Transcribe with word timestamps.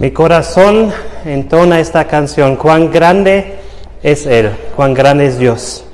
Mi 0.00 0.12
corazón 0.12 0.94
entona 1.26 1.78
esta 1.78 2.06
canción, 2.08 2.56
cuán 2.56 2.90
grande 2.90 3.58
es 4.02 4.24
Él, 4.24 4.50
cuán 4.74 4.94
grande 4.94 5.26
es 5.26 5.38
Dios. 5.38 5.84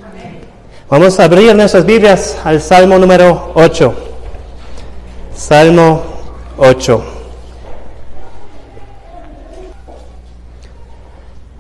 Vamos 0.88 1.18
a 1.18 1.25
abrir 1.25 1.56
nuestras 1.56 1.84
Biblias 1.84 2.38
al 2.45 2.62
Salmo 2.62 3.00
número 3.00 3.50
8. 3.56 3.95
Salmo 5.34 6.04
8. 6.56 7.04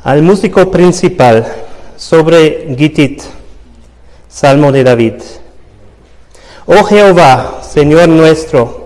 Al 0.04 0.22
músico 0.22 0.70
principal 0.70 1.52
sobre 1.96 2.76
Gitit, 2.78 3.24
Salmo 4.28 4.70
de 4.70 4.84
David. 4.84 5.14
Oh 6.64 6.84
Jehová, 6.84 7.60
Señor 7.68 8.08
nuestro, 8.08 8.85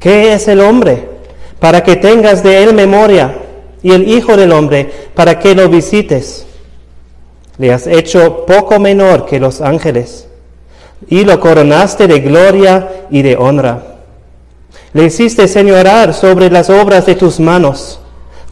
¿Qué 0.00 0.32
es 0.32 0.48
el 0.48 0.60
hombre? 0.60 1.08
Para 1.58 1.82
que 1.82 1.96
tengas 1.96 2.42
de 2.42 2.62
él 2.62 2.74
memoria, 2.74 3.34
y 3.82 3.92
el 3.92 4.08
Hijo 4.08 4.36
del 4.36 4.52
Hombre, 4.52 4.90
para 5.14 5.38
que 5.38 5.54
lo 5.54 5.68
visites. 5.68 6.44
Le 7.58 7.72
has 7.72 7.86
hecho 7.86 8.44
poco 8.44 8.78
menor 8.80 9.26
que 9.26 9.38
los 9.38 9.60
ángeles, 9.60 10.26
y 11.08 11.24
lo 11.24 11.38
coronaste 11.40 12.06
de 12.06 12.20
gloria 12.20 13.06
y 13.10 13.22
de 13.22 13.36
honra. 13.36 13.96
Le 14.92 15.04
hiciste 15.04 15.46
señorar 15.46 16.14
sobre 16.14 16.50
las 16.50 16.68
obras 16.68 17.06
de 17.06 17.14
tus 17.14 17.38
manos, 17.38 18.00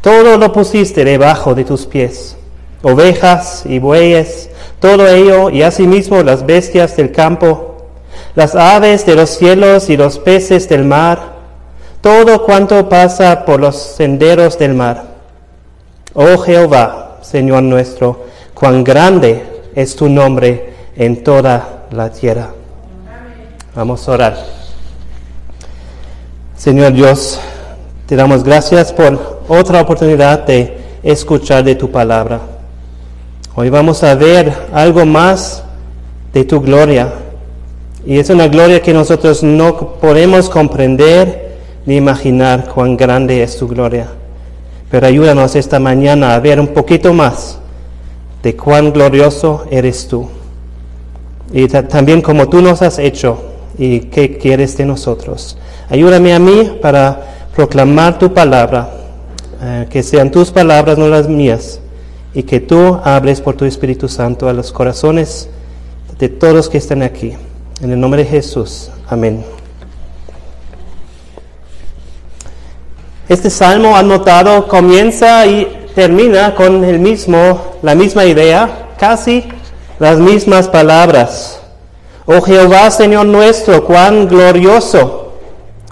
todo 0.00 0.38
lo 0.38 0.52
pusiste 0.52 1.04
debajo 1.04 1.54
de 1.54 1.64
tus 1.64 1.86
pies, 1.86 2.36
ovejas 2.82 3.64
y 3.66 3.78
bueyes, 3.78 4.50
todo 4.78 5.08
ello, 5.08 5.50
y 5.50 5.62
asimismo 5.62 6.22
las 6.22 6.46
bestias 6.46 6.96
del 6.96 7.10
campo, 7.10 7.88
las 8.34 8.54
aves 8.54 9.06
de 9.06 9.16
los 9.16 9.30
cielos 9.30 9.90
y 9.90 9.96
los 9.96 10.18
peces 10.18 10.68
del 10.68 10.84
mar, 10.84 11.33
todo 12.04 12.44
cuanto 12.44 12.86
pasa 12.86 13.46
por 13.46 13.60
los 13.60 13.76
senderos 13.76 14.58
del 14.58 14.74
mar. 14.74 15.04
Oh 16.12 16.36
Jehová, 16.36 17.16
Señor 17.22 17.62
nuestro, 17.62 18.26
cuán 18.52 18.84
grande 18.84 19.42
es 19.74 19.96
tu 19.96 20.10
nombre 20.10 20.74
en 20.96 21.24
toda 21.24 21.86
la 21.90 22.10
tierra. 22.10 22.50
Vamos 23.74 24.06
a 24.06 24.12
orar. 24.12 24.36
Señor 26.58 26.92
Dios, 26.92 27.40
te 28.06 28.16
damos 28.16 28.44
gracias 28.44 28.92
por 28.92 29.40
otra 29.48 29.80
oportunidad 29.80 30.40
de 30.40 30.76
escuchar 31.02 31.64
de 31.64 31.74
tu 31.74 31.90
palabra. 31.90 32.38
Hoy 33.54 33.70
vamos 33.70 34.04
a 34.04 34.14
ver 34.14 34.52
algo 34.74 35.06
más 35.06 35.64
de 36.34 36.44
tu 36.44 36.60
gloria. 36.60 37.14
Y 38.04 38.18
es 38.18 38.28
una 38.28 38.48
gloria 38.48 38.82
que 38.82 38.92
nosotros 38.92 39.42
no 39.42 39.94
podemos 39.94 40.50
comprender 40.50 41.43
ni 41.86 41.96
imaginar 41.96 42.68
cuán 42.68 42.96
grande 42.96 43.42
es 43.42 43.56
tu 43.56 43.68
gloria. 43.68 44.08
Pero 44.90 45.06
ayúdanos 45.06 45.56
esta 45.56 45.78
mañana 45.78 46.34
a 46.34 46.40
ver 46.40 46.60
un 46.60 46.68
poquito 46.68 47.12
más 47.12 47.58
de 48.42 48.56
cuán 48.56 48.92
glorioso 48.92 49.64
eres 49.70 50.06
tú. 50.06 50.28
Y 51.52 51.66
también 51.68 52.20
como 52.20 52.48
tú 52.48 52.60
nos 52.60 52.82
has 52.82 52.98
hecho 52.98 53.42
y 53.78 54.00
qué 54.00 54.38
quieres 54.38 54.76
de 54.76 54.86
nosotros. 54.86 55.56
Ayúdame 55.88 56.34
a 56.34 56.38
mí 56.38 56.78
para 56.80 57.48
proclamar 57.54 58.18
tu 58.18 58.32
palabra, 58.32 58.90
eh, 59.62 59.86
que 59.90 60.02
sean 60.02 60.30
tus 60.30 60.50
palabras, 60.50 60.98
no 60.98 61.08
las 61.08 61.28
mías, 61.28 61.80
y 62.34 62.42
que 62.42 62.60
tú 62.60 62.98
hables 63.04 63.40
por 63.40 63.56
tu 63.56 63.64
Espíritu 63.64 64.08
Santo 64.08 64.48
a 64.48 64.52
los 64.52 64.72
corazones 64.72 65.48
de 66.18 66.28
todos 66.28 66.68
que 66.68 66.78
están 66.78 67.02
aquí. 67.02 67.34
En 67.80 67.90
el 67.90 68.00
nombre 68.00 68.24
de 68.24 68.30
Jesús. 68.30 68.90
Amén. 69.08 69.44
Este 73.26 73.48
salmo 73.48 73.96
anotado 73.96 74.68
comienza 74.68 75.46
y 75.46 75.88
termina 75.94 76.54
con 76.54 76.84
el 76.84 76.98
mismo, 76.98 77.76
la 77.80 77.94
misma 77.94 78.26
idea, 78.26 78.90
casi 78.98 79.44
las 79.98 80.18
mismas 80.18 80.68
palabras. 80.68 81.58
Oh 82.26 82.42
Jehová, 82.42 82.90
Señor 82.90 83.24
nuestro, 83.24 83.82
cuán 83.84 84.28
glorioso, 84.28 85.32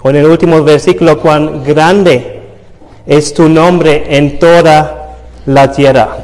o 0.03 0.09
en 0.11 0.17
el 0.17 0.27
último 0.27 0.63
versículo, 0.63 1.19
cuán 1.19 1.63
grande 1.63 2.43
es 3.07 3.33
tu 3.33 3.49
nombre 3.49 4.15
en 4.15 4.37
toda 4.37 5.15
la 5.47 5.71
tierra. 5.71 6.17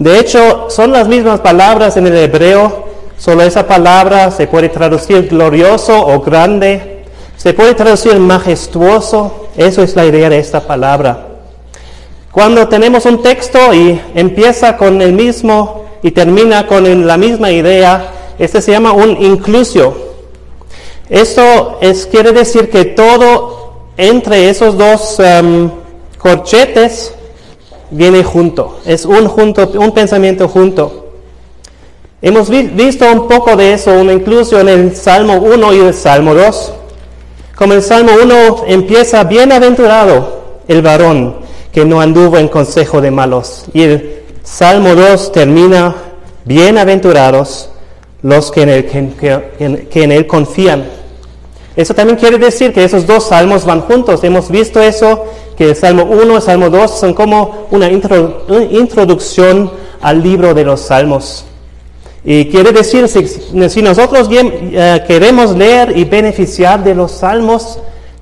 De 0.00 0.18
hecho, 0.18 0.68
son 0.68 0.90
las 0.90 1.06
mismas 1.06 1.38
palabras 1.40 1.96
en 1.96 2.08
el 2.08 2.16
hebreo, 2.16 2.86
solo 3.16 3.44
esa 3.44 3.68
palabra 3.68 4.32
se 4.32 4.48
puede 4.48 4.68
traducir 4.68 5.28
glorioso 5.28 5.96
o 5.96 6.20
grande, 6.20 7.04
se 7.36 7.52
puede 7.54 7.74
traducir 7.74 8.18
majestuoso, 8.18 9.47
eso 9.58 9.82
es 9.82 9.96
la 9.96 10.06
idea 10.06 10.30
de 10.30 10.38
esta 10.38 10.60
palabra. 10.60 11.26
Cuando 12.30 12.68
tenemos 12.68 13.04
un 13.06 13.22
texto 13.22 13.74
y 13.74 14.00
empieza 14.14 14.76
con 14.76 15.02
el 15.02 15.12
mismo 15.12 15.84
y 16.00 16.12
termina 16.12 16.66
con 16.66 17.06
la 17.06 17.16
misma 17.16 17.50
idea, 17.50 18.12
este 18.38 18.62
se 18.62 18.70
llama 18.70 18.92
un 18.92 19.20
inclusio. 19.20 19.94
Esto 21.10 21.78
es, 21.80 22.06
quiere 22.06 22.30
decir 22.30 22.70
que 22.70 22.84
todo 22.84 23.88
entre 23.96 24.48
esos 24.48 24.78
dos 24.78 25.18
um, 25.18 25.70
corchetes 26.18 27.12
viene 27.90 28.22
junto. 28.22 28.78
Es 28.86 29.04
un, 29.04 29.26
junto, 29.26 29.68
un 29.74 29.90
pensamiento 29.90 30.46
junto. 30.46 31.06
Hemos 32.22 32.48
visto 32.48 33.10
un 33.10 33.26
poco 33.26 33.56
de 33.56 33.72
eso, 33.72 33.92
una 33.92 34.12
inclusión 34.12 34.68
en 34.68 34.80
el 34.80 34.96
Salmo 34.96 35.34
1 35.34 35.74
y 35.74 35.78
el 35.80 35.94
Salmo 35.94 36.34
2. 36.34 36.74
Como 37.58 37.72
el 37.72 37.82
Salmo 37.82 38.12
1 38.22 38.66
empieza, 38.68 39.24
bienaventurado 39.24 40.60
el 40.68 40.80
varón 40.80 41.34
que 41.72 41.84
no 41.84 42.00
anduvo 42.00 42.38
en 42.38 42.46
consejo 42.46 43.00
de 43.00 43.10
malos. 43.10 43.64
Y 43.74 43.82
el 43.82 44.22
Salmo 44.44 44.94
2 44.94 45.32
termina, 45.32 45.92
bienaventurados 46.44 47.70
los 48.22 48.52
que 48.52 48.62
en, 48.62 48.68
él, 48.68 48.86
que, 49.90 50.04
en 50.04 50.24
confían. 50.24 50.86
Eso 51.74 51.94
también 51.94 52.16
quiere 52.16 52.38
decir 52.38 52.72
que 52.72 52.84
esos 52.84 53.04
dos 53.08 53.24
salmos 53.24 53.64
van 53.64 53.80
juntos. 53.80 54.22
Hemos 54.22 54.52
visto 54.52 54.80
eso, 54.80 55.24
que 55.56 55.70
el 55.70 55.74
Salmo 55.74 56.04
1 56.04 56.32
y 56.32 56.36
el 56.36 56.42
Salmo 56.42 56.70
2 56.70 57.00
son 57.00 57.12
como 57.12 57.66
una 57.72 57.90
introducción 57.90 59.72
al 60.00 60.22
libro 60.22 60.54
de 60.54 60.62
los 60.62 60.80
salmos. 60.82 61.44
Y 62.24 62.46
quiere 62.46 62.72
decir, 62.72 63.08
si, 63.08 63.82
nosotros 63.82 64.28
bien, 64.28 64.72
eh, 64.72 65.02
queremos 65.06 65.56
leer 65.56 65.96
y 65.96 66.04
beneficiar 66.04 66.82
de 66.82 66.94
los 66.94 67.12
salmos, 67.12 67.78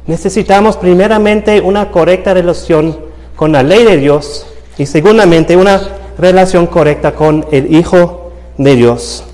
necesitamos 0.07 0.77
primeramente 0.77 1.61
una 1.61 1.91
correcta 1.91 2.35
relación 2.35 2.97
con 3.35 3.53
la 3.53 3.63
ley 3.63 3.85
de 3.85 3.97
Dios 3.97 4.47
y 4.79 4.87
segundamente 4.87 5.57
una 5.57 5.81
relación 6.19 6.67
correcta 6.67 7.15
con 7.15 7.47
el 7.51 7.75
Hijo 7.75 8.33
de 8.59 8.77
Dios. 8.77 9.25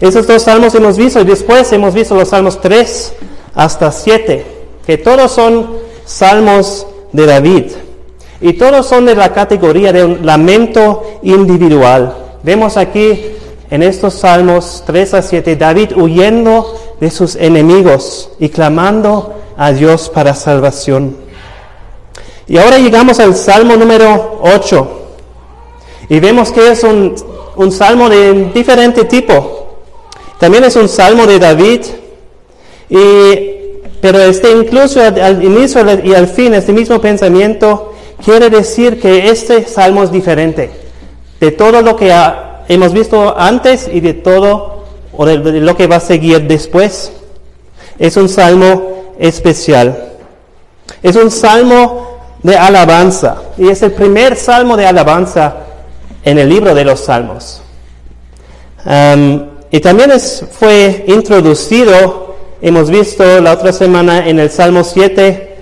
Esos 0.00 0.26
dos 0.26 0.42
salmos 0.42 0.74
hemos 0.74 0.96
visto 0.96 1.20
y 1.20 1.24
después 1.24 1.72
hemos 1.72 1.94
visto 1.94 2.14
los 2.14 2.28
salmos 2.28 2.60
3 2.60 3.12
hasta 3.54 3.92
7, 3.92 4.44
que 4.86 4.98
todos 4.98 5.30
son 5.32 5.76
salmos 6.04 6.86
de 7.12 7.26
David 7.26 7.64
y 8.40 8.54
todos 8.54 8.86
son 8.86 9.06
de 9.06 9.14
la 9.14 9.32
categoría 9.32 9.92
de 9.92 10.04
un 10.04 10.26
lamento 10.26 11.20
individual. 11.22 12.14
Vemos 12.42 12.76
aquí 12.76 13.24
en 13.74 13.82
estos 13.82 14.14
salmos 14.14 14.84
3 14.86 15.14
a 15.14 15.22
7, 15.22 15.56
David 15.56 15.96
huyendo 15.96 16.78
de 17.00 17.10
sus 17.10 17.34
enemigos 17.34 18.30
y 18.38 18.48
clamando 18.48 19.34
a 19.56 19.72
Dios 19.72 20.08
para 20.08 20.32
salvación. 20.36 21.16
Y 22.46 22.56
ahora 22.56 22.78
llegamos 22.78 23.18
al 23.18 23.34
salmo 23.34 23.74
número 23.74 24.38
8 24.42 24.88
y 26.08 26.20
vemos 26.20 26.52
que 26.52 26.70
es 26.70 26.84
un, 26.84 27.16
salmo 27.72 28.08
de 28.08 28.44
diferente 28.54 29.06
tipo. 29.06 29.80
También 30.38 30.62
es 30.62 30.76
un 30.76 30.88
salmo 30.88 31.26
de 31.26 31.40
David, 31.40 31.80
y, 32.90 33.00
pero 34.00 34.20
este 34.20 34.52
incluso 34.52 35.00
al, 35.02 35.42
inicio 35.42 35.84
y 36.04 36.14
al 36.14 36.28
fin, 36.28 36.54
este 36.54 36.72
mismo 36.72 37.00
pensamiento 37.00 37.92
quiere 38.24 38.50
decir 38.50 39.00
que 39.00 39.30
este 39.30 39.66
salmo 39.66 40.04
es 40.04 40.12
diferente 40.12 40.70
de 41.40 41.50
todo 41.50 41.82
lo 41.82 41.96
que 41.96 42.12
ha 42.12 42.53
hemos 42.68 42.92
visto 42.92 43.34
antes 43.38 43.88
y 43.92 44.00
de 44.00 44.14
todo 44.14 44.84
o 45.12 45.26
de, 45.26 45.38
lo 45.38 45.76
que 45.76 45.86
va 45.86 45.96
a 45.96 46.00
seguir 46.00 46.46
después. 46.46 47.12
Es 47.98 48.16
un 48.16 48.28
salmo 48.28 49.14
especial. 49.18 50.12
Es 51.02 51.16
un 51.16 51.30
salmo 51.30 52.18
de 52.42 52.56
alabanza. 52.56 53.36
Y 53.56 53.68
es 53.68 53.82
el 53.82 53.92
primer 53.92 54.36
salmo 54.36 54.76
de 54.76 54.86
alabanza 54.86 55.56
en 56.24 56.38
el 56.38 56.48
libro 56.48 56.74
de 56.74 56.84
los 56.84 57.00
salmos. 57.00 57.62
Y 59.70 59.80
también 59.80 60.10
es, 60.12 60.44
fue 60.52 61.04
introducido, 61.08 62.36
hemos 62.60 62.90
visto 62.90 63.40
la 63.40 63.52
otra 63.52 63.72
semana 63.72 64.28
en 64.28 64.38
el 64.38 64.50
Salmo 64.50 64.84
7, 64.84 65.53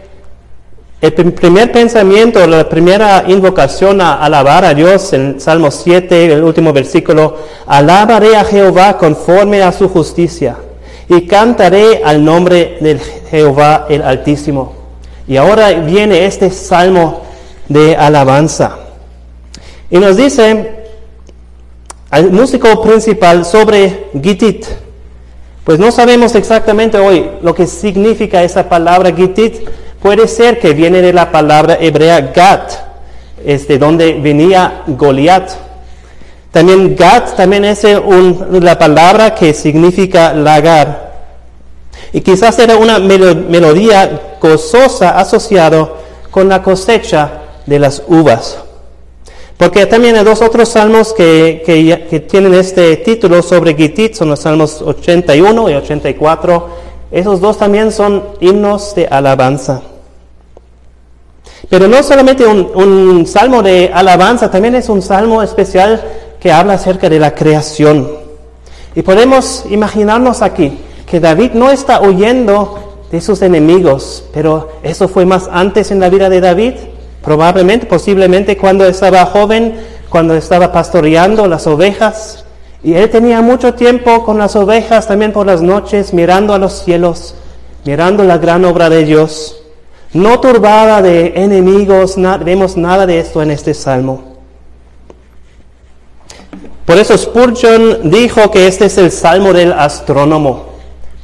el 1.02 1.32
primer 1.32 1.72
pensamiento, 1.72 2.46
la 2.46 2.68
primera 2.68 3.24
invocación 3.26 4.00
a 4.00 4.22
alabar 4.22 4.64
a 4.64 4.72
Dios 4.72 5.12
en 5.12 5.40
Salmo 5.40 5.72
7, 5.72 6.32
el 6.32 6.44
último 6.44 6.72
versículo, 6.72 7.38
alabaré 7.66 8.36
a 8.36 8.44
Jehová 8.44 8.96
conforme 8.98 9.62
a 9.62 9.72
su 9.72 9.88
justicia 9.88 10.58
y 11.08 11.26
cantaré 11.26 12.02
al 12.04 12.24
nombre 12.24 12.78
de 12.80 13.00
Jehová 13.28 13.86
el 13.88 14.00
Altísimo. 14.02 14.74
Y 15.26 15.36
ahora 15.36 15.70
viene 15.72 16.24
este 16.24 16.50
salmo 16.50 17.22
de 17.68 17.96
alabanza. 17.96 18.76
Y 19.90 19.98
nos 19.98 20.16
dice 20.16 20.84
al 22.10 22.30
músico 22.30 22.80
principal 22.80 23.44
sobre 23.44 24.10
Gitit. 24.22 24.66
Pues 25.64 25.80
no 25.80 25.90
sabemos 25.90 26.36
exactamente 26.36 26.96
hoy 26.96 27.28
lo 27.42 27.56
que 27.56 27.66
significa 27.66 28.44
esa 28.44 28.68
palabra 28.68 29.10
Gitit. 29.12 29.68
Puede 30.02 30.26
ser 30.26 30.58
que 30.58 30.72
viene 30.74 31.00
de 31.00 31.12
la 31.12 31.30
palabra 31.30 31.78
hebrea 31.80 32.32
Gat, 32.34 32.72
de 33.44 33.78
donde 33.78 34.14
venía 34.14 34.82
Goliat. 34.88 35.50
También 36.50 36.96
Gat 36.96 37.36
también 37.36 37.64
es 37.64 37.84
la 37.84 38.76
palabra 38.76 39.32
que 39.32 39.54
significa 39.54 40.34
lagar. 40.34 41.12
Y 42.12 42.20
quizás 42.20 42.58
era 42.58 42.76
una 42.76 42.98
melodía 42.98 44.36
gozosa 44.40 45.18
asociado 45.18 45.98
con 46.32 46.48
la 46.48 46.64
cosecha 46.64 47.42
de 47.64 47.78
las 47.78 48.02
uvas. 48.08 48.58
Porque 49.56 49.86
también 49.86 50.16
hay 50.16 50.24
dos 50.24 50.42
otros 50.42 50.70
salmos 50.70 51.12
que, 51.12 51.62
que, 51.64 52.20
tienen 52.20 52.54
este 52.54 52.96
título 52.96 53.40
sobre 53.40 53.76
Gitit, 53.76 54.14
son 54.14 54.30
los 54.30 54.40
salmos 54.40 54.82
81 54.82 55.70
y 55.70 55.74
84. 55.74 56.68
Esos 57.12 57.40
dos 57.40 57.56
también 57.56 57.92
son 57.92 58.24
himnos 58.40 58.96
de 58.96 59.06
alabanza. 59.06 59.82
Pero 61.72 61.88
no 61.88 62.02
solamente 62.02 62.44
un, 62.44 62.70
un, 62.74 63.26
salmo 63.26 63.62
de 63.62 63.90
alabanza, 63.94 64.50
también 64.50 64.74
es 64.74 64.90
un 64.90 65.00
salmo 65.00 65.42
especial 65.42 66.02
que 66.38 66.52
habla 66.52 66.74
acerca 66.74 67.08
de 67.08 67.18
la 67.18 67.34
creación. 67.34 68.10
Y 68.94 69.00
podemos 69.00 69.64
imaginarnos 69.70 70.42
aquí 70.42 70.78
que 71.06 71.18
David 71.18 71.52
no 71.54 71.70
está 71.70 72.02
huyendo 72.02 73.06
de 73.10 73.22
sus 73.22 73.40
enemigos, 73.40 74.22
pero 74.34 74.68
eso 74.82 75.08
fue 75.08 75.24
más 75.24 75.48
antes 75.50 75.90
en 75.90 76.00
la 76.00 76.10
vida 76.10 76.28
de 76.28 76.42
David. 76.42 76.74
Probablemente, 77.24 77.86
posiblemente 77.86 78.58
cuando 78.58 78.84
estaba 78.84 79.24
joven, 79.24 79.76
cuando 80.10 80.34
estaba 80.34 80.72
pastoreando 80.72 81.46
las 81.46 81.66
ovejas. 81.66 82.44
Y 82.84 82.92
él 82.92 83.08
tenía 83.08 83.40
mucho 83.40 83.72
tiempo 83.72 84.26
con 84.26 84.36
las 84.36 84.56
ovejas 84.56 85.08
también 85.08 85.32
por 85.32 85.46
las 85.46 85.62
noches, 85.62 86.12
mirando 86.12 86.52
a 86.52 86.58
los 86.58 86.84
cielos, 86.84 87.34
mirando 87.86 88.24
la 88.24 88.36
gran 88.36 88.62
obra 88.66 88.90
de 88.90 89.06
Dios. 89.06 89.61
No 90.12 90.40
turbada 90.40 91.00
de 91.00 91.32
enemigos, 91.36 92.16
vemos 92.44 92.76
nada 92.76 93.06
de 93.06 93.18
esto 93.18 93.40
en 93.42 93.50
este 93.50 93.72
salmo. 93.72 94.32
Por 96.84 96.98
eso 96.98 97.16
Spurgeon 97.16 98.10
dijo 98.10 98.50
que 98.50 98.66
este 98.66 98.86
es 98.86 98.98
el 98.98 99.10
salmo 99.10 99.52
del 99.52 99.72
astrónomo, 99.72 100.66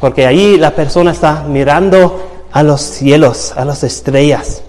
porque 0.01 0.27
ahí 0.27 0.57
la 0.57 0.75
persona 0.75 1.11
está 1.11 1.45
mirando 1.47 2.23
a 2.53 2.63
los 2.63 2.81
cielos, 2.81 3.53
a 3.57 3.65
las 3.65 3.83
estrellas. 3.85 4.63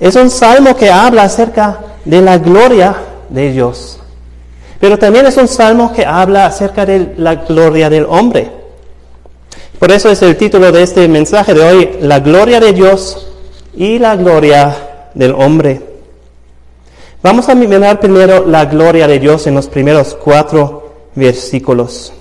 Es 0.00 0.16
un 0.16 0.30
salmo 0.30 0.74
que 0.74 0.90
habla 0.90 1.24
acerca 1.24 1.80
de 2.04 2.22
la 2.22 2.38
gloria 2.38 2.94
de 3.28 3.52
Dios. 3.52 3.98
Pero 4.80 4.98
también 4.98 5.26
es 5.26 5.36
un 5.36 5.46
salmo 5.46 5.92
que 5.92 6.06
habla 6.06 6.46
acerca 6.46 6.86
de 6.86 7.14
la 7.18 7.34
gloria 7.34 7.90
del 7.90 8.06
hombre. 8.08 8.61
Por 9.82 9.90
eso 9.90 10.10
es 10.10 10.22
el 10.22 10.36
título 10.36 10.70
de 10.70 10.84
este 10.84 11.08
mensaje 11.08 11.54
de 11.54 11.60
hoy, 11.60 11.90
la 12.02 12.20
gloria 12.20 12.60
de 12.60 12.72
Dios 12.72 13.26
y 13.74 13.98
la 13.98 14.14
gloria 14.14 15.08
del 15.12 15.32
hombre. 15.32 15.80
Vamos 17.20 17.48
a 17.48 17.56
mirar 17.56 17.98
primero 17.98 18.46
la 18.46 18.66
gloria 18.66 19.08
de 19.08 19.18
Dios 19.18 19.48
en 19.48 19.56
los 19.56 19.66
primeros 19.66 20.14
cuatro 20.14 20.92
versículos. 21.16 22.12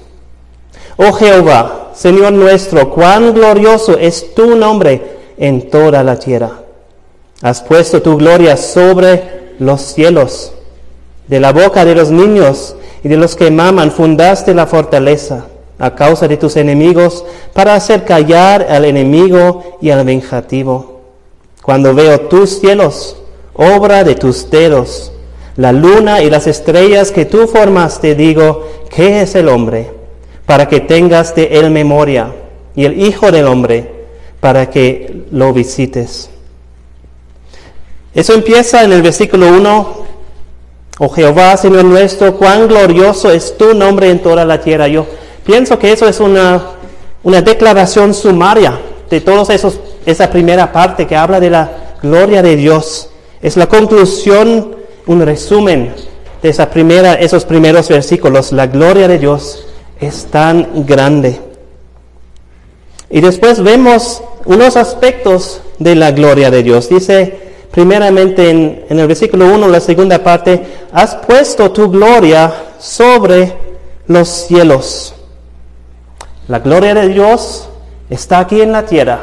Oh 0.97 1.13
Jehová, 1.13 1.91
Señor 1.93 2.33
nuestro, 2.33 2.89
cuán 2.89 3.31
glorioso 3.31 3.95
es 3.95 4.33
tu 4.33 4.55
nombre 4.55 5.19
en 5.37 5.69
toda 5.69 6.03
la 6.03 6.17
tierra. 6.17 6.63
Has 7.43 7.61
puesto 7.61 8.01
tu 8.01 8.17
gloria 8.17 8.57
sobre 8.57 9.53
los 9.59 9.81
cielos. 9.81 10.51
De 11.27 11.39
la 11.39 11.53
boca 11.53 11.85
de 11.85 11.93
los 11.93 12.09
niños 12.09 12.75
y 13.03 13.07
de 13.07 13.17
los 13.17 13.35
que 13.35 13.51
maman 13.51 13.91
fundaste 13.91 14.55
la 14.55 14.65
fortaleza 14.65 15.45
a 15.81 15.95
causa 15.95 16.27
de 16.27 16.37
tus 16.37 16.57
enemigos 16.57 17.25
para 17.53 17.73
hacer 17.73 18.05
callar 18.05 18.67
al 18.69 18.85
enemigo 18.85 19.79
y 19.81 19.89
al 19.89 20.05
vengativo. 20.05 21.01
Cuando 21.63 21.95
veo 21.95 22.21
tus 22.21 22.59
cielos, 22.59 23.17
obra 23.55 24.03
de 24.03 24.13
tus 24.13 24.51
dedos, 24.51 25.11
la 25.57 25.71
luna 25.71 26.21
y 26.21 26.29
las 26.29 26.45
estrellas 26.45 27.11
que 27.11 27.25
tú 27.25 27.47
formaste, 27.47 28.13
digo, 28.13 28.67
¿qué 28.91 29.23
es 29.23 29.33
el 29.33 29.49
hombre? 29.49 29.89
Para 30.45 30.67
que 30.67 30.81
tengas 30.81 31.33
de 31.33 31.45
él 31.45 31.71
memoria, 31.71 32.31
y 32.75 32.85
el 32.85 33.01
Hijo 33.01 33.31
del 33.31 33.47
hombre, 33.47 34.05
para 34.39 34.69
que 34.69 35.23
lo 35.31 35.51
visites. 35.51 36.29
Eso 38.13 38.33
empieza 38.35 38.83
en 38.83 38.91
el 38.91 39.01
versículo 39.01 39.47
1. 39.47 40.01
Oh 40.99 41.09
Jehová, 41.09 41.57
Señor 41.57 41.85
nuestro, 41.85 42.37
cuán 42.37 42.67
glorioso 42.67 43.31
es 43.31 43.57
tu 43.57 43.73
nombre 43.73 44.11
en 44.11 44.19
toda 44.19 44.45
la 44.45 44.61
tierra. 44.61 44.87
Yo 44.87 45.07
pienso 45.45 45.77
que 45.79 45.91
eso 45.91 46.07
es 46.07 46.19
una, 46.19 46.61
una 47.23 47.41
declaración 47.41 48.13
sumaria 48.13 48.79
de 49.09 49.21
todos 49.21 49.49
esos, 49.49 49.79
esa 50.05 50.29
primera 50.29 50.71
parte 50.71 51.05
que 51.05 51.15
habla 51.15 51.39
de 51.39 51.49
la 51.49 51.71
gloria 52.01 52.41
de 52.41 52.55
Dios. 52.55 53.09
Es 53.41 53.57
la 53.57 53.67
conclusión, 53.67 54.75
un 55.07 55.21
resumen 55.25 55.93
de 56.41 56.49
esa 56.49 56.69
primera, 56.69 57.15
esos 57.15 57.45
primeros 57.45 57.89
versículos. 57.89 58.51
La 58.51 58.67
gloria 58.67 59.07
de 59.07 59.19
Dios 59.19 59.67
es 59.99 60.25
tan 60.25 60.85
grande. 60.85 61.39
Y 63.09 63.21
después 63.21 63.61
vemos 63.61 64.23
unos 64.45 64.77
aspectos 64.77 65.61
de 65.79 65.95
la 65.95 66.11
gloria 66.11 66.49
de 66.49 66.63
Dios. 66.63 66.89
Dice, 66.89 67.39
primeramente 67.71 68.49
en, 68.49 68.85
el 68.89 69.07
versículo 69.07 69.45
1, 69.53 69.67
la 69.67 69.79
segunda 69.79 70.23
parte, 70.23 70.61
has 70.93 71.15
puesto 71.15 71.71
tu 71.71 71.89
gloria 71.89 72.53
sobre 72.79 73.53
los 74.07 74.29
cielos. 74.29 75.13
La 76.47 76.59
gloria 76.59 76.93
de 76.93 77.07
Dios 77.07 77.69
está 78.09 78.39
aquí 78.39 78.61
en 78.61 78.71
la 78.71 78.85
tierra 78.85 79.21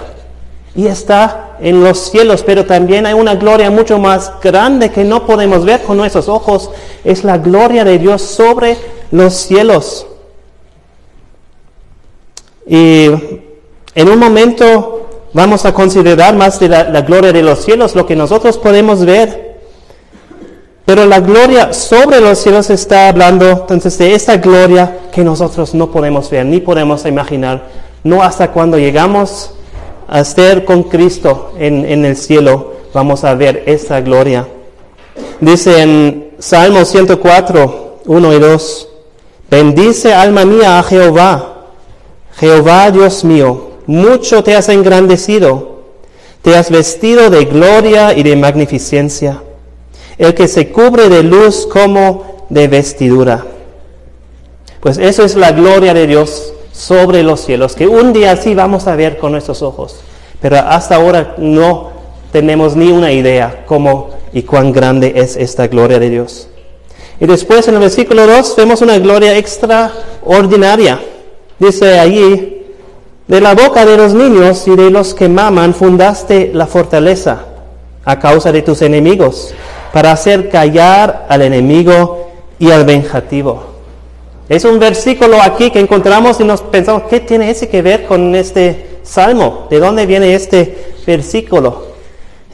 y 0.74 0.86
está 0.86 1.56
en 1.60 1.82
los 1.82 1.98
cielos, 1.98 2.42
pero 2.42 2.64
también 2.64 3.06
hay 3.06 3.14
una 3.14 3.34
gloria 3.34 3.70
mucho 3.70 3.98
más 3.98 4.32
grande 4.40 4.90
que 4.90 5.04
no 5.04 5.26
podemos 5.26 5.64
ver 5.64 5.82
con 5.82 5.96
nuestros 5.96 6.28
ojos. 6.28 6.70
Es 7.04 7.24
la 7.24 7.38
gloria 7.38 7.84
de 7.84 7.98
Dios 7.98 8.22
sobre 8.22 8.76
los 9.10 9.34
cielos. 9.34 10.06
Y 12.66 13.06
en 13.94 14.08
un 14.08 14.18
momento 14.18 15.06
vamos 15.32 15.64
a 15.64 15.72
considerar 15.72 16.36
más 16.36 16.60
de 16.60 16.68
la, 16.68 17.00
gloria 17.02 17.32
de 17.32 17.42
los 17.42 17.64
cielos, 17.64 17.94
lo 17.94 18.06
que 18.06 18.14
nosotros 18.14 18.58
podemos 18.58 19.04
ver. 19.04 19.47
Pero 20.88 21.04
la 21.04 21.20
gloria 21.20 21.74
sobre 21.74 22.18
los 22.18 22.38
cielos 22.38 22.70
está 22.70 23.08
hablando 23.08 23.46
entonces 23.46 23.98
de 23.98 24.14
esta 24.14 24.38
gloria 24.38 25.00
que 25.12 25.22
nosotros 25.22 25.74
no 25.74 25.90
podemos 25.90 26.30
ver 26.30 26.46
ni 26.46 26.60
podemos 26.60 27.04
imaginar, 27.04 27.66
no 28.04 28.22
hasta 28.22 28.52
cuando 28.52 28.78
llegamos 28.78 29.50
a 30.08 30.20
estar 30.20 30.64
con 30.64 30.84
Cristo 30.84 31.52
en, 31.58 31.84
en 31.84 32.06
el 32.06 32.16
cielo 32.16 32.72
vamos 32.94 33.22
a 33.24 33.34
ver 33.34 33.64
esta 33.66 34.00
gloria. 34.00 34.48
Dice 35.42 35.82
en 35.82 36.30
Salmo 36.38 36.86
104, 36.86 37.98
1 38.06 38.32
y 38.32 38.38
2, 38.38 38.88
bendice 39.50 40.14
alma 40.14 40.46
mía 40.46 40.78
a 40.78 40.82
Jehová, 40.84 41.66
Jehová 42.38 42.90
Dios 42.90 43.24
mío 43.24 43.72
mucho 43.86 44.42
te 44.42 44.56
has 44.56 44.70
engrandecido, 44.70 45.82
te 46.40 46.56
has 46.56 46.70
vestido 46.70 47.28
de 47.28 47.44
gloria 47.44 48.14
y 48.16 48.22
de 48.22 48.36
magnificencia, 48.36 49.42
el 50.18 50.34
que 50.34 50.48
se 50.48 50.70
cubre 50.70 51.08
de 51.08 51.22
luz 51.22 51.66
como 51.66 52.46
de 52.48 52.68
vestidura. 52.68 53.44
Pues 54.80 54.98
eso 54.98 55.24
es 55.24 55.36
la 55.36 55.52
gloria 55.52 55.94
de 55.94 56.06
Dios 56.06 56.52
sobre 56.72 57.22
los 57.22 57.40
cielos, 57.40 57.74
que 57.74 57.86
un 57.86 58.12
día 58.12 58.36
sí 58.36 58.54
vamos 58.54 58.86
a 58.86 58.96
ver 58.96 59.18
con 59.18 59.32
nuestros 59.32 59.62
ojos, 59.62 60.00
pero 60.40 60.58
hasta 60.58 60.96
ahora 60.96 61.34
no 61.38 61.90
tenemos 62.32 62.76
ni 62.76 62.90
una 62.90 63.12
idea 63.12 63.64
cómo 63.66 64.10
y 64.32 64.42
cuán 64.42 64.72
grande 64.72 65.14
es 65.16 65.36
esta 65.36 65.66
gloria 65.66 65.98
de 65.98 66.10
Dios. 66.10 66.48
Y 67.20 67.26
después 67.26 67.66
en 67.66 67.74
el 67.74 67.80
versículo 67.80 68.26
2 68.26 68.54
vemos 68.56 68.80
una 68.80 68.98
gloria 68.98 69.36
extraordinaria. 69.36 71.00
Dice 71.58 71.98
allí, 71.98 72.66
de 73.26 73.40
la 73.40 73.54
boca 73.54 73.84
de 73.84 73.96
los 73.96 74.14
niños 74.14 74.68
y 74.68 74.76
de 74.76 74.90
los 74.90 75.14
que 75.14 75.28
maman 75.28 75.74
fundaste 75.74 76.50
la 76.54 76.66
fortaleza. 76.66 77.44
a 78.04 78.18
causa 78.18 78.50
de 78.52 78.62
tus 78.62 78.80
enemigos, 78.80 79.52
para 79.92 80.12
hacer 80.12 80.48
callar 80.48 81.26
al 81.28 81.42
enemigo 81.42 82.30
y 82.58 82.70
al 82.70 82.84
vengativo. 82.84 83.62
Es 84.48 84.64
un 84.64 84.78
versículo 84.78 85.40
aquí 85.42 85.70
que 85.70 85.80
encontramos 85.80 86.40
y 86.40 86.44
nos 86.44 86.62
pensamos, 86.62 87.02
¿qué 87.10 87.20
tiene 87.20 87.50
ese 87.50 87.68
que 87.68 87.82
ver 87.82 88.06
con 88.06 88.34
este 88.34 89.00
salmo? 89.02 89.66
¿De 89.70 89.78
dónde 89.78 90.06
viene 90.06 90.34
este 90.34 90.94
versículo? 91.06 91.88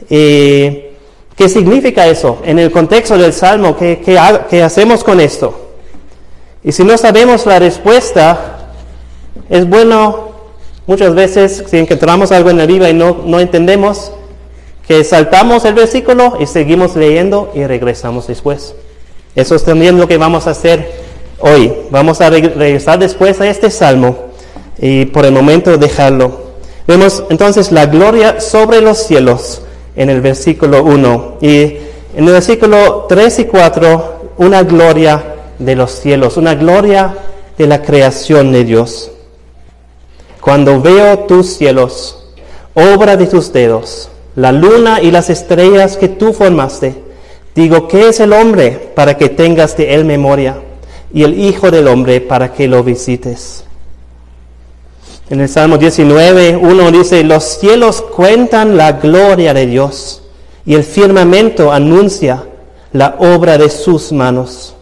¿Qué 0.09 1.49
significa 1.49 2.07
eso? 2.07 2.39
En 2.43 2.59
el 2.59 2.71
contexto 2.71 3.17
del 3.17 3.33
salmo, 3.33 3.77
¿qué, 3.77 4.01
qué 4.49 4.63
hacemos 4.63 5.03
con 5.03 5.19
esto? 5.19 5.53
Y 6.63 6.71
si 6.71 6.83
no 6.83 6.97
sabemos 6.97 7.45
la 7.45 7.59
respuesta, 7.59 8.71
es 9.49 9.67
bueno 9.69 10.29
muchas 10.87 11.13
veces, 11.13 11.63
si 11.67 11.77
encontramos 11.77 12.31
algo 12.31 12.49
en 12.49 12.57
la 12.57 12.65
Biblia 12.65 12.89
y 12.89 12.93
no, 12.93 13.21
no 13.25 13.39
entendemos, 13.39 14.11
que 14.87 15.03
saltamos 15.03 15.65
el 15.65 15.73
versículo 15.73 16.37
y 16.39 16.45
seguimos 16.45 16.95
leyendo 16.95 17.51
y 17.53 17.65
regresamos 17.65 18.27
después. 18.27 18.75
Eso 19.35 19.55
es 19.55 19.63
también 19.63 19.99
lo 19.99 20.07
que 20.07 20.17
vamos 20.17 20.47
a 20.47 20.51
hacer 20.51 20.91
hoy. 21.39 21.73
Vamos 21.89 22.21
a 22.21 22.29
regresar 22.29 22.99
después 22.99 23.41
a 23.41 23.47
este 23.47 23.71
salmo 23.71 24.15
y 24.77 25.05
por 25.05 25.25
el 25.25 25.31
momento 25.31 25.77
dejarlo. 25.77 26.45
Vemos 26.87 27.23
entonces 27.29 27.71
la 27.71 27.87
gloria 27.87 28.39
sobre 28.39 28.81
los 28.81 28.99
cielos 28.99 29.61
en 29.95 30.09
el 30.09 30.21
versículo 30.21 30.83
1 30.83 31.37
y 31.41 31.77
en 32.15 32.27
el 32.27 32.31
versículo 32.31 33.05
3 33.09 33.39
y 33.39 33.45
4 33.45 34.15
una 34.37 34.63
gloria 34.63 35.35
de 35.59 35.75
los 35.75 35.91
cielos, 35.91 36.37
una 36.37 36.55
gloria 36.55 37.15
de 37.57 37.67
la 37.67 37.81
creación 37.81 38.51
de 38.51 38.63
Dios. 38.65 39.11
Cuando 40.41 40.81
veo 40.81 41.19
tus 41.19 41.47
cielos, 41.57 42.27
obra 42.73 43.17
de 43.17 43.25
tus 43.27 43.51
dedos, 43.51 44.09
la 44.35 44.51
luna 44.51 45.01
y 45.01 45.11
las 45.11 45.29
estrellas 45.29 45.97
que 45.97 46.09
tú 46.09 46.33
formaste, 46.33 46.95
digo, 47.55 47.87
¿qué 47.87 48.09
es 48.09 48.19
el 48.19 48.33
hombre 48.33 48.91
para 48.95 49.17
que 49.17 49.29
tengas 49.29 49.77
de 49.77 49.93
él 49.93 50.05
memoria? 50.05 50.57
Y 51.13 51.23
el 51.23 51.39
Hijo 51.39 51.71
del 51.71 51.87
Hombre 51.87 52.19
para 52.19 52.51
que 52.51 52.67
lo 52.67 52.83
visites. 52.83 53.63
En 55.29 55.39
el 55.39 55.47
Salmo 55.47 55.77
19, 55.77 56.57
uno 56.57 56.91
dice, 56.91 57.23
los 57.23 57.43
cielos 57.43 58.01
cuentan 58.01 58.75
la 58.75 58.91
gloria 58.93 59.53
de 59.53 59.65
Dios 59.65 60.21
y 60.65 60.75
el 60.75 60.83
firmamento 60.83 61.71
anuncia 61.71 62.43
la 62.91 63.15
obra 63.19 63.57
de 63.57 63.69
sus 63.69 64.11
manos. 64.11 64.75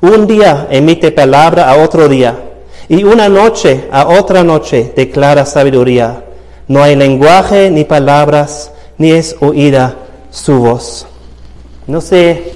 Un 0.00 0.26
día 0.26 0.66
emite 0.70 1.12
palabra 1.12 1.70
a 1.70 1.76
otro 1.76 2.08
día, 2.08 2.36
y 2.88 3.04
una 3.04 3.28
noche 3.28 3.88
a 3.92 4.08
otra 4.08 4.42
noche 4.42 4.92
declara 4.96 5.46
sabiduría. 5.46 6.24
No 6.66 6.82
hay 6.82 6.96
lenguaje 6.96 7.70
ni 7.70 7.84
palabras, 7.84 8.71
ni 8.98 9.12
es 9.12 9.36
oída 9.40 9.96
su 10.30 10.58
voz. 10.58 11.06
No 11.86 12.00
sé 12.00 12.54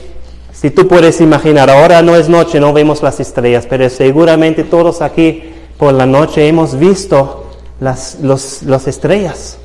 si 0.52 0.70
tú 0.70 0.88
puedes 0.88 1.20
imaginar, 1.20 1.68
ahora 1.70 2.02
no 2.02 2.16
es 2.16 2.28
noche, 2.28 2.60
no 2.60 2.72
vemos 2.72 3.02
las 3.02 3.20
estrellas, 3.20 3.66
pero 3.68 3.88
seguramente 3.90 4.64
todos 4.64 5.02
aquí 5.02 5.42
por 5.76 5.92
la 5.94 6.06
noche 6.06 6.48
hemos 6.48 6.78
visto 6.78 7.46
las 7.80 8.18
los, 8.20 8.86
estrellas. 8.86 9.58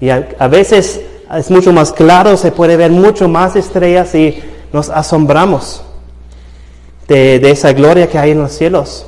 Y 0.00 0.10
a, 0.10 0.28
a 0.38 0.48
veces 0.48 1.00
es 1.36 1.50
mucho 1.50 1.72
más 1.72 1.92
claro, 1.92 2.36
se 2.36 2.52
puede 2.52 2.76
ver 2.76 2.90
mucho 2.90 3.28
más 3.28 3.56
estrellas 3.56 4.14
y 4.14 4.38
nos 4.72 4.88
asombramos 4.90 5.82
de, 7.08 7.50
esa 7.50 7.72
gloria 7.72 8.08
que 8.08 8.18
hay 8.18 8.32
en 8.32 8.38
los 8.38 8.52
cielos. 8.52 9.06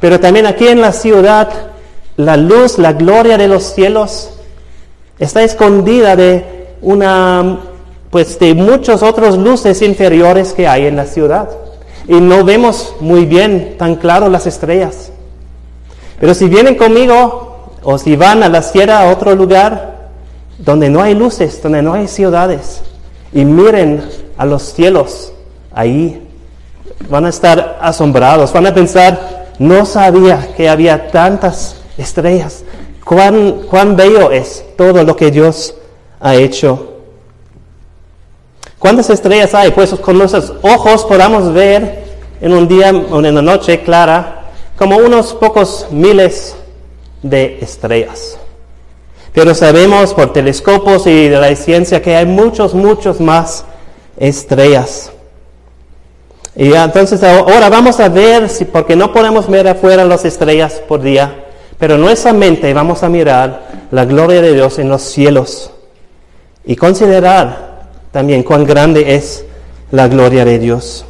Pero 0.00 0.18
también 0.20 0.46
aquí 0.46 0.66
en 0.66 0.80
la 0.80 0.92
ciudad, 0.92 1.48
la 2.16 2.36
luz, 2.36 2.78
la 2.78 2.92
gloria 2.92 3.38
de 3.38 3.48
los 3.48 3.62
cielos 3.62 4.30
está 5.18 5.42
escondida 5.42 6.16
de 6.16 6.76
una, 6.80 7.60
pues 8.10 8.38
de 8.38 8.54
muchos 8.54 9.02
otros 9.02 9.38
luces 9.38 9.82
inferiores 9.82 10.52
que 10.52 10.66
hay 10.66 10.86
en 10.86 10.96
la 10.96 11.06
ciudad. 11.06 11.48
Y 12.08 12.20
no 12.20 12.44
vemos 12.44 12.94
muy 13.00 13.26
bien 13.26 13.76
tan 13.78 13.96
claro 13.96 14.28
las 14.28 14.46
estrellas. 14.46 15.12
Pero 16.18 16.34
si 16.34 16.48
vienen 16.48 16.76
conmigo 16.76 17.70
o 17.82 17.98
si 17.98 18.16
van 18.16 18.42
a 18.42 18.48
la 18.48 18.62
sierra 18.62 19.00
a 19.00 19.10
otro 19.10 19.34
lugar 19.34 20.10
donde 20.58 20.88
no 20.88 21.02
hay 21.02 21.14
luces, 21.14 21.60
donde 21.62 21.82
no 21.82 21.94
hay 21.94 22.06
ciudades, 22.06 22.80
y 23.32 23.44
miren 23.44 24.04
a 24.36 24.44
los 24.44 24.62
cielos, 24.74 25.32
ahí 25.72 26.28
van 27.08 27.26
a 27.26 27.28
estar 27.30 27.78
asombrados, 27.80 28.52
van 28.52 28.66
a 28.66 28.74
pensar, 28.74 29.46
no 29.58 29.84
sabía 29.86 30.48
que 30.56 30.68
había 30.68 31.08
tantas 31.10 31.76
estrellas, 31.96 32.64
cuán, 33.04 33.62
cuán 33.68 33.96
bello 33.96 34.30
es 34.30 34.64
todo 34.76 35.02
lo 35.02 35.16
que 35.16 35.30
Dios 35.30 35.74
ha 36.20 36.34
hecho. 36.34 36.88
¿Cuántas 38.78 39.10
estrellas 39.10 39.54
hay? 39.54 39.70
Pues 39.70 39.94
con 39.94 40.18
nuestros 40.18 40.54
ojos 40.62 41.04
podamos 41.04 41.52
ver 41.52 42.02
en 42.40 42.52
un 42.52 42.66
día 42.66 42.90
o 42.90 43.18
en 43.20 43.26
una 43.26 43.42
noche 43.42 43.80
clara 43.82 44.50
como 44.76 44.96
unos 44.96 45.34
pocos 45.34 45.86
miles 45.90 46.56
de 47.22 47.58
estrellas. 47.60 48.38
Pero 49.32 49.54
sabemos 49.54 50.12
por 50.12 50.32
telescopios 50.32 51.06
y 51.06 51.28
de 51.28 51.38
la 51.38 51.54
ciencia 51.54 52.02
que 52.02 52.16
hay 52.16 52.26
muchos, 52.26 52.74
muchos 52.74 53.20
más 53.20 53.64
estrellas. 54.18 55.12
Y 56.54 56.74
entonces 56.74 57.22
ahora 57.22 57.70
vamos 57.70 57.98
a 57.98 58.08
ver, 58.08 58.48
si, 58.48 58.66
porque 58.66 58.94
no 58.94 59.12
podemos 59.12 59.48
ver 59.48 59.68
afuera 59.68 60.04
las 60.04 60.24
estrellas 60.24 60.82
por 60.86 61.00
día, 61.00 61.41
pero 61.82 61.98
nuestra 61.98 62.32
mente 62.32 62.72
vamos 62.72 63.02
a 63.02 63.08
mirar 63.08 63.88
la 63.90 64.04
gloria 64.04 64.40
de 64.40 64.54
Dios 64.54 64.78
en 64.78 64.88
los 64.88 65.02
cielos 65.02 65.72
y 66.64 66.76
considerar 66.76 67.88
también 68.12 68.44
cuán 68.44 68.64
grande 68.64 69.16
es 69.16 69.44
la 69.90 70.06
gloria 70.06 70.44
de 70.44 70.60
Dios. 70.60 71.04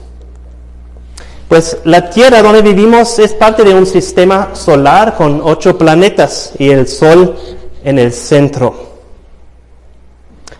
Pues 1.47 1.77
la 1.85 2.09
Tierra 2.09 2.41
donde 2.41 2.63
vivimos 2.63 3.19
es 3.19 3.35
parte 3.35 3.65
de 3.65 3.75
un 3.75 3.85
sistema 3.85 4.55
solar 4.55 5.15
con 5.15 5.43
ocho 5.45 5.77
planetas 5.77 6.55
y 6.59 6.71
el 6.71 6.89
Sol 6.89 7.37
en 7.85 7.99
el 7.99 8.11
centro. 8.11 8.75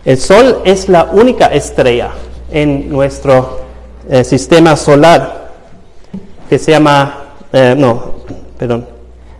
El 0.05 0.19
Sol 0.19 0.61
es 0.63 0.89
la 0.89 1.05
única 1.05 1.47
estrella 1.47 2.11
en 2.51 2.87
nuestro 2.87 3.61
eh, 4.07 4.23
sistema 4.23 4.77
solar 4.77 5.53
que 6.47 6.59
se 6.59 6.69
llama, 6.69 7.33
eh, 7.51 7.73
no, 7.75 8.13
perdón, 8.59 8.92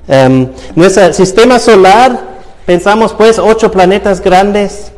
em, 0.08 0.50
nuestro 0.76 1.14
sistema 1.14 1.60
solar, 1.60 2.20
pensamos 2.66 3.14
pues 3.14 3.40
ocho 3.40 3.72
planetas 3.72 4.22
grandes, 4.22 4.92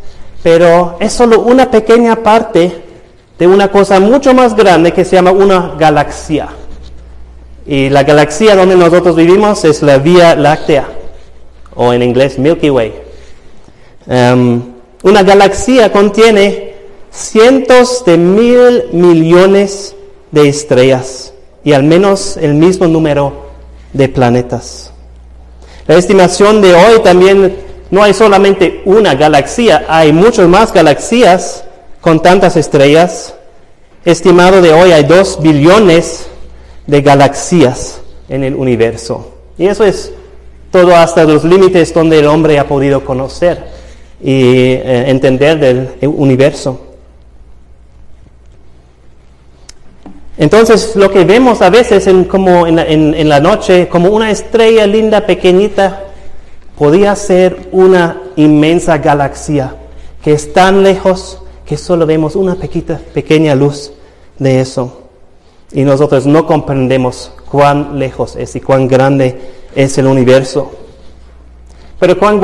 pero 0.44 0.98
es 1.00 1.14
solo 1.14 1.42
una 1.42 1.72
pequeña 1.72 2.18
parte 2.18 2.84
de 3.38 3.48
una 3.48 3.72
cosa 3.72 4.00
mucho 4.00 4.34
más 4.34 4.56
grande 4.56 4.94
que 4.94 5.06
se 5.06 5.16
llama 5.16 5.32
una 5.32 5.76
galaxia. 5.78 6.50
Y 7.66 7.90
la 7.90 8.04
galaxia 8.04 8.56
donde 8.56 8.76
nosotros 8.76 9.16
vivimos 9.16 9.66
es 9.66 9.82
la 9.82 9.98
Vía 9.98 10.36
Láctea, 10.36 10.88
o 11.76 11.92
en 11.94 12.04
inglés 12.04 12.38
Milky 12.38 12.70
Way. 12.70 12.94
Em, 14.08 14.62
una 15.04 15.24
galaxia 15.24 15.92
contiene 15.92 16.76
cientos 17.12 18.04
de 18.06 18.18
mil 18.18 18.84
millones 18.92 19.96
de 20.32 20.50
estrellas 20.50 21.34
y 21.64 21.74
al 21.74 21.84
menos 21.84 22.38
el 22.38 22.54
mismo 22.54 22.88
número 22.88 23.34
de 23.94 24.10
planetas. 24.10 24.92
La 25.88 25.96
estimación 25.98 26.62
de 26.62 26.74
hoy 26.74 27.00
también 27.04 27.58
no 27.92 28.02
hay 28.02 28.14
solamente 28.14 28.82
una 28.86 29.14
galaxia, 29.14 29.86
hay 29.88 30.12
muchas 30.12 30.48
más 30.48 30.74
galaxias 30.74 31.64
con 32.02 32.22
tantas 32.22 32.58
estrellas. 32.58 33.36
Estimado 34.04 34.62
de 34.62 34.74
hoy 34.74 34.92
hay 34.92 35.04
dos 35.04 35.40
billones 35.42 36.28
de 36.88 37.02
galaxias 37.02 38.02
en 38.30 38.44
el 38.44 38.56
universo. 38.56 39.34
Y 39.58 39.68
eso 39.68 39.84
es 39.84 40.12
todo 40.72 40.96
hasta 40.96 41.24
los 41.24 41.44
límites 41.44 41.94
donde 41.94 42.20
el 42.20 42.28
hombre 42.28 42.58
ha 42.58 42.68
podido 42.68 43.06
conocer 43.06 43.64
y 44.22 44.72
eh, 44.74 45.10
entender 45.10 45.60
del 45.60 45.90
universo. 46.02 46.85
Entonces 50.38 50.96
lo 50.96 51.12
que 51.12 51.24
vemos 51.24 51.62
a 51.62 51.70
veces 51.70 52.08
en, 52.08 52.26
como 52.26 52.68
en 52.68 53.30
la, 53.30 53.40
noche, 53.40 53.88
como 53.88 54.10
una 54.10 54.32
estrella 54.32 54.86
linda, 54.86 55.26
pequeñita, 55.26 56.04
podía 56.78 57.16
ser 57.16 57.70
una 57.72 58.22
inmensa 58.36 58.98
galaxia 58.98 59.76
que 60.22 60.34
es 60.34 60.52
tan 60.52 60.84
lejos 60.84 61.42
que 61.66 61.78
solo 61.78 62.06
vemos 62.06 62.36
una 62.36 62.56
pequeña, 62.56 63.56
luz 63.56 63.92
de 64.38 64.60
eso. 64.60 65.04
Y 65.72 65.84
nosotros 65.84 66.26
no 66.26 66.46
comprendemos 66.46 67.32
cuán 67.50 67.98
lejos 67.98 68.36
es 68.36 68.56
y 68.56 68.62
cuán 68.62 68.88
grande 68.88 69.40
es 69.74 69.98
el 69.98 70.08
universo. 70.08 70.72
Pero 72.00 72.20
cuán, 72.20 72.42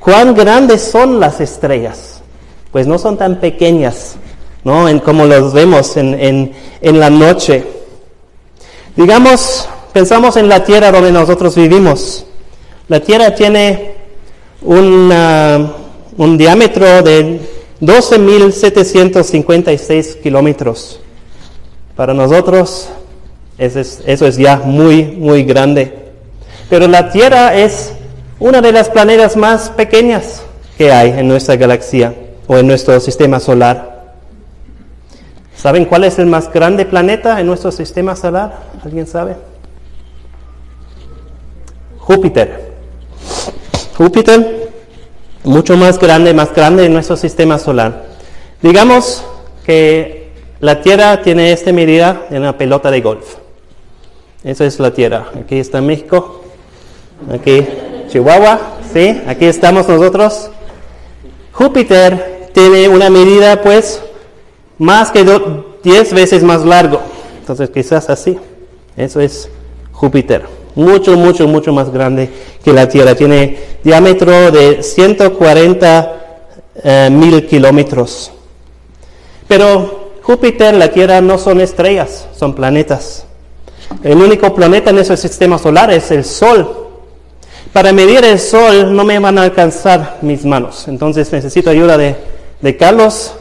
cuán 0.00 0.34
grandes 0.34 0.82
son 0.82 1.20
las 1.20 1.40
estrellas. 1.40 2.20
Pues 2.72 2.86
no 2.86 2.98
son 2.98 3.16
tan 3.16 3.40
pequeñas 3.40 4.16
¿no? 4.64 4.88
En 4.88 5.00
como 5.00 5.26
los 5.26 5.52
vemos 5.52 5.96
en, 5.96 6.52
la 6.80 7.10
noche. 7.10 7.64
Digamos, 8.96 9.68
pensamos 9.92 10.36
en 10.36 10.48
la 10.48 10.64
tierra 10.64 10.90
donde 10.90 11.12
nosotros 11.12 11.54
vivimos. 11.54 12.24
La 12.88 13.00
tierra 13.00 13.34
tiene 13.34 13.94
un 14.62 15.08
diámetro 16.36 17.02
de 17.02 17.40
12.756 17.82 20.22
kilómetros. 20.22 21.00
Para 21.96 22.14
nosotros 22.14 22.88
es, 23.58 24.00
eso 24.06 24.26
es 24.26 24.36
ya 24.36 24.62
muy, 24.64 25.02
muy 25.04 25.42
grande. 25.42 25.92
Pero 26.70 26.86
la 26.86 27.10
Tierra 27.10 27.56
es 27.56 27.92
una 28.38 28.60
de 28.62 28.70
las 28.72 28.88
planetas 28.88 29.36
más 29.36 29.70
pequeñas 29.70 30.42
que 30.78 30.92
hay 30.92 31.10
en 31.10 31.26
nuestra 31.28 31.56
galaxia 31.56 32.14
o 32.46 32.56
en 32.56 32.68
nuestro 32.68 33.00
sistema 33.00 33.40
solar. 33.40 33.91
¿Saben 35.62 35.84
cuál 35.84 36.02
es 36.02 36.18
el 36.18 36.26
más 36.26 36.52
grande 36.52 36.84
planeta 36.86 37.38
en 37.38 37.46
nuestro 37.46 37.70
sistema 37.70 38.16
solar? 38.16 38.64
¿Alguien 38.84 39.06
sabe? 39.06 39.36
Júpiter. 41.98 42.72
Júpiter, 43.96 44.72
mucho 45.44 45.76
más 45.76 46.00
grande, 46.00 46.34
más 46.34 46.52
grande 46.52 46.86
en 46.86 46.92
nuestro 46.92 47.16
sistema 47.16 47.60
solar. 47.60 48.06
Digamos 48.60 49.24
que 49.64 50.32
la 50.58 50.82
Tierra 50.82 51.22
tiene 51.22 51.52
esta 51.52 51.72
medida 51.72 52.22
en 52.30 52.38
una 52.38 52.58
pelota 52.58 52.90
de 52.90 53.00
golf. 53.00 53.36
Esa 54.42 54.64
es 54.64 54.80
la 54.80 54.92
Tierra. 54.92 55.26
Aquí 55.40 55.60
está 55.60 55.80
México. 55.80 56.42
Aquí 57.32 57.64
Chihuahua. 58.08 58.58
Sí, 58.92 59.22
aquí 59.28 59.44
estamos 59.44 59.88
nosotros. 59.88 60.50
Júpiter 61.52 62.50
tiene 62.52 62.88
una 62.88 63.10
medida 63.10 63.62
pues 63.62 64.02
más 64.78 65.10
que 65.10 65.24
10 65.82 66.12
veces 66.12 66.42
más 66.42 66.64
largo. 66.64 67.00
Entonces 67.40 67.70
quizás 67.70 68.08
así. 68.10 68.38
Eso 68.96 69.20
es 69.20 69.48
Júpiter. 69.92 70.44
Mucho, 70.74 71.16
mucho, 71.16 71.46
mucho 71.46 71.72
más 71.72 71.92
grande 71.92 72.30
que 72.64 72.72
la 72.72 72.88
Tierra. 72.88 73.14
Tiene 73.14 73.58
diámetro 73.84 74.50
de 74.50 74.82
140 74.82 76.22
eh, 76.82 77.08
mil 77.10 77.46
kilómetros. 77.46 78.32
Pero 79.48 80.12
Júpiter, 80.22 80.74
la 80.74 80.90
Tierra 80.90 81.20
no 81.20 81.36
son 81.36 81.60
estrellas, 81.60 82.26
son 82.34 82.54
planetas. 82.54 83.26
El 84.02 84.18
único 84.18 84.54
planeta 84.54 84.90
en 84.90 84.98
ese 84.98 85.16
sistema 85.16 85.58
solar 85.58 85.90
es 85.90 86.10
el 86.10 86.24
Sol. 86.24 86.88
Para 87.72 87.92
medir 87.92 88.24
el 88.24 88.38
Sol 88.38 88.94
no 88.94 89.04
me 89.04 89.18
van 89.18 89.38
a 89.38 89.42
alcanzar 89.42 90.18
mis 90.22 90.44
manos. 90.44 90.88
Entonces 90.88 91.30
necesito 91.32 91.70
ayuda 91.70 91.98
de, 91.98 92.16
de 92.60 92.76
Carlos, 92.76 93.34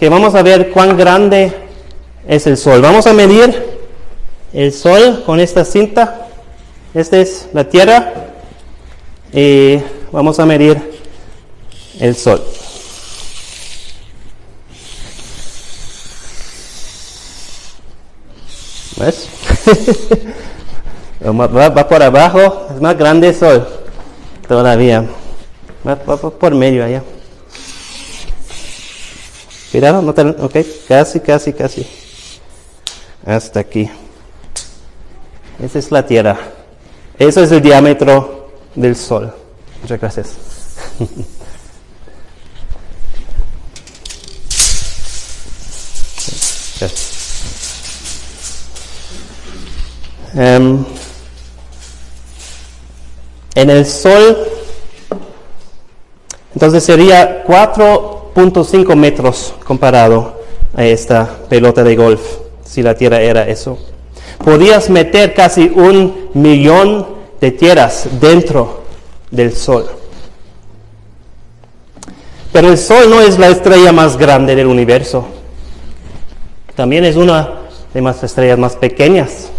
que 0.00 0.08
vamos 0.08 0.34
a 0.34 0.42
ver 0.42 0.70
cuán 0.70 0.96
grande 0.96 1.52
es 2.26 2.46
el 2.46 2.56
Sol. 2.56 2.80
Vamos 2.80 3.06
a 3.06 3.12
medir 3.12 3.78
el 4.54 4.72
Sol 4.72 5.22
con 5.26 5.38
esta 5.38 5.62
cinta. 5.62 6.26
Esta 6.94 7.18
es 7.18 7.50
la 7.52 7.68
Tierra. 7.68 8.14
Y 9.30 9.76
vamos 10.10 10.40
a 10.40 10.46
medir 10.46 10.80
el 12.00 12.16
Sol. 12.16 12.42
¿Ves? 18.96 19.28
va, 21.26 21.88
por 21.88 22.02
abajo, 22.02 22.68
es 22.74 22.80
más 22.80 22.96
grande 22.96 23.28
el 23.28 23.34
sol 23.34 23.66
todavía. 24.46 25.06
Va, 25.86 25.96
por 25.96 26.54
medio 26.54 26.84
allá. 26.84 27.02
Cuidado, 29.70 30.02
no 30.02 30.12
te, 30.12 30.22
ok, 30.22 30.56
casi, 30.88 31.20
casi, 31.20 31.52
casi. 31.52 31.86
Hasta 33.24 33.60
aquí. 33.60 33.88
Esa 35.62 35.78
es 35.78 35.92
la 35.92 36.04
Tierra. 36.04 36.38
Eso 37.18 37.42
es 37.42 37.52
el 37.52 37.60
diámetro 37.62 38.50
del 38.74 38.96
Sol. 38.96 39.32
Muchas 39.82 40.00
gracias. 40.00 40.28
Em, 50.32 50.84
en 53.56 53.70
el 53.70 53.84
Sol, 53.84 54.46
entonces 56.54 56.84
sería 56.84 57.42
4.5 58.34 58.94
metros 58.96 59.54
comparado 59.64 60.40
a 60.74 60.84
esta 60.84 61.28
pelota 61.48 61.82
de 61.82 61.96
golf, 61.96 62.20
si 62.64 62.82
la 62.82 62.94
Tierra 62.94 63.20
era 63.20 63.48
eso. 63.48 63.78
Podías 64.44 64.88
meter 64.88 65.34
casi 65.34 65.70
un 65.74 66.30
millón 66.34 67.06
de 67.40 67.50
tierras 67.50 68.08
dentro 68.20 68.82
del 69.30 69.54
Sol. 69.54 69.86
Pero 72.52 72.68
el 72.68 72.78
Sol 72.78 73.08
no 73.08 73.20
es 73.20 73.38
la 73.38 73.48
estrella 73.48 73.92
más 73.92 74.16
grande 74.16 74.54
del 74.54 74.66
universo. 74.66 75.26
También 76.74 77.04
es 77.04 77.16
una 77.16 77.60
de 77.92 78.00
las 78.00 78.22
estrellas 78.22 78.58
más 78.58 78.76
pequeñas. 78.76 79.50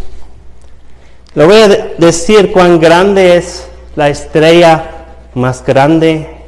Le 1.34 1.46
voy 1.46 1.56
a 1.56 1.68
decir 1.98 2.52
cuán 2.52 2.80
grande 2.80 3.38
es 3.38 3.68
la 3.96 4.10
estrella 4.10 4.90
más 5.34 5.64
grande 5.64 6.41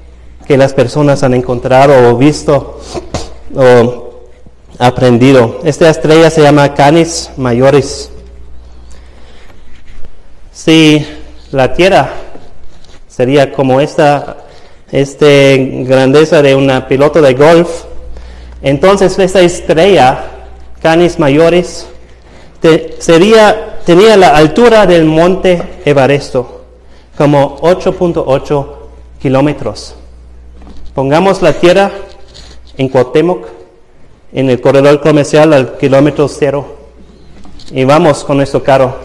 que 0.46 0.58
las 0.58 0.74
personas 0.74 1.24
han 1.24 1.34
encontrado 1.34 2.10
o 2.10 2.18
visto 2.18 2.80
o 3.56 4.22
aprendido. 4.80 5.60
Esta 5.64 5.90
estrella 5.90 6.30
se 6.30 6.42
llama 6.42 6.74
Canis 6.74 7.32
Majoris. 7.38 8.10
Si 10.52 11.06
la 11.52 11.74
Tierra 11.74 12.10
sería 13.08 13.52
como 13.52 13.80
esta 13.82 14.38
este 14.92 15.84
grandeza 15.88 16.42
de 16.42 16.56
una 16.56 16.88
piloto 16.88 17.22
de 17.22 17.34
golf, 17.34 17.70
entonces 18.62 19.18
esta 19.18 19.42
estrella, 19.42 20.26
Canis 20.82 21.18
Majoris, 21.18 21.88
sería 23.00 23.74
tenía 23.86 24.16
la 24.18 24.36
altura 24.36 24.86
del 24.86 25.06
monte 25.06 25.62
Everesto, 25.86 26.62
como 27.18 27.58
8.8 27.60 28.68
kilómetros. 29.22 29.96
Pongamos 30.94 31.42
la 31.42 31.54
tierra 31.54 31.92
en 32.78 32.88
Cuauhtémoc, 32.88 33.48
en 34.32 34.52
el 34.52 34.62
corredor 34.62 35.02
comercial 35.02 35.52
al 35.54 35.78
kilómetro 35.78 36.28
cero, 36.28 36.78
y 37.72 37.84
vamos 37.84 38.24
con 38.24 38.38
nuestro 38.38 38.62
carro, 38.62 38.96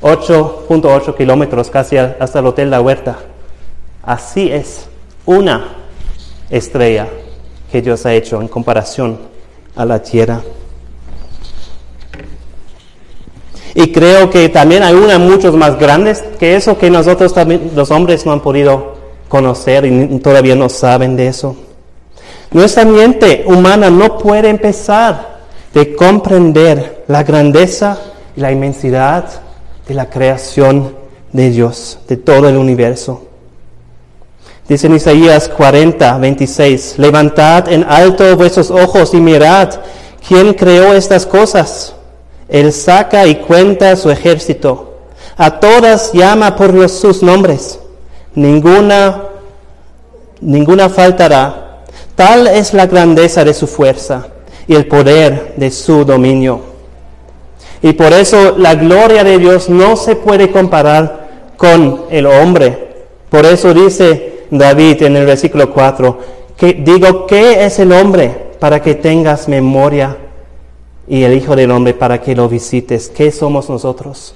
8.8 0.00 1.14
kilómetros 1.14 1.68
casi 1.68 1.98
hasta 1.98 2.38
el 2.38 2.46
Hotel 2.46 2.70
La 2.70 2.80
Huerta. 2.80 3.18
Así 4.02 4.50
es 4.50 4.88
una 5.26 5.76
estrella 6.48 7.08
que 7.70 7.82
Dios 7.82 8.06
ha 8.06 8.14
hecho 8.14 8.40
en 8.40 8.48
comparación 8.48 9.18
a 9.76 9.84
la 9.84 10.02
tierra. 10.02 10.40
Y 13.74 13.92
creo 13.92 14.30
que 14.30 14.48
también 14.48 14.82
hay 14.82 14.94
una 14.94 15.18
muchos 15.18 15.54
más 15.54 15.78
grandes 15.78 16.24
que 16.40 16.56
eso 16.56 16.78
que 16.78 16.88
nosotros 16.88 17.34
también, 17.34 17.72
los 17.74 17.90
hombres 17.90 18.24
no 18.24 18.32
han 18.32 18.40
podido 18.40 18.97
conocer 19.28 19.84
y 19.84 20.18
todavía 20.18 20.54
no 20.54 20.68
saben 20.68 21.16
de 21.16 21.28
eso. 21.28 21.56
Nuestra 22.50 22.84
mente 22.84 23.44
humana 23.46 23.90
no 23.90 24.18
puede 24.18 24.48
empezar 24.48 25.38
de 25.74 25.94
comprender 25.94 27.04
la 27.08 27.22
grandeza 27.22 27.98
y 28.36 28.40
la 28.40 28.50
inmensidad 28.50 29.24
de 29.86 29.94
la 29.94 30.08
creación 30.08 30.94
de 31.32 31.50
Dios, 31.50 31.98
de 32.08 32.16
todo 32.16 32.48
el 32.48 32.56
universo. 32.56 33.24
Dice 34.66 34.86
en 34.86 34.96
Isaías 34.96 35.48
40, 35.48 36.18
26, 36.18 36.98
levantad 36.98 37.70
en 37.70 37.84
alto 37.84 38.36
vuestros 38.36 38.70
ojos 38.70 39.14
y 39.14 39.20
mirad 39.20 39.70
quién 40.26 40.54
creó 40.54 40.94
estas 40.94 41.24
cosas 41.24 41.94
él 42.48 42.72
saca 42.72 43.26
y 43.26 43.36
cuenta 43.36 43.94
su 43.96 44.10
ejército. 44.10 44.94
A 45.36 45.60
todas 45.60 46.12
llama 46.12 46.56
por 46.56 46.88
sus 46.88 47.22
nombres. 47.22 47.78
Ninguna, 48.34 49.22
ninguna 50.40 50.88
faltará. 50.88 51.82
Tal 52.14 52.46
es 52.46 52.74
la 52.74 52.86
grandeza 52.86 53.44
de 53.44 53.54
su 53.54 53.66
fuerza 53.66 54.28
y 54.66 54.74
el 54.74 54.86
poder 54.86 55.54
de 55.56 55.70
su 55.70 56.04
dominio. 56.04 56.60
Y 57.80 57.92
por 57.92 58.12
eso 58.12 58.56
la 58.58 58.74
gloria 58.74 59.22
de 59.22 59.38
Dios 59.38 59.68
no 59.68 59.96
se 59.96 60.16
puede 60.16 60.50
comparar 60.50 61.28
con 61.56 62.04
el 62.10 62.26
hombre. 62.26 62.88
Por 63.30 63.46
eso 63.46 63.72
dice 63.72 64.44
David 64.50 65.02
en 65.02 65.16
el 65.16 65.26
versículo 65.26 65.72
4, 65.72 66.18
que 66.56 66.72
digo, 66.74 67.26
¿qué 67.26 67.64
es 67.64 67.78
el 67.78 67.92
hombre 67.92 68.48
para 68.58 68.82
que 68.82 68.94
tengas 68.94 69.48
memoria 69.48 70.16
y 71.08 71.22
el 71.22 71.34
Hijo 71.34 71.56
del 71.56 71.70
Hombre 71.70 71.94
para 71.94 72.20
que 72.20 72.36
lo 72.36 72.48
visites. 72.48 73.08
¿Qué 73.08 73.32
somos 73.32 73.68
nosotros? 73.68 74.34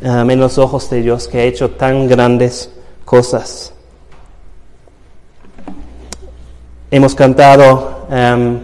en 0.00 0.38
los 0.38 0.58
ojos 0.58 0.88
de 0.90 1.02
Dios 1.02 1.26
que 1.26 1.38
ha 1.38 1.42
hecho 1.42 1.70
tan 1.70 2.06
grandes 2.06 2.70
cosas. 3.08 3.72
Hemos 6.90 7.14
cantado 7.14 8.06
em, 8.10 8.60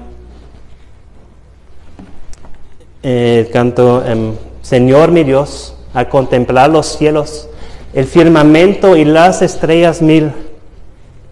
el 3.03 3.51
canto 3.51 4.05
em, 4.05 4.35
Señor 4.61 5.11
mi 5.13 5.25
Dios, 5.25 5.75
a 5.95 6.11
contemplar 6.11 6.69
los 6.69 6.87
cielos, 6.87 7.49
el 7.95 8.05
firmamento 8.05 8.97
y 8.97 9.07
las 9.07 9.41
estrellas 9.41 10.03
mil. 10.03 10.31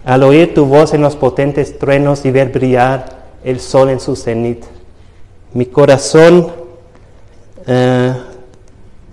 al 0.04 0.22
oír 0.24 0.52
tu 0.52 0.64
voz 0.64 0.94
en 0.94 1.02
los 1.02 1.14
potentes 1.14 1.78
truenos 1.78 2.24
y 2.24 2.32
ver 2.32 2.48
brillar 2.48 3.04
el 3.44 3.60
sol 3.60 3.88
en 3.88 4.00
su 4.00 4.16
cenit. 4.16 4.64
Mi 5.52 5.66
corazón 5.66 6.50
eh, 7.66 8.12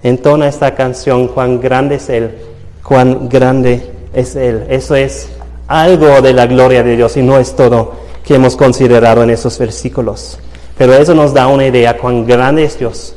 entona 0.01 0.47
esta 0.47 0.73
canción, 0.73 1.27
cuán 1.27 1.59
grande 1.59 1.95
es 1.95 2.09
Él, 2.09 2.48
cuán 2.89 3.29
grande 3.29 3.91
es 4.13 4.35
Él. 4.35 4.65
Eso 4.67 4.95
es 4.95 5.29
algo 5.67 6.21
de 6.21 6.33
la 6.33 6.47
gloria 6.47 6.81
de 6.81 6.97
Dios 6.97 7.15
y 7.17 7.21
no 7.21 7.37
es 7.37 7.55
todo 7.55 7.93
que 8.25 8.33
hemos 8.33 8.55
considerado 8.55 9.21
en 9.21 9.29
esos 9.29 9.59
versículos. 9.59 10.39
Pero 10.75 10.95
eso 10.95 11.13
nos 11.13 11.31
da 11.31 11.47
una 11.47 11.67
idea 11.67 11.95
cuán 11.95 12.25
grande 12.25 12.63
es 12.63 12.79
Dios, 12.79 13.13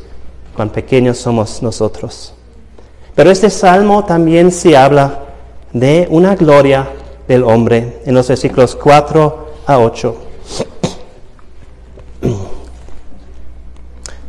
cuán 0.54 0.68
pequeños 0.68 1.16
somos 1.16 1.62
nosotros. 1.62 2.34
Pero 3.14 3.30
este 3.30 3.48
salmo 3.48 4.04
también 4.04 4.52
se 4.52 4.76
habla 4.76 5.20
de 5.72 6.06
una 6.10 6.36
gloria 6.36 6.90
del 7.26 7.42
hombre 7.42 8.02
en 8.04 8.14
los 8.14 8.28
versículos 8.28 8.76
4 8.76 9.46
a 9.64 9.78
8. 9.78 10.16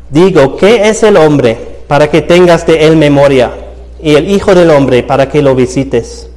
Digo, 0.10 0.56
¿qué 0.56 0.88
es 0.88 1.04
el 1.04 1.18
hombre 1.18 1.82
para 1.86 2.10
que 2.10 2.22
tengas 2.22 2.66
de 2.66 2.88
él 2.88 2.96
memoria? 2.96 3.63
Y 4.04 4.16
el 4.16 4.30
Hijo 4.30 4.54
del 4.54 4.70
Hombre 4.70 5.02
para 5.02 5.30
que 5.30 5.42
lo 5.42 5.56
visites. 5.56 6.28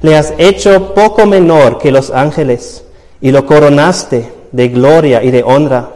Le 0.00 0.16
has 0.16 0.32
hecho 0.38 0.94
poco 0.94 1.26
menor 1.26 1.78
que 1.78 1.92
los 1.92 2.10
ángeles 2.10 2.82
y 3.20 3.30
lo 3.30 3.46
coronaste 3.46 4.32
de 4.52 4.68
gloria 4.68 5.22
y 5.22 5.30
de 5.30 5.42
honra. 5.42 5.90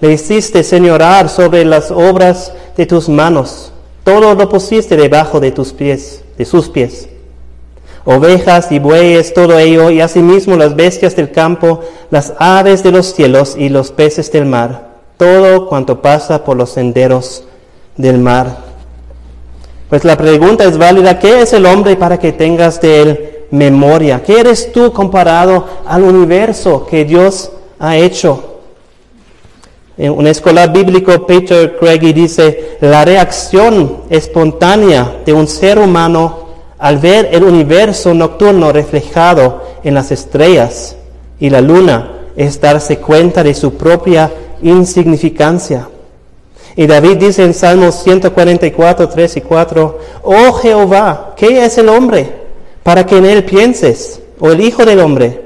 Le 0.00 0.12
hiciste 0.12 0.62
señorar 0.64 1.28
sobre 1.28 1.64
las 1.64 1.90
obras 1.90 2.52
de 2.76 2.86
tus 2.86 3.08
manos. 3.08 3.72
Todo 4.04 4.34
lo 4.34 4.48
pusiste 4.48 4.96
debajo 4.96 5.38
de 5.38 5.52
tus 5.52 5.72
pies, 5.72 6.22
de 6.38 6.44
sus 6.44 6.68
pies. 6.68 7.08
Ovejas 8.04 8.72
y 8.72 8.78
bueyes, 8.78 9.34
todo 9.34 9.58
ello, 9.58 9.90
y 9.90 10.00
asimismo 10.00 10.56
las 10.56 10.74
bestias 10.74 11.14
del 11.14 11.30
campo, 11.30 11.80
las 12.10 12.32
aves 12.38 12.82
de 12.82 12.90
los 12.90 13.12
cielos 13.12 13.54
y 13.54 13.68
los 13.68 13.90
peces 13.90 14.32
del 14.32 14.46
mar, 14.46 14.88
todo 15.18 15.68
cuanto 15.68 16.00
pasa 16.00 16.42
por 16.42 16.56
los 16.56 16.70
senderos 16.70 17.44
del 17.98 18.18
mar. 18.18 18.67
Pues 19.88 20.04
la 20.04 20.16
pregunta 20.16 20.64
es 20.64 20.76
válida, 20.76 21.18
¿qué 21.18 21.40
es 21.40 21.52
el 21.54 21.64
hombre 21.64 21.96
para 21.96 22.18
que 22.18 22.32
tengas 22.32 22.80
de 22.80 23.02
él 23.02 23.30
memoria? 23.50 24.22
¿Qué 24.22 24.40
eres 24.40 24.70
tú 24.70 24.92
comparado 24.92 25.64
al 25.86 26.02
universo 26.02 26.86
que 26.86 27.06
Dios 27.06 27.50
ha 27.78 27.96
hecho? 27.96 28.60
En 29.96 30.12
un 30.12 30.26
escolar 30.26 30.72
bíblico, 30.72 31.26
Peter 31.26 31.76
Craigie 31.78 32.12
dice, 32.12 32.76
la 32.82 33.04
reacción 33.04 34.02
espontánea 34.10 35.22
de 35.24 35.32
un 35.32 35.48
ser 35.48 35.78
humano 35.78 36.48
al 36.78 36.98
ver 36.98 37.30
el 37.32 37.42
universo 37.42 38.12
nocturno 38.12 38.70
reflejado 38.70 39.62
en 39.82 39.94
las 39.94 40.12
estrellas 40.12 40.96
y 41.40 41.48
la 41.48 41.62
luna 41.62 42.12
es 42.36 42.60
darse 42.60 42.98
cuenta 42.98 43.42
de 43.42 43.54
su 43.54 43.74
propia 43.74 44.30
insignificancia. 44.62 45.88
Y 46.78 46.86
David 46.86 47.16
dice 47.16 47.42
en 47.42 47.54
Salmos 47.54 48.04
144, 48.04 49.08
3 49.08 49.36
y 49.36 49.40
4, 49.40 49.98
Oh 50.22 50.52
Jehová, 50.52 51.34
¿qué 51.36 51.64
es 51.64 51.76
el 51.76 51.88
hombre? 51.88 52.32
Para 52.84 53.04
que 53.04 53.16
en 53.16 53.26
él 53.26 53.44
pienses, 53.44 54.20
o 54.38 54.52
el 54.52 54.60
Hijo 54.60 54.84
del 54.84 55.00
hombre, 55.00 55.42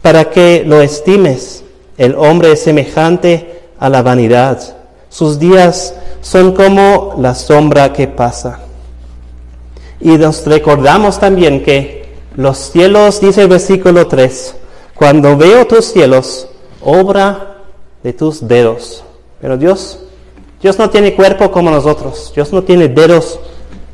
para 0.00 0.30
que 0.30 0.64
lo 0.66 0.80
estimes. 0.80 1.64
El 1.98 2.14
hombre 2.14 2.52
es 2.52 2.62
semejante 2.62 3.60
a 3.78 3.90
la 3.90 4.00
vanidad. 4.00 4.58
Sus 5.10 5.38
días 5.38 5.96
son 6.22 6.54
como 6.54 7.14
la 7.18 7.34
sombra 7.34 7.92
que 7.92 8.08
pasa. 8.08 8.60
Y 10.00 10.16
nos 10.16 10.46
recordamos 10.46 11.20
también 11.20 11.62
que 11.62 12.06
los 12.36 12.56
cielos, 12.56 13.20
dice 13.20 13.42
el 13.42 13.48
versículo 13.48 14.06
3, 14.06 14.54
cuando 14.94 15.36
veo 15.36 15.66
tus 15.66 15.84
cielos, 15.92 16.48
obra 16.80 17.58
de 18.02 18.14
tus 18.14 18.48
dedos. 18.48 19.04
Pero 19.42 19.58
Dios, 19.58 19.98
Dios 20.62 20.78
no 20.78 20.90
tiene 20.90 21.14
cuerpo 21.14 21.50
como 21.50 21.70
nosotros, 21.70 22.32
Dios 22.34 22.52
no 22.52 22.62
tiene 22.62 22.88
dedos 22.88 23.40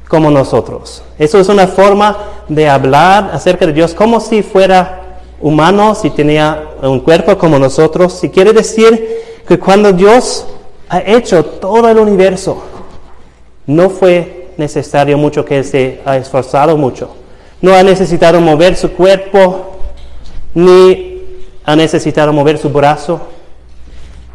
como 0.08 0.30
nosotros. 0.30 1.02
Eso 1.18 1.38
es 1.38 1.48
una 1.48 1.66
forma 1.66 2.16
de 2.48 2.68
hablar 2.68 3.30
acerca 3.32 3.66
de 3.66 3.72
Dios 3.72 3.94
como 3.94 4.20
si 4.20 4.42
fuera 4.42 5.20
humano, 5.40 5.94
si 5.94 6.10
tenía 6.10 6.70
un 6.82 7.00
cuerpo 7.00 7.36
como 7.38 7.58
nosotros. 7.58 8.14
Si 8.14 8.30
quiere 8.30 8.52
decir 8.52 9.42
que 9.46 9.58
cuando 9.58 9.92
Dios 9.92 10.46
ha 10.88 11.00
hecho 11.00 11.44
todo 11.44 11.88
el 11.88 11.98
universo, 11.98 12.62
no 13.66 13.90
fue 13.90 14.48
necesario 14.56 15.18
mucho 15.18 15.44
que 15.44 15.58
Él 15.58 15.64
se 15.64 16.00
ha 16.04 16.16
esforzado 16.16 16.76
mucho. 16.76 17.10
No 17.60 17.74
ha 17.74 17.82
necesitado 17.82 18.40
mover 18.40 18.76
su 18.76 18.92
cuerpo, 18.92 19.78
ni 20.54 21.22
ha 21.64 21.74
necesitado 21.74 22.32
mover 22.32 22.58
su 22.58 22.70
brazo, 22.70 23.20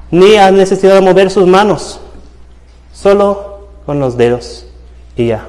ni 0.09 0.35
ha 0.35 0.51
necesitado 0.51 1.01
mover 1.01 1.31
sus 1.31 1.47
manos, 1.47 1.99
solo 3.01 3.67
con 3.85 3.99
los 3.99 4.17
dedos 4.17 4.65
y 5.15 5.27
ya. 5.27 5.47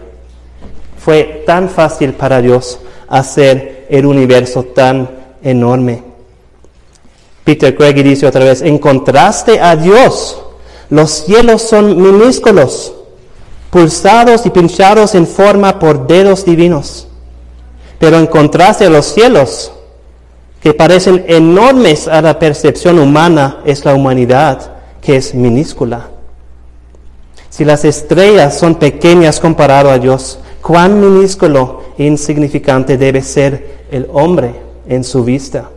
Fue 0.98 1.42
tan 1.46 1.68
fácil 1.68 2.12
para 2.14 2.40
Dios 2.40 2.78
hacer 3.08 3.86
el 3.90 4.06
universo 4.06 4.62
tan 4.62 5.10
enorme. 5.42 6.02
Peter 7.44 7.76
Craig 7.76 8.02
dice 8.02 8.26
otra 8.26 8.44
vez, 8.44 8.62
en 8.62 8.78
contraste 8.78 9.60
a 9.60 9.74
Dios, 9.76 10.40
los 10.90 11.10
cielos 11.10 11.62
son 11.62 12.00
minúsculos 12.00 12.94
pulsados 13.70 14.44
y 14.44 14.50
pinchados 14.50 15.14
en 15.14 15.26
forma 15.26 15.78
por 15.78 16.06
dedos 16.06 16.44
divinos. 16.44 17.08
Pero 17.98 18.18
en 18.18 18.26
contraste 18.26 18.84
a 18.84 18.90
los 18.90 19.06
cielos, 19.06 19.72
que 20.60 20.74
parecen 20.74 21.24
enormes 21.26 22.06
a 22.06 22.20
la 22.20 22.38
percepción 22.38 22.98
humana, 22.98 23.60
es 23.64 23.84
la 23.84 23.94
humanidad, 23.94 24.72
que 25.00 25.16
es 25.16 25.34
minúscula. 25.34 26.11
Si 27.52 27.66
las 27.66 27.84
estrellas 27.84 28.58
son 28.58 28.76
pequeñas 28.76 29.38
comparado 29.38 29.90
a 29.90 29.98
Dios, 29.98 30.38
cuán 30.62 30.98
minúsculo 30.98 31.82
e 31.98 32.04
insignificante 32.06 32.96
debe 32.96 33.20
ser 33.20 33.84
el 33.90 34.08
hombre 34.10 34.54
en 34.88 35.04
su 35.04 35.22
vista. 35.22 35.68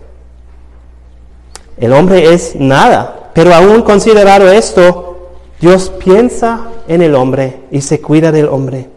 El 1.78 1.92
hombre 1.92 2.34
es 2.34 2.56
nada, 2.56 3.30
pero 3.34 3.54
aún 3.54 3.82
considerado 3.82 4.50
esto, 4.50 5.32
Dios 5.60 5.92
piensa 6.02 6.70
en 6.88 7.02
el 7.02 7.14
hombre 7.14 7.60
y 7.70 7.82
se 7.82 8.00
cuida 8.00 8.32
del 8.32 8.48
hombre 8.48 8.88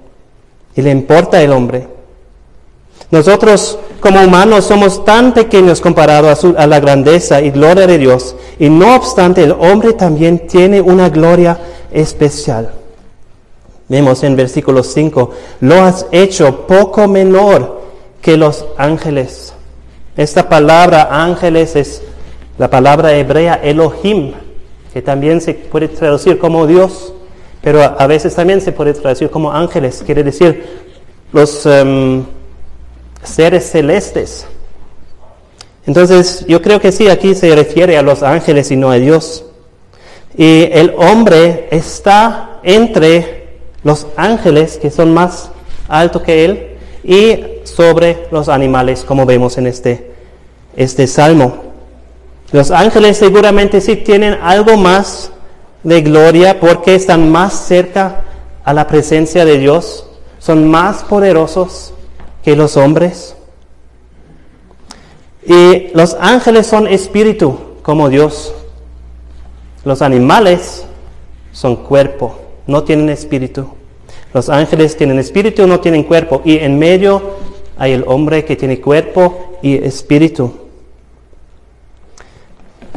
y 0.76 0.80
le 0.80 0.92
importa 0.92 1.42
el 1.42 1.50
hombre. 1.50 1.88
Nosotros 3.10 3.80
como 3.98 4.22
humanos 4.22 4.66
somos 4.66 5.04
tan 5.04 5.34
pequeños 5.34 5.80
comparado 5.80 6.28
a, 6.28 6.62
a, 6.62 6.66
la 6.68 6.78
grandeza 6.78 7.40
y 7.40 7.50
gloria 7.50 7.88
de 7.88 7.98
Dios 7.98 8.36
y 8.60 8.68
no 8.68 8.94
obstante 8.94 9.42
el 9.42 9.50
hombre 9.50 9.94
también 9.94 10.46
tiene 10.46 10.80
una 10.80 11.08
gloria 11.08 11.58
especial. 11.92 12.72
Vemos 13.88 14.22
en 14.22 14.36
versículo 14.36 14.82
5, 14.82 15.30
lo 15.60 15.82
has 15.82 16.06
hecho 16.12 16.66
poco 16.66 17.08
menor 17.08 17.80
que 18.20 18.36
los 18.36 18.66
ángeles. 18.76 19.54
Esta 20.16 20.48
palabra 20.48 21.08
ángeles 21.10 21.74
es 21.76 22.02
la 22.58 22.68
palabra 22.68 23.14
hebrea 23.14 23.54
Elohim, 23.62 24.32
que 24.92 25.00
también 25.00 25.40
se 25.40 25.54
puede 25.54 25.88
traducir 25.88 26.38
como 26.38 26.66
Dios, 26.66 27.14
pero 27.62 27.82
a, 27.82 28.06
veces 28.06 28.34
también 28.34 28.60
se 28.60 28.72
puede 28.72 28.92
traducir 28.94 29.30
como 29.30 29.52
ángeles, 29.52 30.02
quiere 30.04 30.22
decir 30.22 30.64
los 31.32 31.64
em, 31.66 32.24
seres 33.22 33.70
celestes. 33.70 34.46
Entonces, 35.86 36.44
yo 36.46 36.60
creo 36.60 36.80
que 36.80 36.92
sí, 36.92 37.08
aquí 37.08 37.34
se 37.34 37.54
refiere 37.54 37.96
a 37.96 38.02
los 38.02 38.22
ángeles 38.22 38.70
y 38.70 38.76
no 38.76 38.90
a 38.90 38.96
Dios. 38.96 39.44
Y 40.38 40.68
el 40.72 40.94
hombre 40.96 41.66
está 41.72 42.60
entre 42.62 43.48
los 43.82 44.06
ángeles, 44.16 44.78
que 44.78 44.90
son 44.90 45.12
más 45.12 45.50
altos 45.88 46.22
que 46.22 46.44
él, 46.44 46.76
y 47.02 47.64
sobre 47.64 48.28
los 48.30 48.48
animales, 48.48 49.04
como 49.04 49.26
vemos 49.26 49.58
en 49.58 49.66
este, 49.66 50.12
este 50.76 51.08
salmo. 51.08 51.64
Los 52.52 52.70
ángeles 52.70 53.16
seguramente 53.16 53.80
sí 53.80 53.96
tienen 53.96 54.38
algo 54.40 54.76
más 54.76 55.32
de 55.82 56.02
gloria 56.02 56.60
porque 56.60 56.94
están 56.94 57.30
más 57.30 57.66
cerca 57.66 58.22
a 58.64 58.72
la 58.72 58.86
presencia 58.86 59.44
de 59.44 59.58
Dios, 59.58 60.06
son 60.38 60.70
más 60.70 61.02
poderosos 61.02 61.94
que 62.44 62.54
los 62.54 62.76
hombres. 62.76 63.34
Y 65.44 65.88
los 65.94 66.16
ángeles 66.20 66.66
son 66.66 66.86
espíritu 66.86 67.58
como 67.82 68.08
Dios. 68.08 68.54
Los 69.88 70.02
animales 70.02 70.84
son 71.50 71.76
cuerpo, 71.76 72.38
no 72.66 72.84
tienen 72.84 73.08
espíritu. 73.08 73.68
Los 74.34 74.50
ángeles 74.50 74.94
tienen 74.98 75.18
espíritu, 75.18 75.66
no 75.66 75.80
tienen 75.80 76.02
cuerpo. 76.02 76.42
Y 76.44 76.58
en 76.58 76.78
medio 76.78 77.22
hay 77.78 77.92
el 77.92 78.04
hombre 78.06 78.44
que 78.44 78.54
tiene 78.54 78.82
cuerpo 78.82 79.56
y 79.62 79.82
espíritu. 79.82 80.52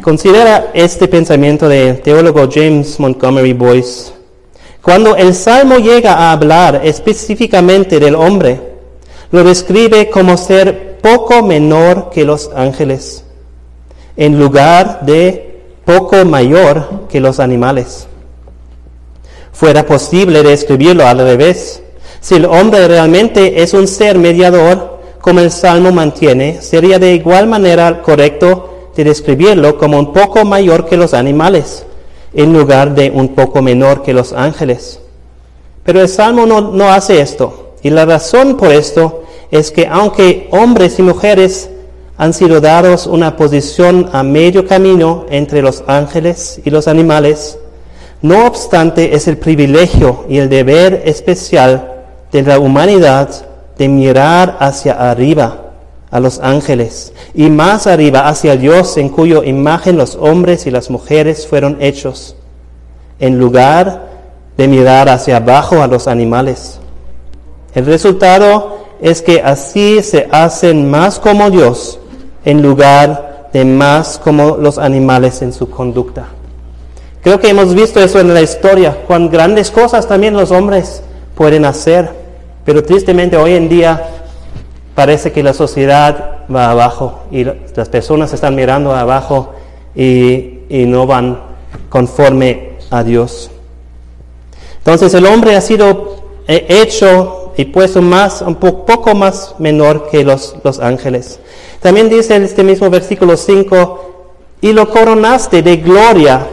Considera 0.01 0.71
este 0.73 1.08
pensamiento 1.08 1.69
del 1.69 2.01
teólogo 2.01 2.49
James 2.54 2.99
Montgomery 2.99 3.54
Boyce. 3.54 4.12
Cuando 4.82 5.15
el 5.15 5.34
Salmo 5.34 5.77
llega 5.77 6.15
a 6.15 6.34
hablar 6.34 6.82
específicamente 6.84 8.01
del 8.01 8.15
hombre, 8.15 8.60
lo 9.32 9.45
describe 9.45 10.10
como 10.10 10.36
ser 10.36 10.97
poco 10.97 11.41
menor 11.41 12.10
que 12.10 12.25
los 12.25 12.51
ángeles, 12.54 13.23
en 14.17 14.38
lugar 14.38 15.06
de 15.06 15.50
poco 15.86 16.24
mayor 16.26 17.08
que 17.10 17.20
los 17.20 17.39
animales. 17.39 18.08
Fuera 19.52 19.86
posible 19.86 20.44
describirlo 20.44 21.06
al 21.06 21.20
revés. 21.20 21.82
Si 22.20 22.36
el 22.36 22.46
hombre 22.46 22.88
realmente 22.88 23.62
es 23.62 23.74
un 23.74 23.88
ser 23.88 24.17
mediador, 24.17 25.00
como 25.22 25.39
el 25.39 25.52
Salmo 25.52 25.91
mantiene, 25.91 26.62
sería 26.62 26.98
de 27.00 27.13
igual 27.13 27.48
manera 27.48 28.02
correcto 28.02 28.89
de 28.96 29.04
describirlo 29.04 29.78
como 29.78 30.00
un 30.00 30.13
poco 30.13 30.44
mayor 30.46 30.86
que 30.86 30.98
los 30.98 31.13
animales, 31.13 31.86
en 32.34 32.54
lugar 32.54 32.96
de 32.96 33.12
un 33.12 33.36
poco 33.36 33.62
menor 33.62 34.02
que 34.02 34.13
los 34.13 34.34
ángeles. 34.34 35.00
Pero 35.84 36.02
el 36.02 36.10
Salmo 36.10 36.46
no, 36.46 36.62
no 36.62 36.91
hace 36.91 37.22
esto. 37.22 37.74
Y 37.84 37.89
la 37.89 38.06
razón 38.06 38.58
por 38.58 38.72
esto 38.72 39.24
es 39.50 39.72
que 39.72 39.88
aunque 39.88 40.48
hombres 40.52 41.00
y 41.00 41.02
mujeres 41.02 41.70
han 42.17 42.34
sido 42.34 42.62
dados 42.62 43.08
una 43.08 43.36
posición 43.36 44.10
a 44.13 44.24
medio 44.24 44.67
camino 44.67 45.26
entre 45.30 45.62
los 45.62 45.84
ángeles 45.88 46.62
y 46.63 46.69
los 46.69 46.88
animales, 46.88 47.58
no 48.21 48.45
obstante 48.45 49.15
es 49.15 49.28
el 49.28 49.38
privilegio 49.38 50.26
y 50.30 50.38
el 50.38 50.50
deber 50.50 51.02
especial 51.06 52.04
de 52.32 52.43
la 52.43 52.60
humanidad 52.60 53.30
de 53.78 53.88
mirar 53.88 54.58
hacia 54.60 55.10
arriba 55.10 55.71
a 56.12 56.19
los 56.19 56.39
ángeles 56.39 57.13
y 57.34 57.50
más 57.50 57.88
arriba 57.88 58.28
hacia 58.28 58.58
Dios 58.58 58.97
en 58.97 59.10
cuya 59.10 59.43
imagen 59.43 59.97
los 59.97 60.15
hombres 60.15 60.67
y 60.67 60.71
las 60.71 60.91
mujeres 60.91 61.47
fueron 61.47 61.78
hechos, 61.82 62.36
en 63.19 63.39
lugar 63.39 64.10
de 64.58 64.67
mirar 64.67 65.10
hacia 65.10 65.38
abajo 65.38 65.82
a 65.82 65.88
los 65.88 66.08
animales. 66.08 66.80
El 67.74 67.86
resultado 67.88 68.82
es 69.02 69.21
que 69.24 69.41
así 69.41 70.04
se 70.04 70.28
hacen 70.32 70.91
más 70.91 71.17
como 71.17 71.50
Dios 71.50 72.00
en 72.45 72.62
lugar 72.62 73.49
de 73.54 73.65
más 73.65 74.17
como 74.17 74.58
los 74.58 74.77
animales 74.77 75.41
en 75.41 75.54
su 75.54 75.69
conducta. 75.69 76.27
Creo 77.21 77.39
que 77.39 77.49
hemos 77.49 77.75
visto 77.75 77.99
eso 77.99 78.19
en 78.19 78.34
la 78.34 78.41
historia, 78.41 78.97
cuán 79.06 79.30
grandes 79.30 79.69
cosas 79.69 80.08
también 80.08 80.34
los 80.34 80.51
hombres 80.51 81.04
pueden 81.36 81.65
hacer, 81.65 82.10
pero 82.65 82.84
tristemente 82.84 83.38
hoy 83.38 83.54
en 83.54 83.69
día 83.69 84.10
parece 84.95 85.32
que 85.32 85.43
la 85.43 85.54
sociedad 85.54 86.45
va 86.54 86.71
abajo 86.71 87.23
y 87.32 87.43
las 87.43 87.89
personas 87.89 88.34
están 88.34 88.56
mirando 88.56 88.93
abajo 88.93 89.54
y, 89.95 90.58
no 90.69 91.06
van 91.06 91.39
conforme 91.89 92.77
a 92.89 93.04
Dios. 93.04 93.51
Entonces 94.77 95.13
el 95.13 95.25
hombre 95.25 95.56
ha 95.56 95.62
sido 95.62 96.23
eh, 96.47 96.65
hecho 96.69 97.54
y 97.56 97.65
puesto 97.65 98.01
más, 98.01 98.41
un 98.41 98.56
poco 98.56 99.13
más 99.13 99.56
menor 99.60 100.10
que 100.10 100.23
los 100.23 100.80
ángeles. 100.82 101.39
También 101.82 102.10
dice 102.10 102.36
en 102.36 102.44
este 102.44 102.63
mismo 102.63 102.89
versículo 102.89 103.36
5, 103.36 104.12
y 104.62 104.74
lo 104.74 104.89
coronaste 104.89 105.62
de 105.62 105.78
gloria 105.78 106.48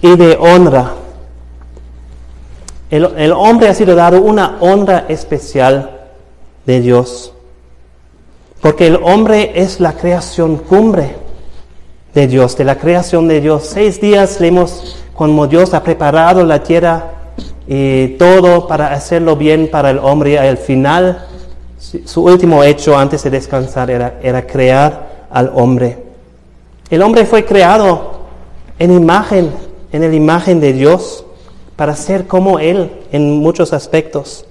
y 0.00 0.16
de 0.16 0.36
honra. 0.40 0.94
El, 2.90 3.10
el, 3.16 3.32
hombre 3.32 3.68
ha 3.68 3.74
sido 3.74 3.94
dado 3.94 4.20
una 4.22 4.56
honra 4.60 5.04
especial 5.08 6.08
de 6.64 6.80
Dios, 6.80 7.32
porque 8.60 8.86
el 8.86 8.96
hombre 9.02 9.52
es 9.54 9.80
la 9.80 9.92
creación 9.94 10.56
cumbre 10.56 11.16
de 12.14 12.26
Dios, 12.26 12.56
de 12.56 12.64
la 12.64 12.78
creación 12.78 13.28
de 13.28 13.40
Dios. 13.40 13.66
Seis 13.66 14.00
días 14.00 14.40
leemos 14.40 14.96
como 15.14 15.46
Dios 15.46 15.74
ha 15.74 15.82
preparado 15.82 16.44
la 16.44 16.62
tierra 16.62 17.12
y 17.66 18.08
todo 18.16 18.66
para 18.66 18.92
hacerlo 18.92 19.36
bien 19.36 19.68
para 19.70 19.90
el 19.90 19.98
hombre. 19.98 20.38
Al 20.38 20.56
final, 20.56 21.26
su 22.04 22.24
último 22.24 22.62
hecho 22.64 22.96
antes 22.96 23.22
de 23.22 23.30
descansar 23.30 23.90
era, 23.90 24.18
era 24.22 24.46
crear 24.46 25.26
al 25.30 25.50
hombre. 25.54 25.98
El 26.90 27.02
hombre 27.02 27.26
fue 27.26 27.44
creado 27.44 28.20
en 28.78 28.92
imagen, 28.92 29.50
en 29.92 30.00
la 30.02 30.14
imagen 30.14 30.60
de 30.60 30.72
Dios, 30.72 31.24
para 31.76 31.96
ser 31.96 32.26
como 32.26 32.58
Él 32.58 32.90
en 33.12 33.38
muchos 33.38 33.72
aspectos. 33.72 34.46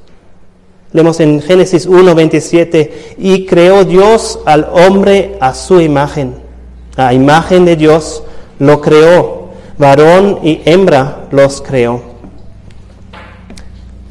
Leemos 0.91 1.19
en 1.19 1.41
Génesis 1.41 1.85
1, 1.85 2.13
27, 2.13 3.15
y 3.17 3.45
creó 3.45 3.83
Dios 3.83 4.39
al 4.45 4.69
hombre 4.71 5.37
a 5.39 5.53
su 5.53 5.81
imagen. 5.81 6.35
A 6.95 7.13
imagen 7.13 7.65
de 7.65 7.75
Dios 7.75 8.23
lo 8.59 8.79
creó, 8.79 9.49
varón 9.77 10.39
y 10.43 10.61
hembra 10.65 11.27
los 11.31 11.61
creó. 11.61 12.12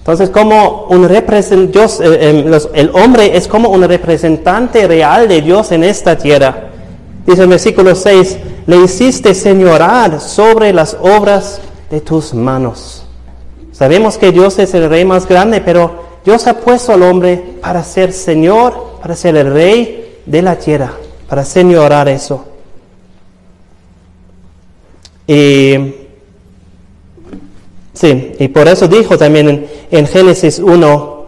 Entonces, 0.03 0.31
como 0.31 0.87
un 0.89 1.09
Dios, 1.09 2.01
eh, 2.01 2.19
eh, 2.21 2.59
el 2.75 2.91
hombre 2.93 3.37
es 3.37 3.47
como 3.47 3.69
un 3.69 3.85
representante 3.85 4.89
real 4.89 5.29
de 5.29 5.41
Dios 5.41 5.71
en 5.71 5.85
esta 5.85 6.19
tierra. 6.19 6.71
Dice 7.25 7.43
el 7.43 7.49
versículo 7.49 7.95
6, 7.95 8.37
le 8.67 8.79
hiciste 8.79 9.33
señorar 9.33 10.21
sobre 10.21 10.73
las 10.73 10.97
obras 11.01 11.61
de 11.89 12.01
tus 12.01 12.35
manos. 12.35 13.05
Sabemos 13.71 14.19
que 14.19 14.33
Dios 14.33 14.59
es 14.59 14.75
el 14.75 14.91
rey 14.91 15.05
más 15.05 15.29
grande, 15.29 15.61
pero 15.61 16.03
Dios 16.25 16.49
ha 16.49 16.55
puesto 16.55 16.93
al 16.93 17.05
hombre 17.05 17.37
para 17.61 17.85
ser 17.85 18.13
Señor, 18.13 18.99
para 19.01 19.15
ser 19.15 19.37
el 19.37 19.53
rey 19.53 20.19
de 20.27 20.43
la 20.43 20.57
tierra, 20.57 20.95
para 21.29 21.45
señorar 21.45 22.09
eso. 22.09 22.45
Sí, 27.95 28.33
y 28.39 28.49
por 28.49 28.69
eso 28.69 28.89
dijo 28.89 29.19
también 29.19 29.69
en, 29.91 30.07
Génesis 30.07 30.59
1, 30.59 31.27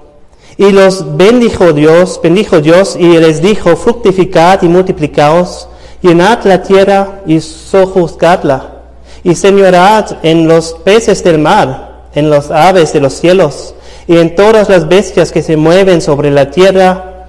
y 0.57 0.70
los 0.70 1.16
bendijo 1.16 1.72
Dios, 1.72 2.20
bendijo 2.22 2.61
Dios 2.61 2.96
y 2.98 3.18
les 3.18 3.42
dijo, 3.42 3.77
fructificad 3.77 4.62
y 4.62 4.68
multiplicaos, 4.68 5.68
llenad 6.00 6.44
la 6.44 6.62
tierra 6.62 7.20
y 7.27 7.40
sojuzgadla, 7.40 8.70
y 9.22 9.35
señorad 9.35 10.18
en 10.22 10.48
los 10.48 10.72
peces 10.85 11.22
del 11.22 11.38
mar, 11.38 12.05
en 12.14 12.31
las 12.31 12.50
aves 12.50 12.92
de 12.92 13.00
los 13.00 13.12
cielos, 13.12 13.74
y 14.07 14.16
en 14.16 14.35
todas 14.35 14.68
las 14.68 14.88
bestias 14.88 15.33
que 15.33 15.42
se 15.42 15.57
mueven 15.57 16.00
sobre 16.00 16.31
la 16.31 16.50
tierra. 16.50 17.27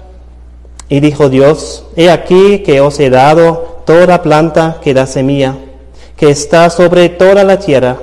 Y 0.88 1.00
dijo 1.00 1.28
Dios, 1.28 1.84
he 1.96 2.10
aquí 2.10 2.60
que 2.60 2.80
os 2.80 3.00
he 3.00 3.10
dado 3.10 3.82
toda 3.84 4.22
planta 4.22 4.78
que 4.82 4.94
da 4.94 5.06
semilla, 5.06 5.56
que 6.16 6.30
está 6.30 6.70
sobre 6.70 7.08
toda 7.08 7.44
la 7.44 7.58
tierra, 7.58 7.98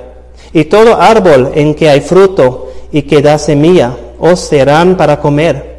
y 0.54 0.64
todo 0.66 1.00
árbol 1.00 1.50
en 1.56 1.74
que 1.74 1.90
hay 1.90 2.00
fruto 2.00 2.72
y 2.92 3.02
que 3.02 3.20
da 3.20 3.38
semilla, 3.38 3.96
os 4.20 4.38
serán 4.38 4.96
para 4.96 5.18
comer. 5.18 5.74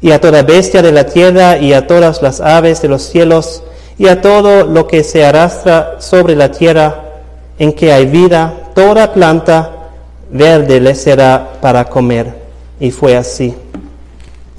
Y 0.00 0.10
a 0.10 0.20
toda 0.20 0.42
bestia 0.42 0.80
de 0.80 0.90
la 0.90 1.04
tierra 1.04 1.58
y 1.58 1.74
a 1.74 1.86
todas 1.86 2.22
las 2.22 2.40
aves 2.40 2.80
de 2.80 2.88
los 2.88 3.02
cielos 3.02 3.62
y 3.98 4.08
a 4.08 4.22
todo 4.22 4.64
lo 4.64 4.86
que 4.86 5.04
se 5.04 5.24
arrastra 5.24 5.96
sobre 5.98 6.34
la 6.34 6.50
tierra 6.50 7.02
en 7.58 7.74
que 7.74 7.92
hay 7.92 8.06
vida, 8.06 8.54
toda 8.74 9.12
planta 9.12 9.90
verde 10.30 10.80
le 10.80 10.94
será 10.94 11.52
para 11.60 11.84
comer. 11.84 12.34
Y 12.80 12.90
fue 12.92 13.16
así. 13.16 13.54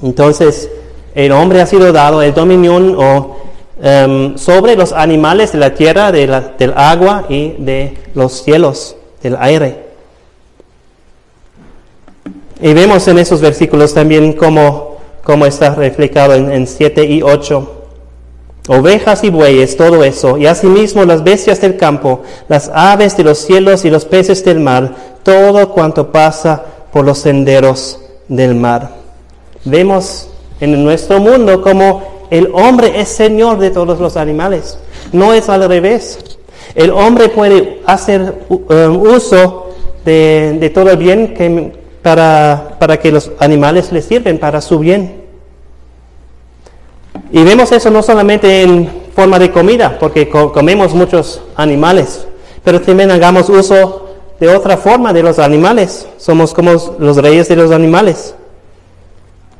Entonces, 0.02 0.70
el 1.16 1.32
hombre 1.32 1.60
ha 1.60 1.66
sido 1.66 1.92
dado 1.92 2.22
el 2.22 2.32
dominio 2.32 2.76
o, 2.76 3.36
em, 3.82 4.38
sobre 4.38 4.76
los 4.76 4.92
animales 4.92 5.50
de 5.50 5.58
la 5.58 5.74
tierra, 5.74 6.12
de 6.12 6.28
la, 6.28 6.40
del 6.56 6.74
agua 6.76 7.24
y 7.28 7.54
de 7.58 7.98
los 8.14 8.44
cielos 8.44 8.97
del 9.22 9.36
aire. 9.38 9.88
Y 12.60 12.74
vemos 12.74 13.06
en 13.08 13.18
esos 13.18 13.40
versículos 13.40 13.94
también 13.94 14.32
cómo, 14.32 14.98
cómo 15.22 15.46
está 15.46 15.74
reflejado 15.74 16.34
en, 16.34 16.50
en 16.50 16.66
7 16.66 17.04
y 17.04 17.22
8. 17.22 17.74
Ovejas 18.68 19.24
y 19.24 19.30
bueyes, 19.30 19.76
todo 19.78 20.04
eso, 20.04 20.36
y 20.36 20.46
asimismo 20.46 21.02
las 21.04 21.24
bestias 21.24 21.58
del 21.60 21.78
campo, 21.78 22.22
las 22.48 22.70
aves 22.74 23.16
de 23.16 23.24
los 23.24 23.38
cielos 23.38 23.86
y 23.86 23.90
los 23.90 24.04
peces 24.04 24.44
del 24.44 24.60
mar, 24.60 24.94
todo 25.22 25.70
cuanto 25.70 26.12
pasa 26.12 26.62
por 26.92 27.06
los 27.06 27.18
senderos 27.18 27.98
del 28.28 28.54
mar. 28.54 28.90
Vemos 29.64 30.28
en 30.60 30.84
nuestro 30.84 31.18
mundo 31.18 31.62
como 31.62 32.26
el 32.30 32.50
hombre 32.52 33.00
es 33.00 33.08
señor 33.08 33.58
de 33.58 33.70
todos 33.70 34.00
los 34.00 34.18
animales, 34.18 34.78
no 35.12 35.32
es 35.32 35.48
al 35.48 35.66
revés. 35.66 36.37
El 36.78 36.92
hombre 36.92 37.28
puede 37.28 37.82
hacer 37.86 38.46
um, 38.48 39.02
uso 39.02 39.70
de, 40.04 40.70
todo 40.72 40.92
el 40.92 40.96
bien 40.96 41.34
que, 41.34 41.72
para, 42.02 42.76
para 42.78 43.00
que 43.00 43.10
los 43.10 43.32
animales 43.40 43.90
le 43.90 44.00
sirven, 44.00 44.38
para 44.38 44.60
su 44.60 44.78
bien. 44.78 45.24
Y 47.32 47.42
vemos 47.42 47.72
eso 47.72 47.90
no 47.90 48.00
solamente 48.00 48.62
en 48.62 48.88
forma 49.12 49.40
de 49.40 49.50
comida, 49.50 49.98
porque 49.98 50.28
comemos 50.28 50.94
muchos 50.94 51.42
animales, 51.56 52.28
pero 52.62 52.80
también 52.80 53.10
hagamos 53.10 53.48
uso 53.48 54.10
de 54.38 54.48
otra 54.48 54.76
forma 54.76 55.12
de 55.12 55.24
los 55.24 55.40
animales. 55.40 56.06
Somos 56.16 56.54
como 56.54 56.70
los 57.00 57.16
reyes 57.16 57.48
de 57.48 57.56
los 57.56 57.72
animales. 57.72 58.36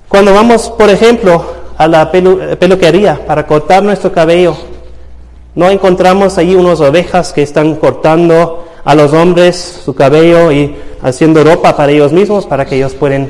Cuando 0.09 0.33
vamos, 0.33 0.71
por 0.71 0.89
ejemplo, 0.89 1.45
a 1.77 1.89
la 1.89 2.13
peluquería 2.13 3.27
para 3.27 3.45
cortar 3.45 3.83
nuestro 3.83 4.13
cabello, 4.13 4.57
no 5.59 5.69
encontramos 5.69 6.39
allí 6.39 6.55
unas 6.55 6.81
ovejas 6.81 7.33
que 7.33 7.43
están 7.43 7.75
cortando 7.75 8.65
a 8.85 8.95
los 8.95 9.13
hombres 9.13 9.81
su 9.85 9.93
cabello 9.93 10.53
y 10.53 10.77
haciendo 11.03 11.43
ropa 11.43 11.77
para 11.77 11.91
ellos 11.91 12.13
mismos 12.13 12.47
para 12.47 12.65
que 12.65 12.77
ellos 12.77 12.95
puedan 12.95 13.29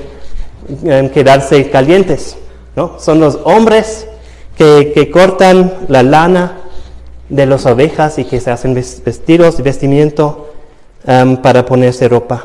eh, 0.84 1.10
quedarse 1.14 1.70
calientes. 1.70 2.36
¿no? 2.76 2.96
Son 2.98 3.18
los 3.18 3.38
hombres 3.44 4.06
que, 4.58 5.10
cortan 5.10 5.72
la 5.88 6.02
lana 6.02 6.58
de 7.30 7.46
las 7.46 7.64
ovejas 7.64 8.18
y 8.18 8.26
que 8.26 8.40
se 8.40 8.50
hacen 8.50 8.74
vestidos 8.74 9.58
y 9.58 9.62
vestimiento 9.62 10.50
um, 11.06 11.38
para 11.38 11.64
ponerse 11.64 12.10
ropa. 12.10 12.44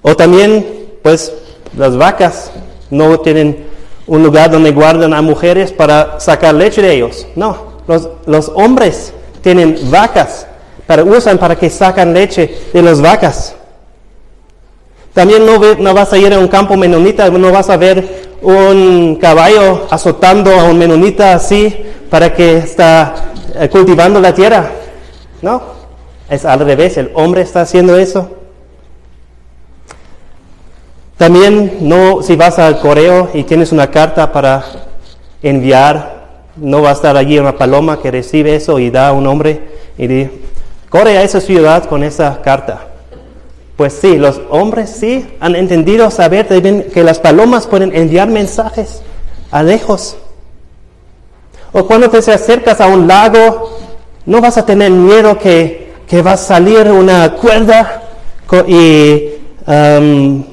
O 0.00 0.16
también, 0.16 0.94
pues, 1.02 1.34
las 1.76 1.98
vacas 1.98 2.50
no 2.88 3.20
tienen 3.20 3.66
un 4.06 4.22
lugar 4.22 4.50
donde 4.50 4.72
guardan 4.72 5.12
a 5.12 5.20
mujeres 5.20 5.70
para 5.70 6.18
sacar 6.18 6.54
leche 6.54 6.80
de 6.80 6.94
ellos. 6.94 7.26
No, 7.36 7.71
los, 7.86 8.52
hombres 8.54 9.12
tienen 9.42 9.76
vacas 9.90 10.46
para 10.86 11.04
usan 11.04 11.38
para 11.38 11.56
que 11.56 11.70
sacan 11.70 12.12
leche 12.12 12.54
de 12.72 12.82
las 12.82 13.00
vacas. 13.00 13.54
También 15.12 15.44
no, 15.44 15.58
no, 15.78 15.94
vas 15.94 16.12
a 16.12 16.18
ir 16.18 16.32
a 16.32 16.38
un 16.38 16.48
campo 16.48 16.76
menonita, 16.76 17.28
no 17.28 17.52
vas 17.52 17.68
a 17.68 17.76
ver 17.76 18.32
un 18.40 19.16
caballo 19.20 19.86
azotando 19.90 20.50
a 20.58 20.64
un 20.64 20.78
menonita 20.78 21.34
así 21.34 21.74
para 22.10 22.32
que 22.32 22.58
está 22.58 23.32
eh, 23.54 23.68
cultivando 23.68 24.20
la 24.20 24.34
tierra. 24.34 24.70
No, 25.42 25.62
es 26.28 26.44
al 26.44 26.60
revés, 26.60 26.96
el 26.96 27.10
hombre 27.14 27.42
está 27.42 27.62
haciendo 27.62 27.96
eso. 27.96 28.30
También 31.16 31.78
no, 31.82 32.22
si 32.22 32.34
vas 32.34 32.58
al 32.58 32.80
correo 32.80 33.30
y 33.32 33.44
tienes 33.44 33.70
una 33.70 33.90
carta 33.90 34.32
para 34.32 34.64
enviar, 35.42 36.21
no 36.56 36.82
va 36.82 36.90
a 36.90 36.92
estar 36.92 37.16
allí 37.16 37.38
una 37.38 37.56
paloma 37.56 38.00
que 38.00 38.10
recibe 38.10 38.54
eso 38.54 38.78
y 38.78 38.90
da 38.90 39.08
a 39.08 39.12
un 39.12 39.26
hombre 39.26 39.60
y 39.98 40.06
dice, 40.06 40.30
corre 40.88 41.18
a 41.18 41.22
esa 41.22 41.40
ciudad 41.40 41.84
con 41.84 42.04
esa 42.04 42.40
carta. 42.42 42.88
Pues 43.76 43.94
sí, 43.94 44.16
los 44.16 44.40
hombres 44.50 44.90
sí 44.90 45.26
han 45.40 45.56
entendido 45.56 46.10
saber 46.10 46.46
que 46.46 47.02
las 47.02 47.18
palomas 47.18 47.66
pueden 47.66 47.94
enviar 47.94 48.28
mensajes 48.28 49.02
a 49.50 49.62
lejos. 49.62 50.16
O 51.72 51.86
cuando 51.86 52.10
te 52.10 52.18
acercas 52.18 52.80
a 52.80 52.86
un 52.86 53.08
lago, 53.08 53.78
no 54.26 54.40
vas 54.40 54.58
a 54.58 54.66
tener 54.66 54.90
miedo 54.90 55.38
que, 55.38 55.94
que 56.06 56.20
va 56.20 56.32
a 56.32 56.36
salir 56.36 56.90
una 56.92 57.32
cuerda 57.34 58.02
y 58.66 59.30
um, 59.66 60.44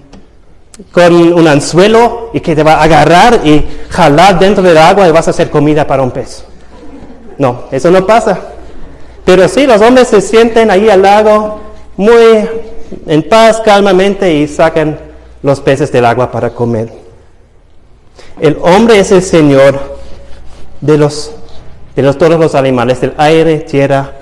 con 0.91 1.13
un 1.13 1.47
anzuelo 1.47 2.31
y 2.33 2.39
que 2.39 2.55
te 2.55 2.63
va 2.63 2.75
a 2.75 2.83
agarrar 2.83 3.41
y 3.43 3.65
jalar 3.89 4.39
dentro 4.39 4.63
del 4.63 4.77
agua 4.77 5.07
y 5.07 5.11
vas 5.11 5.27
a 5.27 5.31
hacer 5.31 5.49
comida 5.49 5.85
para 5.85 6.03
un 6.03 6.11
pez. 6.11 6.43
No, 7.37 7.63
eso 7.71 7.91
no 7.91 8.05
pasa. 8.05 8.39
Pero 9.25 9.47
sí, 9.47 9.67
los 9.67 9.81
hombres 9.81 10.07
se 10.07 10.21
sienten 10.21 10.71
ahí 10.71 10.89
al 10.89 11.01
lago 11.01 11.59
muy 11.97 12.47
en 13.05 13.29
paz, 13.29 13.61
calmamente 13.63 14.33
y 14.33 14.47
sacan 14.47 14.97
los 15.43 15.59
peces 15.59 15.91
del 15.91 16.05
agua 16.05 16.31
para 16.31 16.49
comer. 16.51 16.89
El 18.39 18.57
hombre 18.61 18.99
es 18.99 19.11
el 19.11 19.21
Señor 19.21 19.79
de 20.81 20.97
los, 20.97 21.31
de 21.95 22.01
los 22.01 22.17
todos 22.17 22.39
los 22.39 22.55
animales, 22.55 23.01
del 23.01 23.13
aire, 23.17 23.59
tierra, 23.59 24.13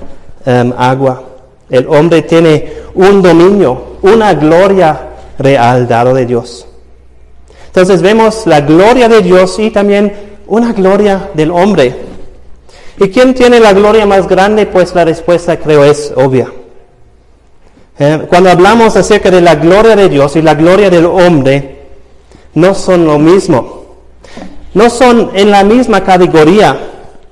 em, 0.46 0.74
agua. 0.78 1.24
El 1.70 1.88
hombre 1.88 2.24
tiene 2.24 2.74
un 2.96 3.22
dominio, 3.22 3.98
una 4.02 4.34
gloria 4.34 5.00
real 5.38 5.88
dado 5.88 6.14
de 6.14 6.26
Dios. 6.26 6.68
Entonces 7.68 8.02
vemos 8.02 8.48
la 8.48 8.62
gloria 8.62 9.08
de 9.08 9.22
Dios 9.22 9.60
y 9.60 9.70
también 9.70 10.14
una 10.48 10.74
gloria 10.74 11.30
del 11.34 11.52
hombre. 11.52 11.96
¿Y 13.00 13.10
quién 13.10 13.34
tiene 13.36 13.60
la 13.60 13.74
gloria 13.74 14.06
más 14.06 14.28
grande? 14.28 14.66
Pues 14.66 14.96
la 14.96 15.06
respuesta 15.06 15.58
creo 15.58 15.84
es 15.84 16.12
obvia. 16.16 16.52
Eh, 18.00 18.26
cuando 18.30 18.50
hablamos 18.50 18.96
acerca 18.96 19.30
de 19.30 19.42
la 19.42 19.56
gloria 19.56 19.96
de 19.96 20.10
Dios 20.10 20.36
y 20.36 20.42
la 20.42 20.56
gloria 20.56 20.90
del 20.90 21.06
hombre, 21.06 21.78
no 22.56 22.74
son 22.74 23.06
lo 23.06 23.20
mismo. 23.20 23.86
No 24.74 24.90
son 24.90 25.32
en 25.36 25.52
la 25.52 25.64
misma 25.64 26.04
categoría. 26.04 26.78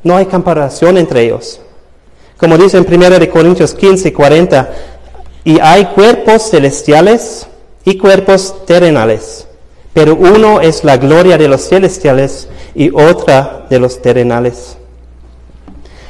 No 0.04 0.18
hay 0.18 0.26
comparación 0.26 0.98
entre 0.98 1.24
ellos. 1.24 1.62
Como 2.38 2.58
dice 2.58 2.78
en 2.78 2.86
1 2.88 3.32
Corintios 3.32 3.74
15, 3.74 4.14
40, 4.14 4.70
y 5.44 5.60
hay 5.60 5.86
cuerpos 5.86 6.50
celestiales 6.50 7.48
y 7.86 7.98
cuerpos 7.98 8.66
terrenales, 8.66 9.48
pero 9.94 10.16
uno 10.16 10.60
es 10.60 10.84
la 10.84 10.98
gloria 10.98 11.38
de 11.38 11.48
los 11.48 11.70
celestiales 11.70 12.50
y 12.74 12.90
otra 12.90 13.66
de 13.70 13.80
los 13.80 14.02
terrenales. 14.02 14.78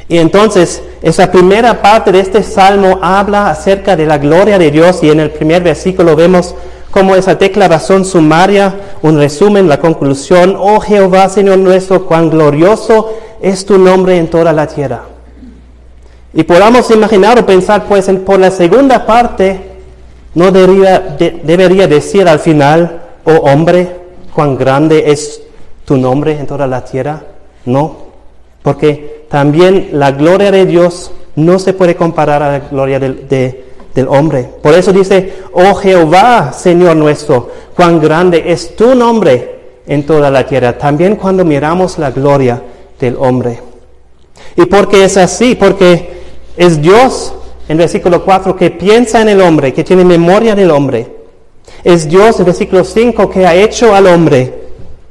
Y 0.07 0.17
entonces, 0.17 0.81
esa 1.01 1.31
primera 1.31 1.81
parte 1.81 2.11
de 2.11 2.19
este 2.19 2.43
salmo 2.43 2.99
habla 3.01 3.49
acerca 3.49 3.95
de 3.95 4.05
la 4.05 4.17
gloria 4.17 4.57
de 4.57 4.71
Dios 4.71 4.99
y 5.01 5.09
en 5.09 5.19
el 5.19 5.31
primer 5.31 5.63
versículo 5.63 6.15
vemos 6.15 6.55
como 6.91 7.15
esa 7.15 7.35
declaración 7.35 8.05
sumaria, 8.05 8.73
un 9.01 9.17
resumen, 9.17 9.67
la 9.67 9.81
conclusión, 9.81 10.55
oh 10.57 10.79
Jehová, 10.79 11.27
Señor 11.27 11.57
nuestro, 11.57 12.05
cuán 12.05 12.29
glorioso 12.29 13.13
es 13.41 13.65
tu 13.65 13.77
nombre 13.77 14.17
en 14.17 14.29
toda 14.29 14.53
la 14.53 14.67
tierra. 14.67 15.01
Y 16.33 16.43
podamos 16.43 16.89
imaginar 16.91 17.37
o 17.39 17.45
pensar, 17.45 17.85
pues, 17.87 18.07
en, 18.07 18.23
por 18.23 18.39
la 18.39 18.51
segunda 18.51 19.05
parte, 19.05 19.74
no 20.35 20.51
debería, 20.51 21.17
debería 21.43 21.87
decir 21.87 22.27
al 22.27 22.39
final, 22.39 23.01
oh 23.23 23.51
hombre, 23.51 23.89
cuán 24.33 24.57
grande 24.57 25.05
es 25.07 25.41
tu 25.85 25.97
nombre 25.97 26.33
en 26.37 26.45
toda 26.45 26.67
la 26.67 26.83
tierra. 26.83 27.23
No, 27.65 27.95
porque 28.61 29.25
también 29.29 29.89
la 29.93 30.11
gloria 30.11 30.51
de 30.51 30.65
Dios 30.65 31.11
no 31.35 31.57
se 31.57 31.73
puede 31.73 31.95
comparar 31.95 32.43
a 32.43 32.51
la 32.51 32.59
gloria 32.59 32.99
del, 32.99 33.27
del 33.27 34.07
hombre. 34.07 34.49
Por 34.61 34.73
eso 34.73 34.91
dice, 34.91 35.33
oh 35.53 35.73
Jehová, 35.75 36.53
Señor 36.53 36.95
nuestro, 36.97 37.49
cuán 37.75 37.99
grande 37.99 38.43
es 38.47 38.75
tu 38.75 38.93
nombre 38.93 39.55
en 39.87 40.05
toda 40.05 40.29
la 40.29 40.45
tierra. 40.45 40.77
También 40.77 41.15
cuando 41.15 41.45
miramos 41.45 41.97
la 41.97 42.11
gloria 42.11 42.61
del 42.99 43.15
hombre. 43.17 43.61
¿Y 44.57 44.65
porque 44.65 45.05
es 45.05 45.17
así? 45.17 45.55
Porque 45.55 46.21
es 46.57 46.81
Dios, 46.81 47.33
en 47.67 47.77
versículo 47.77 48.23
4, 48.23 48.55
que 48.55 48.71
piensa 48.71 49.21
en 49.21 49.29
el 49.29 49.41
hombre, 49.41 49.73
que 49.73 49.83
tiene 49.83 50.03
memoria 50.03 50.55
del 50.55 50.71
hombre. 50.71 51.07
Es 51.83 52.07
Dios, 52.07 52.39
en 52.39 52.45
versículo 52.45 52.83
5, 52.83 53.29
que 53.29 53.45
ha 53.45 53.55
hecho 53.55 53.95
al 53.95 54.07
hombre 54.07 54.65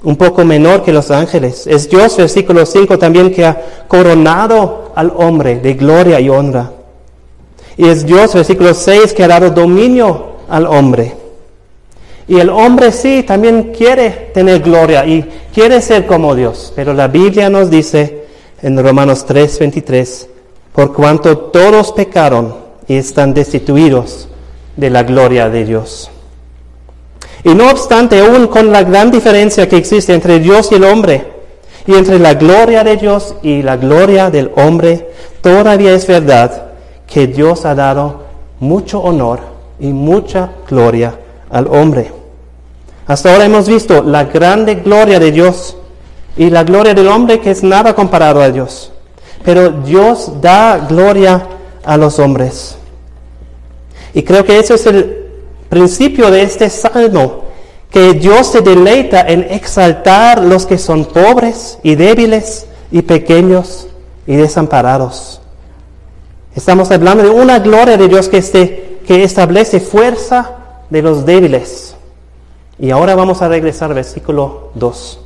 un 0.04 0.16
poco 0.16 0.44
menor 0.44 0.82
que 0.82 0.92
los 0.92 1.10
ángeles. 1.10 1.66
Es 1.66 1.88
Dios, 1.88 2.16
versículo 2.16 2.64
5, 2.64 2.98
también 2.98 3.32
que 3.32 3.44
ha 3.44 3.84
coronado 3.88 4.92
al 4.94 5.12
hombre 5.16 5.58
de 5.60 5.74
gloria 5.74 6.20
y 6.20 6.28
honra. 6.28 6.72
Y 7.76 7.88
es 7.88 8.06
Dios, 8.06 8.34
versículo 8.34 8.74
6, 8.74 9.12
que 9.14 9.24
ha 9.24 9.28
dado 9.28 9.50
dominio 9.50 10.34
al 10.48 10.66
hombre. 10.66 11.14
Y 12.26 12.38
el 12.38 12.48
hombre 12.48 12.92
sí 12.92 13.22
también 13.26 13.72
quiere 13.76 14.30
tener 14.32 14.60
gloria 14.60 15.04
y 15.04 15.28
quiere 15.52 15.82
ser 15.82 16.06
como 16.06 16.34
Dios. 16.34 16.72
Pero 16.74 16.94
la 16.94 17.08
Biblia 17.08 17.50
nos 17.50 17.70
dice 17.70 18.24
en 18.62 18.82
Romanos 18.82 19.26
3, 19.26 19.58
23, 19.58 20.28
por 20.74 20.92
cuanto 20.92 21.38
todos 21.38 21.92
pecaron 21.92 22.52
y 22.88 22.96
están 22.96 23.32
destituidos 23.32 24.28
de 24.76 24.90
la 24.90 25.04
gloria 25.04 25.48
de 25.48 25.64
Dios. 25.64 26.10
Y 27.44 27.54
no 27.54 27.70
obstante, 27.70 28.18
aún 28.18 28.48
con 28.48 28.72
la 28.72 28.82
gran 28.82 29.12
diferencia 29.12 29.68
que 29.68 29.76
existe 29.76 30.12
entre 30.12 30.40
Dios 30.40 30.72
y 30.72 30.74
el 30.74 30.84
hombre, 30.84 31.32
y 31.86 31.94
entre 31.94 32.18
la 32.18 32.34
gloria 32.34 32.82
de 32.82 32.96
Dios 32.96 33.36
y 33.42 33.62
la 33.62 33.76
gloria 33.76 34.30
del 34.30 34.50
hombre, 34.56 35.10
todavía 35.42 35.94
es 35.94 36.08
verdad 36.08 36.72
que 37.06 37.28
Dios 37.28 37.64
ha 37.66 37.76
dado 37.76 38.24
mucho 38.58 39.00
honor 39.00 39.40
y 39.78 39.88
mucha 39.88 40.50
gloria 40.68 41.14
al 41.50 41.68
hombre. 41.68 42.10
Hasta 43.06 43.32
ahora 43.32 43.44
hemos 43.44 43.68
visto 43.68 44.02
la 44.02 44.24
grande 44.24 44.76
gloria 44.76 45.20
de 45.20 45.30
Dios 45.30 45.76
y 46.36 46.50
la 46.50 46.64
gloria 46.64 46.94
del 46.94 47.06
hombre 47.06 47.38
que 47.38 47.52
es 47.52 47.62
nada 47.62 47.94
comparado 47.94 48.40
a 48.40 48.50
Dios. 48.50 48.90
Pero 49.44 49.70
Dios 49.70 50.40
da 50.40 50.78
gloria 50.78 51.46
a 51.84 51.96
los 51.96 52.18
hombres. 52.18 52.76
Y 54.14 54.22
creo 54.22 54.44
que 54.44 54.58
eso 54.58 54.74
es 54.74 54.86
el 54.86 55.26
principio 55.68 56.30
de 56.30 56.42
este 56.42 56.70
salmo, 56.70 57.44
que 57.90 58.14
Dios 58.14 58.48
se 58.48 58.60
deleita 58.60 59.20
en 59.20 59.42
exaltar 59.42 60.42
los 60.42 60.66
que 60.66 60.78
son 60.78 61.04
pobres 61.04 61.78
y 61.82 61.94
débiles 61.94 62.66
y 62.90 63.02
pequeños 63.02 63.88
y 64.26 64.36
desamparados. 64.36 65.40
Estamos 66.54 66.90
hablando 66.90 67.24
de 67.24 67.30
una 67.30 67.58
gloria 67.58 67.96
de 67.96 68.08
Dios 68.08 68.28
que, 68.28 68.38
este, 68.38 69.00
que 69.06 69.24
establece 69.24 69.80
fuerza 69.80 70.52
de 70.90 71.02
los 71.02 71.26
débiles. 71.26 71.96
Y 72.78 72.90
ahora 72.90 73.14
vamos 73.14 73.42
a 73.42 73.48
regresar 73.48 73.90
al 73.90 73.96
versículo 73.96 74.70
2. 74.74 75.23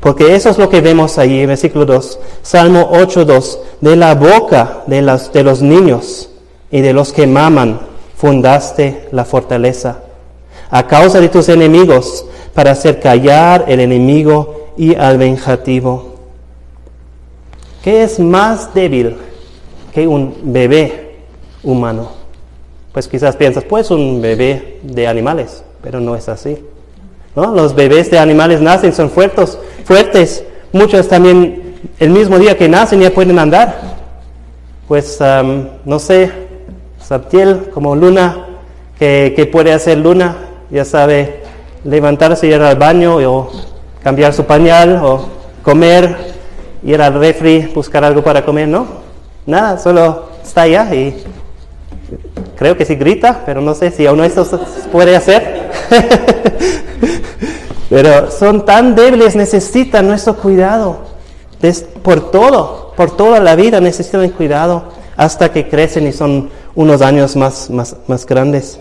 Porque 0.00 0.34
eso 0.34 0.50
es 0.50 0.58
lo 0.58 0.68
que 0.68 0.80
vemos 0.80 1.18
ahí, 1.18 1.44
versículo 1.44 1.84
2, 1.84 2.20
Salmo 2.42 2.90
8.2, 2.92 3.58
de 3.80 3.96
la 3.96 4.14
boca 4.14 4.84
de, 4.86 5.02
las, 5.02 5.32
de 5.32 5.42
los 5.42 5.60
niños 5.60 6.30
y 6.70 6.80
de 6.80 6.92
los 6.92 7.12
que 7.12 7.26
maman 7.26 7.80
fundaste 8.16 9.08
la 9.10 9.24
fortaleza. 9.24 10.02
A 10.70 10.86
causa 10.86 11.20
de 11.20 11.28
tus 11.28 11.48
enemigos, 11.48 12.26
para 12.54 12.72
hacer 12.72 12.98
callar 12.98 13.64
el 13.68 13.80
enemigo 13.80 14.72
y 14.76 14.94
al 14.94 15.16
vengativo. 15.16 16.16
¿Qué 17.82 18.02
es 18.02 18.18
más 18.18 18.74
débil 18.74 19.16
que 19.94 20.06
un 20.06 20.34
bebé 20.42 21.18
humano? 21.62 22.10
Pues 22.92 23.06
quizás 23.06 23.36
piensas, 23.36 23.64
pues 23.64 23.90
un 23.90 24.20
bebé 24.20 24.80
de 24.82 25.06
animales, 25.06 25.62
pero 25.82 26.00
no 26.00 26.16
es 26.16 26.28
así. 26.28 26.58
¿No? 27.38 27.54
Los 27.54 27.76
bebés 27.76 28.10
de 28.10 28.18
animales 28.18 28.60
nacen, 28.60 28.92
son 28.92 29.10
fuertes, 29.10 29.56
fuertes 29.84 30.42
muchos 30.72 31.06
también 31.06 31.76
el 32.00 32.10
mismo 32.10 32.36
día 32.36 32.58
que 32.58 32.68
nacen 32.68 32.98
ya 32.98 33.12
pueden 33.14 33.38
andar. 33.38 33.80
Pues 34.88 35.20
no 35.84 35.98
sé, 36.00 36.32
Sabtiel 37.00 37.70
como 37.72 37.94
Luna, 37.94 38.44
que, 38.98 39.48
puede 39.52 39.72
hacer 39.72 39.98
Luna, 39.98 40.48
ya 40.68 40.84
sabe 40.84 41.44
levantarse, 41.84 42.48
ir 42.48 42.60
al 42.60 42.74
baño 42.74 43.18
o 43.18 43.52
cambiar 44.02 44.34
su 44.34 44.44
pañal 44.44 45.00
o 45.00 45.28
comer, 45.62 46.16
ir 46.82 47.00
al 47.00 47.20
refri, 47.20 47.70
buscar 47.72 48.02
algo 48.02 48.20
para 48.20 48.44
comer, 48.44 48.66
¿no? 48.66 48.84
Nada, 49.46 49.78
solo 49.78 50.30
está 50.42 50.62
allá 50.62 50.92
y 50.92 51.22
creo 52.56 52.76
que 52.76 52.84
sí 52.84 52.96
grita, 52.96 53.44
pero 53.46 53.60
no 53.60 53.76
sé 53.76 53.92
si 53.92 54.02
de 54.02 54.26
estos 54.26 54.48
puede 54.90 55.14
hacer. 55.14 55.57
pero 57.90 58.30
son 58.30 58.64
tan 58.64 58.94
débiles, 58.94 59.36
necesitan 59.36 60.06
nuestro 60.06 60.36
cuidado 60.36 61.08
por 62.02 62.30
todo, 62.30 62.92
por 62.96 63.16
toda 63.16 63.40
la 63.40 63.56
vida 63.56 63.80
necesitan 63.80 64.28
cuidado 64.30 64.84
hasta 65.16 65.52
que 65.52 65.68
crecen 65.68 66.06
y 66.06 66.12
son 66.12 66.50
unos 66.74 67.02
años 67.02 67.34
más, 67.36 67.70
más, 67.70 67.96
más 68.06 68.24
grandes. 68.24 68.78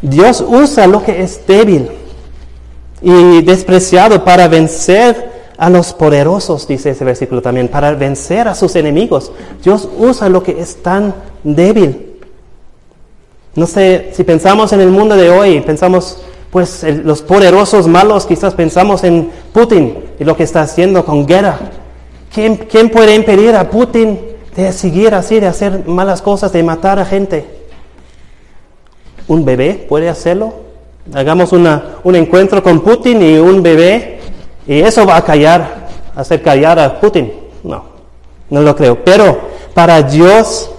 Dios 0.00 0.44
usa 0.46 0.88
lo 0.88 1.04
que 1.04 1.22
es 1.22 1.46
débil 1.46 1.88
y 3.00 3.42
despreciado 3.42 4.24
para 4.24 4.48
vencer 4.48 5.30
a 5.56 5.70
los 5.70 5.92
poderosos, 5.92 6.66
dice 6.66 6.90
ese 6.90 7.04
versículo 7.04 7.40
también, 7.40 7.68
para 7.68 7.94
vencer 7.94 8.48
a 8.48 8.54
sus 8.56 8.74
enemigos. 8.74 9.30
Dios 9.62 9.88
usa 9.96 10.28
lo 10.28 10.42
que 10.42 10.60
es 10.60 10.82
tan 10.82 11.14
débil. 11.44 12.11
No 13.54 13.66
sé, 13.66 14.10
si 14.12 14.24
pensamos 14.24 14.72
en 14.72 14.80
el 14.80 14.88
mundo 14.88 15.14
de 15.14 15.30
hoy, 15.30 15.60
pensamos, 15.60 16.22
pues 16.50 16.84
los 17.04 17.20
poderosos 17.22 17.86
malos, 17.86 18.24
quizás 18.24 18.54
pensamos 18.54 19.04
en 19.04 19.30
Putin 19.52 19.98
y 20.18 20.24
lo 20.24 20.36
que 20.36 20.44
está 20.44 20.62
haciendo 20.62 21.04
con 21.04 21.26
guerra. 21.26 21.58
¿Quién, 22.32 22.56
¿Quién 22.56 22.88
puede 22.88 23.14
impedir 23.14 23.54
a 23.54 23.68
Putin 23.68 24.18
de 24.56 24.72
seguir 24.72 25.14
así, 25.14 25.38
de 25.38 25.48
hacer 25.48 25.86
malas 25.86 26.22
cosas, 26.22 26.52
de 26.52 26.62
matar 26.62 26.98
a 26.98 27.04
gente? 27.04 27.44
¿Un 29.28 29.44
bebé 29.44 29.86
puede 29.86 30.08
hacerlo? 30.08 30.54
Hagamos 31.12 31.52
una, 31.52 31.96
un 32.04 32.16
encuentro 32.16 32.62
con 32.62 32.80
Putin 32.80 33.22
y 33.22 33.36
un 33.36 33.62
bebé 33.62 34.20
y 34.66 34.80
eso 34.80 35.04
va 35.04 35.16
a 35.16 35.24
callar, 35.24 35.88
hacer 36.16 36.40
callar 36.42 36.78
a 36.78 37.00
Putin. 37.00 37.32
No, 37.64 37.84
no 38.48 38.62
lo 38.62 38.74
creo. 38.74 39.04
Pero 39.04 39.40
para 39.74 40.02
Dios, 40.02 40.70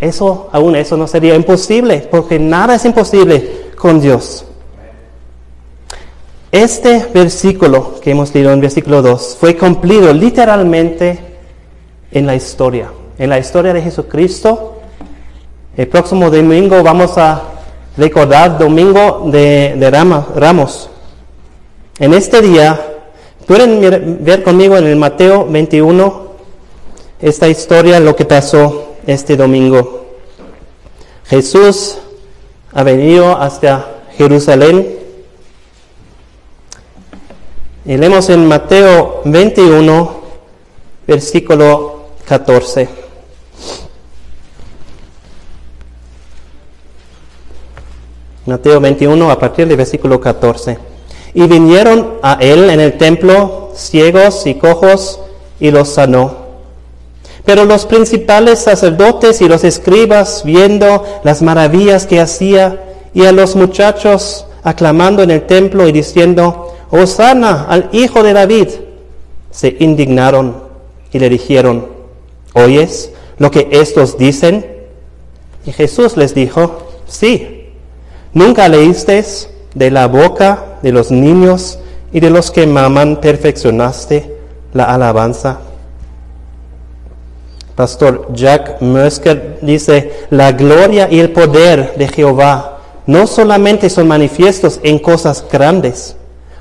eso, 0.00 0.48
aún 0.52 0.76
eso 0.76 0.96
no 0.96 1.06
sería 1.06 1.34
imposible, 1.34 2.08
porque 2.10 2.38
nada 2.38 2.74
es 2.74 2.84
imposible 2.84 3.70
con 3.76 4.00
Dios. 4.00 4.44
Este 6.52 7.06
versículo 7.14 8.00
que 8.00 8.10
hemos 8.10 8.34
leído 8.34 8.52
en 8.52 8.60
versículo 8.60 9.02
2 9.02 9.36
fue 9.38 9.56
cumplido 9.56 10.12
literalmente 10.12 11.18
en 12.10 12.26
la 12.26 12.34
historia, 12.34 12.90
en 13.18 13.30
la 13.30 13.38
historia 13.38 13.72
de 13.72 13.82
Jesucristo. 13.82 14.80
El 15.76 15.86
próximo 15.86 16.28
domingo 16.30 16.82
vamos 16.82 17.16
a 17.18 17.42
recordar 17.96 18.58
Domingo 18.58 19.28
de, 19.30 19.76
de 19.76 19.90
Ramos. 19.90 20.90
En 22.00 22.14
este 22.14 22.40
día 22.42 22.90
Pueden 23.50 24.20
ver 24.22 24.44
conmigo 24.44 24.76
en 24.76 24.86
el 24.86 24.94
Mateo 24.94 25.44
21 25.44 26.30
esta 27.20 27.48
historia, 27.48 27.98
lo 27.98 28.14
que 28.14 28.24
pasó 28.24 28.89
este 29.06 29.36
domingo. 29.36 30.06
Jesús 31.26 31.98
ha 32.72 32.82
venido 32.82 33.36
hasta 33.36 34.02
Jerusalén. 34.16 34.98
Y 37.84 37.96
leemos 37.96 38.28
en 38.28 38.46
Mateo 38.46 39.22
21, 39.24 40.20
versículo 41.06 42.04
14. 42.26 42.88
Mateo 48.46 48.80
21 48.80 49.30
a 49.30 49.38
partir 49.38 49.68
del 49.68 49.76
versículo 49.76 50.20
14. 50.20 50.78
Y 51.34 51.46
vinieron 51.46 52.18
a 52.22 52.34
él 52.40 52.68
en 52.70 52.80
el 52.80 52.98
templo 52.98 53.70
ciegos 53.74 54.46
y 54.46 54.54
cojos 54.54 55.20
y 55.60 55.70
los 55.70 55.88
sanó. 55.88 56.49
Pero 57.50 57.64
los 57.64 57.84
principales 57.84 58.60
sacerdotes 58.60 59.40
y 59.40 59.48
los 59.48 59.64
escribas, 59.64 60.44
viendo 60.44 61.04
las 61.24 61.42
maravillas 61.42 62.06
que 62.06 62.20
hacía, 62.20 62.80
y 63.12 63.24
a 63.24 63.32
los 63.32 63.56
muchachos 63.56 64.46
aclamando 64.62 65.24
en 65.24 65.32
el 65.32 65.48
templo 65.48 65.88
y 65.88 65.90
diciendo, 65.90 66.72
Hosanna 66.92 67.66
al 67.68 67.88
Hijo 67.90 68.22
de 68.22 68.34
David, 68.34 68.68
se 69.50 69.76
indignaron 69.80 70.62
y 71.10 71.18
le 71.18 71.28
dijeron, 71.28 71.88
¿oyes 72.52 73.10
lo 73.38 73.50
que 73.50 73.66
estos 73.72 74.16
dicen? 74.16 74.64
Y 75.66 75.72
Jesús 75.72 76.16
les 76.16 76.36
dijo, 76.36 76.86
sí, 77.08 77.72
¿nunca 78.32 78.68
leísteis 78.68 79.48
de 79.74 79.90
la 79.90 80.06
boca 80.06 80.78
de 80.82 80.92
los 80.92 81.10
niños 81.10 81.80
y 82.12 82.20
de 82.20 82.30
los 82.30 82.52
que 82.52 82.68
maman 82.68 83.20
perfeccionaste 83.20 84.36
la 84.72 84.84
alabanza. 84.84 85.62
Pastor 87.80 88.28
Jack 88.34 88.82
Mersker 88.82 89.56
dice, 89.62 90.26
la 90.28 90.52
gloria 90.52 91.08
y 91.10 91.18
el 91.18 91.30
poder 91.30 91.94
de 91.96 92.08
Jehová 92.08 92.76
no 93.06 93.26
solamente 93.26 93.88
son 93.88 94.06
manifiestos 94.06 94.80
en 94.82 94.98
cosas 94.98 95.42
grandes, 95.50 96.14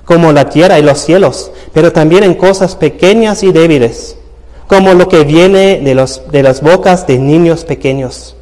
como 0.06 0.32
la 0.32 0.48
tierra 0.48 0.80
y 0.80 0.82
los 0.82 1.00
cielos, 1.00 1.52
pero 1.74 1.92
también 1.92 2.24
en 2.24 2.36
cosas 2.36 2.78
pequeñas 2.78 3.44
y 3.44 3.52
débiles, 3.52 4.16
como 4.68 4.94
lo 4.94 5.10
que 5.10 5.26
viene 5.26 5.82
de, 5.82 5.94
los, 5.94 6.22
de 6.32 6.42
las 6.42 6.62
bocas 6.62 7.06
de 7.06 7.18
niños 7.18 7.66
pequeños. 7.66 8.38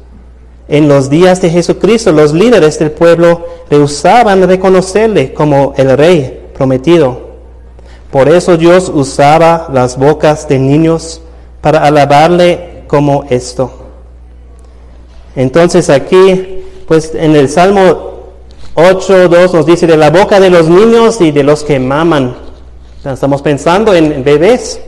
En 0.68 0.86
los 0.86 1.10
días 1.10 1.42
de 1.42 1.50
Jesucristo, 1.50 2.12
los 2.12 2.32
líderes 2.32 2.78
del 2.78 2.92
pueblo 2.92 3.44
rehusaban 3.68 4.46
reconocerle 4.46 5.34
como 5.34 5.74
el 5.76 5.98
rey 5.98 6.46
prometido. 6.56 7.22
Por 8.12 8.28
eso 8.28 8.56
Dios 8.56 8.88
usaba 8.88 9.68
las 9.72 9.98
bocas 9.98 10.46
de 10.46 10.60
niños 10.60 11.22
para 11.60 11.80
alabarle 11.80 12.67
como 12.88 13.24
esto. 13.30 13.70
Entonces 15.36 15.88
aquí, 15.88 16.64
pues 16.88 17.14
en 17.14 17.36
el 17.36 17.48
Salmo 17.48 18.32
8, 18.74 19.28
2 19.28 19.54
nos 19.54 19.66
dice 19.66 19.86
de 19.86 19.96
la 19.96 20.10
boca 20.10 20.40
de 20.40 20.50
los 20.50 20.68
niños 20.68 21.20
y 21.20 21.30
de 21.30 21.44
los 21.44 21.62
que 21.62 21.78
maman. 21.78 22.34
Estamos 23.04 23.42
pensando 23.42 23.94
en 23.94 24.24
bebés. 24.24 24.80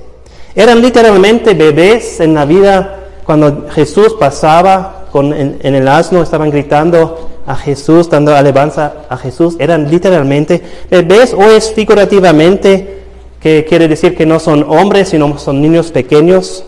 Eran 0.57 0.83
literalmente 0.83 1.55
bebés 1.55 2.19
en 2.19 2.35
la 2.35 2.45
vida 2.45 2.97
cuando 3.25 3.69
Jesús 3.71 4.15
pasaba 4.19 5.01
en, 5.15 5.75
el 5.75 5.89
asno 5.89 6.23
estaban 6.23 6.51
gritando 6.51 7.29
a 7.47 7.57
Jesús, 7.57 8.09
dando 8.09 8.35
alabanza 8.35 8.93
a 9.09 9.17
Jesús, 9.17 9.57
eran 9.59 9.91
literalmente 9.91 10.63
bebés 10.91 11.35
o 11.35 11.43
es 11.43 11.73
figurativamente, 11.73 13.01
que 13.41 13.65
quiere 13.65 13.89
decir 13.89 14.17
que 14.17 14.27
no 14.27 14.39
son 14.39 14.65
hombres, 14.69 15.09
sino 15.09 15.39
son 15.39 15.61
niños 15.61 15.91
pequeños. 15.91 16.65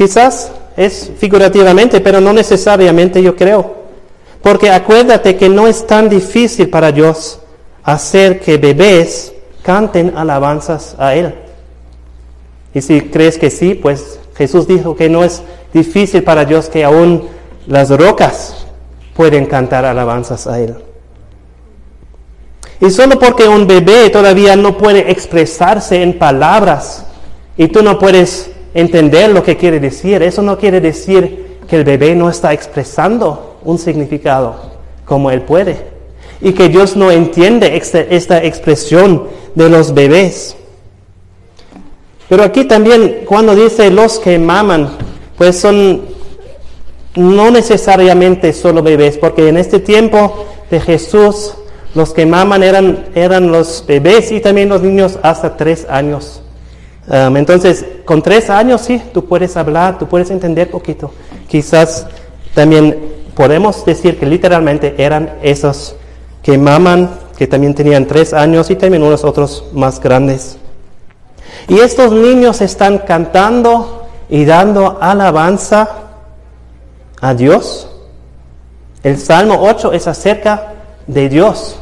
Quizás 0.00 0.50
es 0.78 1.12
figurativamente, 1.18 2.00
pero 2.00 2.22
no 2.22 2.32
necesariamente 2.32 3.22
yo 3.22 3.36
creo. 3.36 3.74
Porque 4.40 4.70
acuérdate 4.70 5.36
que 5.36 5.50
no 5.50 5.66
es 5.66 5.86
tan 5.86 6.08
difícil 6.08 6.70
para 6.70 6.90
Dios 6.90 7.40
hacer 7.82 8.40
que 8.40 8.56
bebés 8.56 9.34
canten 9.62 10.16
alabanzas 10.16 10.96
a 10.98 11.14
Él. 11.14 11.34
Y 12.72 12.80
si 12.80 13.02
crees 13.02 13.36
que 13.36 13.50
sí, 13.50 13.74
pues 13.74 14.18
Jesús 14.36 14.66
dijo 14.66 14.96
que 14.96 15.10
no 15.10 15.22
es 15.22 15.42
difícil 15.74 16.22
para 16.22 16.46
Dios 16.46 16.70
que 16.70 16.82
aún 16.82 17.28
las 17.66 17.90
rocas 17.90 18.66
pueden 19.14 19.44
cantar 19.44 19.84
alabanzas 19.84 20.46
a 20.46 20.60
Él. 20.60 20.76
Y 22.80 22.88
solo 22.88 23.18
porque 23.18 23.46
un 23.46 23.66
bebé 23.66 24.08
todavía 24.08 24.56
no 24.56 24.78
puede 24.78 25.10
expresarse 25.10 26.02
en 26.02 26.18
palabras 26.18 27.04
y 27.58 27.68
tú 27.68 27.82
no 27.82 27.98
puedes 27.98 28.52
entender 28.74 29.30
lo 29.30 29.42
que 29.42 29.56
quiere 29.56 29.80
decir, 29.80 30.22
eso 30.22 30.42
no 30.42 30.58
quiere 30.58 30.80
decir 30.80 31.58
que 31.68 31.76
el 31.76 31.84
bebé 31.84 32.14
no 32.14 32.28
está 32.28 32.52
expresando 32.52 33.58
un 33.64 33.78
significado 33.78 34.56
como 35.04 35.30
él 35.30 35.42
puede. 35.42 35.76
Y 36.40 36.52
que 36.52 36.68
Dios 36.68 36.96
no 36.96 37.10
entiende 37.10 37.76
esta 37.76 38.44
expresión 38.44 39.24
de 39.54 39.68
los 39.68 39.92
bebés. 39.92 40.56
Pero 42.28 42.44
aquí 42.44 42.64
también 42.64 43.24
cuando 43.26 43.54
dice 43.54 43.90
los 43.90 44.18
que 44.18 44.38
maman, 44.38 44.88
pues 45.36 45.58
son 45.58 46.02
no 47.16 47.50
necesariamente 47.50 48.52
solo 48.52 48.82
bebés, 48.82 49.18
porque 49.18 49.48
en 49.48 49.56
este 49.56 49.80
tiempo 49.80 50.46
de 50.70 50.80
Jesús 50.80 51.54
los 51.94 52.12
que 52.12 52.26
maman 52.26 52.62
eran, 52.62 53.06
eran 53.14 53.50
los 53.50 53.84
bebés 53.86 54.30
y 54.30 54.40
también 54.40 54.68
los 54.68 54.80
niños 54.82 55.18
hasta 55.22 55.56
tres 55.56 55.86
años. 55.90 56.40
Entonces, 57.10 57.84
con 58.04 58.22
tres 58.22 58.50
años 58.50 58.82
sí, 58.82 59.02
tú 59.12 59.24
puedes 59.24 59.56
hablar, 59.56 59.98
tú 59.98 60.06
puedes 60.06 60.30
entender 60.30 60.70
poquito. 60.70 61.12
Quizás 61.48 62.06
también 62.54 62.96
podemos 63.34 63.84
decir 63.84 64.18
que 64.18 64.26
literalmente 64.26 64.94
eran 64.96 65.38
esos 65.42 65.96
que 66.42 66.56
maman, 66.56 67.10
que 67.36 67.48
también 67.48 67.74
tenían 67.74 68.06
tres 68.06 68.32
años 68.32 68.70
y 68.70 68.76
también 68.76 69.02
unos 69.02 69.24
otros 69.24 69.64
más 69.72 70.00
grandes. 70.00 70.56
Y 71.68 71.80
estos 71.80 72.12
niños 72.12 72.60
están 72.60 72.98
cantando 72.98 74.06
y 74.28 74.44
dando 74.44 74.98
alabanza 75.00 75.88
a 77.20 77.34
Dios. 77.34 77.88
El 79.02 79.18
Salmo 79.18 79.58
8 79.60 79.92
es 79.92 80.06
acerca 80.06 80.74
de 81.06 81.28
Dios. 81.28 81.76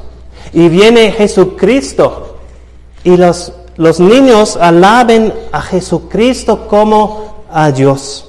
Y 0.52 0.68
viene 0.68 1.12
Jesucristo 1.12 2.38
y 3.04 3.16
los, 3.16 3.52
los 3.78 4.00
niños 4.00 4.58
alaben 4.60 5.32
a 5.52 5.62
Jesucristo 5.62 6.66
como 6.66 7.44
a 7.50 7.70
Dios. 7.70 8.24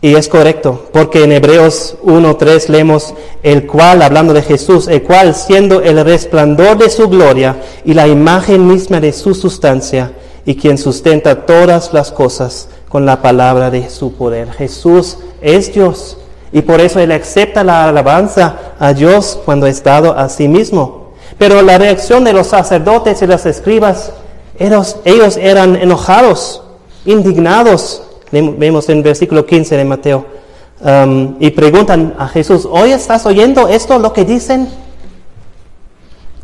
Y 0.00 0.14
es 0.14 0.28
correcto, 0.28 0.88
porque 0.92 1.24
en 1.24 1.32
Hebreos 1.32 1.96
1.3 2.04 2.68
leemos, 2.68 3.12
el 3.42 3.66
cual, 3.66 4.00
hablando 4.00 4.32
de 4.32 4.40
Jesús, 4.42 4.88
el 4.88 5.02
cual 5.02 5.34
siendo 5.34 5.82
el 5.82 6.02
resplandor 6.02 6.78
de 6.78 6.88
su 6.88 7.08
gloria 7.08 7.56
y 7.84 7.92
la 7.92 8.06
imagen 8.06 8.66
misma 8.66 9.00
de 9.00 9.12
su 9.12 9.34
sustancia, 9.34 10.12
y 10.46 10.54
quien 10.54 10.78
sustenta 10.78 11.44
todas 11.44 11.92
las 11.92 12.12
cosas 12.12 12.68
con 12.88 13.04
la 13.04 13.20
palabra 13.20 13.70
de 13.70 13.90
su 13.90 14.14
poder. 14.14 14.50
Jesús 14.52 15.18
es 15.42 15.74
Dios, 15.74 16.16
y 16.50 16.62
por 16.62 16.80
eso 16.80 17.00
Él 17.00 17.12
acepta 17.12 17.62
la 17.62 17.88
alabanza 17.88 18.56
a 18.78 18.94
Dios 18.94 19.38
cuando 19.44 19.66
es 19.66 19.82
dado 19.82 20.16
a 20.16 20.28
sí 20.30 20.48
mismo. 20.48 20.99
Pero 21.40 21.62
la 21.62 21.78
reacción 21.78 22.22
de 22.22 22.34
los 22.34 22.48
sacerdotes 22.48 23.22
y 23.22 23.26
los 23.26 23.46
escribas, 23.46 24.12
ellos, 24.58 25.38
eran 25.38 25.74
enojados, 25.74 26.62
indignados, 27.06 28.02
Vemos 28.30 28.88
en 28.90 29.02
versículo 29.02 29.46
15 29.46 29.74
de 29.74 29.84
Mateo. 29.86 30.26
Um, 30.82 31.36
y 31.40 31.50
preguntan 31.50 32.14
a 32.18 32.28
Jesús, 32.28 32.68
¿hoy 32.70 32.92
estás 32.92 33.24
oyendo 33.24 33.68
esto, 33.68 33.98
lo 33.98 34.12
que 34.12 34.26
dicen? 34.26 34.68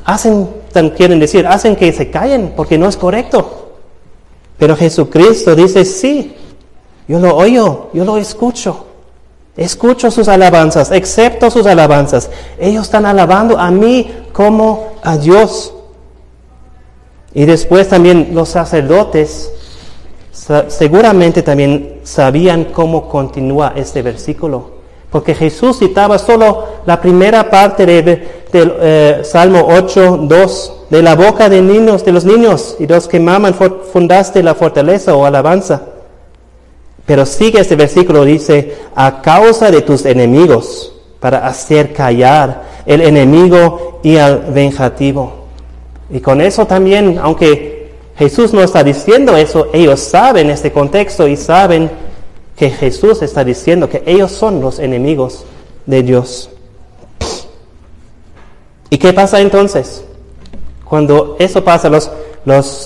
Hacen, 0.07 0.49
quieren 0.97 1.21
decir, 1.21 1.47
hacen 1.47 1.77
que 1.77 1.93
se 1.93 2.11
callen 2.11 2.55
porque 2.57 2.79
no 2.79 2.89
es 2.89 2.97
correcto. 2.97 3.75
Pero 4.59 4.75
Jesucristo 4.77 5.55
dice, 5.55 5.85
sí, 5.85 6.35
yo 7.07 7.19
lo 7.19 7.37
oyo, 7.37 7.91
yo 7.93 8.03
lo 8.07 8.17
escucho. 8.17 8.86
Escucho 9.57 10.11
sus 10.11 10.29
alabanzas, 10.29 10.91
excepto 10.91 11.51
sus 11.51 11.67
alabanzas. 11.67 12.31
Ellos 12.59 12.85
están 12.85 13.07
alabando 13.07 13.59
a 13.59 13.71
mí 13.71 14.13
como 14.33 14.93
a 15.03 15.17
Dios. 15.17 15.73
Y 17.33 17.45
después 17.45 17.89
también 17.89 18.31
los 18.33 18.51
sacerdotes 18.51 19.51
seguramente 20.69 21.43
también 21.43 22.01
sabían 22.05 22.67
cómo 22.67 23.09
continúa 23.09 23.73
este 23.75 24.03
versículo, 24.03 24.71
porque 25.11 25.35
Jesús 25.35 25.79
citaba 25.79 26.19
solo 26.19 26.65
la 26.85 27.01
primera 27.01 27.51
parte 27.51 27.85
del 27.87 28.29
eh, 28.53 29.21
Salmo 29.25 29.67
8, 29.69 30.21
2, 30.23 30.73
de 30.91 31.03
la 31.03 31.17
boca 31.17 31.49
de 31.49 31.63
niños, 31.63 32.05
de 32.05 32.13
los 32.13 32.25
niños 32.25 32.77
y 32.79 32.87
los 32.87 33.09
que 33.09 33.19
maman 33.19 33.55
fundaste 33.93 34.43
la 34.43 34.55
fortaleza 34.55 35.17
o 35.17 35.25
alabanza. 35.25 35.83
Pero 37.07 37.25
sigue 37.25 37.61
este 37.61 37.77
versículo, 37.77 38.25
dice, 38.25 38.77
a 38.95 39.23
causa 39.23 39.71
de 39.71 39.83
tus 39.83 40.05
enemigos, 40.05 40.93
para 41.21 41.47
hacer 41.47 41.93
callar 41.93 42.65
el 42.85 43.01
enemigo 43.01 44.01
y 44.03 44.17
al 44.17 44.53
vengativo. 44.53 45.47
Y 46.11 46.21
con 46.21 46.41
eso 46.41 46.67
también, 46.67 47.19
aunque 47.23 47.95
Jesús 48.17 48.53
no 48.53 48.61
está 48.63 48.83
diciendo 48.85 49.37
eso, 49.37 49.69
ellos 49.73 50.01
saben 50.01 50.51
este 50.51 50.73
contexto 50.73 51.27
y 51.27 51.37
saben 51.37 51.91
que 52.57 52.71
Jesús 52.71 53.23
está 53.23 53.45
diciendo 53.45 53.89
que 53.89 54.03
ellos 54.07 54.33
son 54.33 54.61
los 54.61 54.79
enemigos 54.79 55.45
de 55.85 56.03
Dios. 56.03 56.51
¿Y 58.89 58.99
qué 58.99 59.13
pasa 59.13 59.41
entonces? 59.41 60.05
Cuando 60.85 61.37
eso 61.39 61.65
pasa, 61.65 61.89
los, 61.89 62.11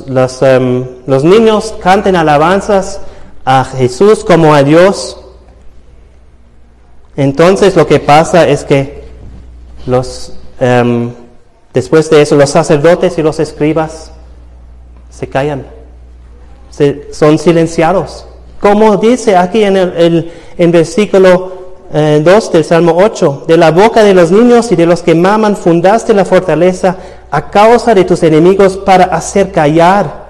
los, 0.08 0.42
em, 0.42 0.86
los 1.06 1.22
niños 1.24 1.74
canten 1.82 2.16
alabanzas 2.16 3.00
a 3.50 3.64
Jesús 3.64 4.24
como 4.24 4.54
a 4.54 4.62
Dios. 4.62 5.16
Entonces 7.16 7.74
lo 7.74 7.84
que 7.84 7.98
pasa 7.98 8.46
es 8.46 8.62
que 8.62 9.02
los, 9.86 10.34
em, 10.60 11.10
después 11.74 12.08
de 12.10 12.22
eso 12.22 12.36
los 12.36 12.50
sacerdotes 12.50 13.18
y 13.18 13.22
los 13.22 13.40
escribas 13.40 14.12
se 15.10 15.28
callan, 15.28 15.66
se, 16.70 17.12
son 17.12 17.38
silenciados. 17.38 18.24
Como 18.60 18.96
dice 18.98 19.36
aquí 19.36 19.64
en 19.64 19.76
el, 19.76 20.32
en 20.56 20.70
versículo 20.70 21.52
2 21.92 21.92
eh, 21.92 22.50
del 22.52 22.64
Salmo 22.64 22.98
8, 23.02 23.46
de 23.48 23.56
la 23.56 23.72
boca 23.72 24.04
de 24.04 24.14
los 24.14 24.30
niños 24.30 24.70
y 24.70 24.76
de 24.76 24.86
los 24.86 25.02
que 25.02 25.16
maman 25.16 25.56
fundaste 25.56 26.14
la 26.14 26.24
fortaleza 26.24 26.96
a 27.32 27.50
causa 27.50 27.96
de 27.96 28.04
tus 28.04 28.22
enemigos 28.22 28.76
para 28.76 29.06
hacer 29.06 29.50
callar 29.50 30.28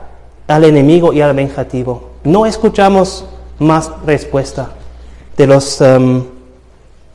al 0.49 0.65
enemigo 0.65 1.13
y 1.13 1.21
al 1.21 1.35
vengativo. 1.35 2.10
No 2.25 2.47
escuchamos 2.47 3.25
más 3.59 3.91
respuesta 4.05 4.71
de 5.37 5.47
los 5.47 5.81
um, 5.81 6.25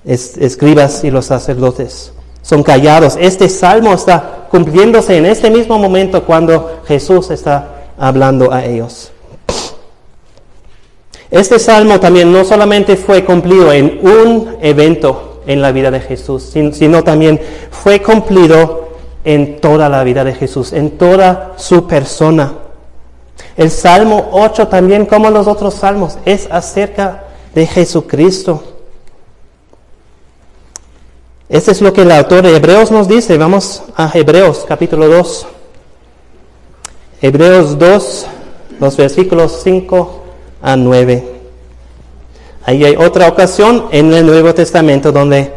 escribas 0.06 1.04
y 1.04 1.12
los 1.12 1.26
sacerdotes. 1.26 2.14
Son 2.42 2.64
callados. 2.64 3.18
Este 3.20 3.50
salmo 3.50 3.94
está 3.94 4.48
cumpliéndose 4.50 5.18
en 5.18 5.26
este 5.26 5.50
mismo 5.50 5.78
momento 5.80 6.24
cuando 6.24 6.82
Jesús 6.88 7.32
está 7.32 7.86
hablando 7.98 8.52
a 8.52 8.66
ellos. 8.66 9.12
Este 11.32 11.60
salmo 11.60 12.00
también 12.00 12.32
no 12.32 12.46
solamente 12.46 12.96
fue 12.96 13.26
cumplido 13.26 13.74
en 13.74 14.00
un 14.02 14.58
evento 14.62 15.42
en 15.48 15.62
la 15.62 15.72
vida 15.72 15.92
de 15.92 16.00
Jesús, 16.00 16.44
sino 16.44 17.04
también 17.04 17.40
fue 17.72 18.02
cumplido 18.02 18.90
en 19.24 19.60
toda 19.60 19.90
la 19.90 20.04
vida 20.04 20.24
de 20.24 20.34
Jesús, 20.34 20.72
en 20.72 20.92
toda 20.92 21.54
su 21.58 21.88
persona. 21.88 22.54
El 23.58 23.72
Salmo 23.72 24.30
8 24.32 24.68
también, 24.68 25.06
como 25.06 25.30
los 25.30 25.48
otros 25.48 25.76
salmos, 25.76 26.18
es 26.26 26.48
acerca 26.52 27.24
de 27.54 27.66
Jesucristo. 27.66 28.64
Este 31.48 31.72
es 31.72 31.82
lo 31.82 31.94
que 31.94 32.02
el 32.02 32.12
autor 32.12 32.42
de 32.44 32.56
Hebreos 32.56 32.92
nos 32.92 33.08
dice. 33.08 33.38
Vamos 33.38 33.84
a 33.96 34.12
Hebreos 34.14 34.66
capítulo 34.68 35.08
2. 35.08 35.48
Hebreos 37.22 37.78
2, 37.78 38.26
los 38.80 38.98
versículos 38.98 39.62
5 39.64 40.24
a 40.62 40.76
9. 40.76 41.36
Ahí 42.66 42.84
hay 42.84 42.96
otra 42.96 43.28
ocasión 43.28 43.86
en 43.92 44.12
el 44.12 44.26
Nuevo 44.26 44.54
Testamento 44.54 45.12
donde 45.12 45.54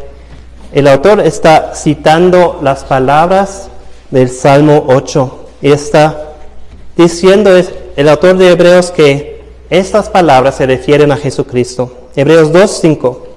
el 0.73 0.87
autor 0.87 1.21
está 1.21 1.75
citando 1.75 2.61
las 2.63 2.85
palabras 2.85 3.69
del 4.11 4.29
Salmo 4.29 4.85
8 4.89 5.47
y 5.63 5.73
diciendo 6.99 7.51
el 7.97 8.09
autor 8.11 8.37
de 8.37 8.51
Hebreos 8.51 8.91
que 8.91 9.41
estas 9.71 10.11
palabras 10.11 10.57
se 10.57 10.67
refieren 10.67 11.11
a 11.13 11.17
Jesucristo. 11.17 11.91
Hebreos 12.15 12.53
2, 12.53 12.79
5 12.83 13.29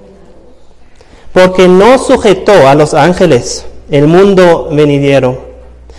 porque 1.32 1.66
no 1.66 1.98
sujetó 1.98 2.68
a 2.68 2.74
los 2.74 2.94
ángeles 2.94 3.64
el 3.90 4.06
mundo 4.06 4.68
venidero, 4.70 5.38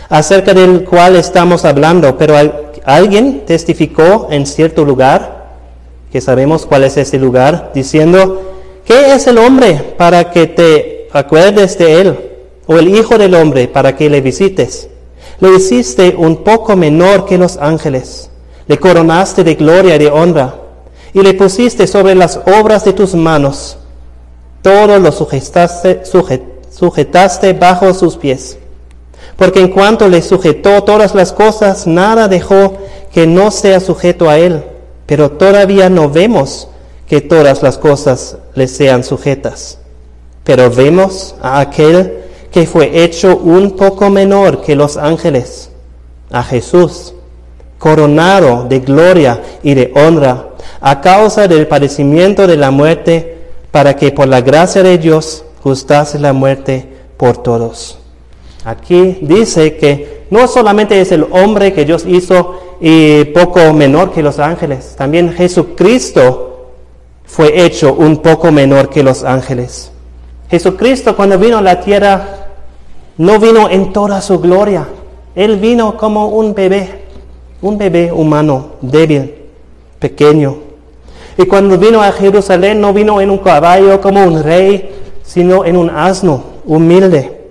acerca 0.09 0.53
del 0.53 0.83
cual 0.83 1.15
estamos 1.15 1.65
hablando, 1.65 2.17
pero 2.17 2.35
alguien 2.85 3.43
testificó 3.45 4.27
en 4.29 4.45
cierto 4.45 4.85
lugar, 4.85 5.43
que 6.11 6.21
sabemos 6.21 6.65
cuál 6.65 6.83
es 6.83 6.97
ese 6.97 7.17
lugar, 7.17 7.71
diciendo, 7.73 8.41
¿qué 8.85 9.13
es 9.13 9.25
el 9.27 9.39
hombre 9.39 9.95
para 9.97 10.29
que 10.29 10.47
te 10.47 11.07
acuerdes 11.11 11.77
de 11.77 12.01
él? 12.01 12.19
¿O 12.65 12.77
el 12.77 12.95
hijo 12.95 13.17
del 13.17 13.33
hombre 13.33 13.67
para 13.67 13.95
que 13.95 14.09
le 14.09 14.21
visites? 14.21 14.87
Lo 15.43 15.53
hiciste 15.53 16.15
un 16.17 16.37
poco 16.37 16.77
menor 16.77 17.25
que 17.25 17.37
los 17.37 17.57
ángeles, 17.57 18.29
le 18.65 18.79
coronaste 18.79 19.43
de 19.43 19.55
gloria 19.55 19.97
y 19.97 19.99
de 19.99 20.09
honra, 20.09 20.55
y 21.13 21.19
le 21.19 21.33
pusiste 21.33 21.85
sobre 21.85 22.15
las 22.15 22.39
obras 22.45 22.85
de 22.85 22.93
tus 22.93 23.13
manos, 23.13 23.75
todo 24.61 24.97
lo 24.99 25.11
sujetaste, 25.11 26.03
sujetaste 26.69 27.51
bajo 27.51 27.93
sus 27.93 28.15
pies. 28.15 28.57
Porque 29.35 29.59
en 29.59 29.67
cuanto 29.67 30.07
le 30.07 30.21
sujetó 30.21 30.81
todas 30.83 31.13
las 31.13 31.33
cosas, 31.33 31.87
nada 31.87 32.29
dejó 32.29 32.77
que 33.13 33.27
no 33.27 33.51
sea 33.51 33.81
sujeto 33.81 34.29
a 34.29 34.37
él. 34.37 34.63
Pero 35.05 35.31
todavía 35.31 35.89
no 35.89 36.09
vemos 36.09 36.69
que 37.05 37.19
todas 37.19 37.61
las 37.61 37.77
cosas 37.77 38.37
le 38.55 38.69
sean 38.69 39.03
sujetas. 39.03 39.77
Pero 40.45 40.71
vemos 40.71 41.35
a 41.41 41.59
aquel 41.59 42.23
que 42.53 42.67
fue 42.67 43.03
hecho 43.03 43.35
un 43.35 43.71
poco 43.71 44.11
menor 44.11 44.61
que 44.61 44.75
los 44.75 44.95
ángeles, 44.95 45.71
a 46.31 46.43
Jesús, 46.43 47.15
coronado 47.79 48.65
de 48.69 48.79
gloria 48.79 49.41
y 49.63 49.73
de 49.73 49.91
honra, 49.95 50.49
a 50.79 51.01
causa 51.01 51.47
del 51.47 51.67
padecimiento 51.67 52.45
de 52.45 52.55
la 52.55 52.69
muerte, 52.69 53.37
para 53.71 53.95
que 53.95 54.11
por 54.11 54.27
la 54.27 54.41
gracia 54.41 54.83
de 54.83 54.99
Dios 54.99 55.43
gustase 55.63 56.19
la 56.19 56.31
muerte 56.31 56.87
por 57.17 57.41
todos. 57.41 57.97
Aquí 58.63 59.17
dice 59.21 59.75
que 59.75 60.25
no 60.29 60.47
solamente 60.47 61.01
es 61.01 61.11
el 61.11 61.25
hombre 61.31 61.73
que 61.73 61.85
Dios 61.85 62.05
hizo 62.05 62.77
y 62.79 63.25
poco 63.25 63.73
menor 63.73 64.11
que 64.11 64.21
los 64.21 64.37
ángeles, 64.37 64.93
también 64.95 65.33
Jesucristo 65.33 66.69
fue 67.25 67.65
hecho 67.65 67.95
un 67.95 68.17
poco 68.17 68.51
menor 68.51 68.89
que 68.89 69.01
los 69.01 69.23
ángeles. 69.23 69.91
Jesucristo 70.51 71.15
cuando 71.15 71.39
vino 71.39 71.57
a 71.57 71.61
la 71.63 71.79
tierra 71.81 72.42
no 73.17 73.39
vino 73.39 73.69
en 73.69 73.93
toda 73.93 74.21
su 74.21 74.39
gloria. 74.39 74.87
Él 75.35 75.57
vino 75.57 75.97
como 75.97 76.27
un 76.27 76.53
bebé, 76.53 77.05
un 77.61 77.77
bebé 77.77 78.11
humano, 78.11 78.73
débil, 78.81 79.33
pequeño. 79.99 80.57
Y 81.37 81.45
cuando 81.45 81.77
vino 81.77 82.01
a 82.01 82.11
Jerusalén 82.11 82.79
no 82.79 82.93
vino 82.93 83.19
en 83.19 83.29
un 83.29 83.39
caballo 83.39 83.99
como 84.01 84.23
un 84.23 84.43
rey, 84.43 84.91
sino 85.23 85.65
en 85.65 85.77
un 85.77 85.89
asno, 85.89 86.43
humilde. 86.65 87.41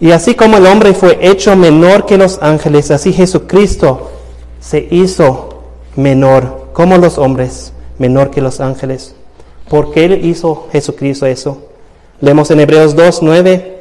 Y 0.00 0.10
así 0.10 0.34
como 0.34 0.58
el 0.58 0.66
hombre 0.66 0.92
fue 0.92 1.18
hecho 1.20 1.56
menor 1.56 2.04
que 2.04 2.18
los 2.18 2.42
ángeles, 2.42 2.90
así 2.90 3.12
Jesucristo 3.12 4.10
se 4.60 4.86
hizo 4.90 5.62
menor, 5.94 6.68
como 6.72 6.98
los 6.98 7.18
hombres, 7.18 7.72
menor 7.98 8.30
que 8.30 8.42
los 8.42 8.60
ángeles. 8.60 9.14
¿Por 9.68 9.92
qué 9.92 10.04
hizo 10.22 10.68
Jesucristo 10.70 11.26
eso? 11.26 11.62
Leemos 12.20 12.50
en 12.50 12.60
Hebreos 12.60 12.96
2, 12.96 13.22
9, 13.22 13.78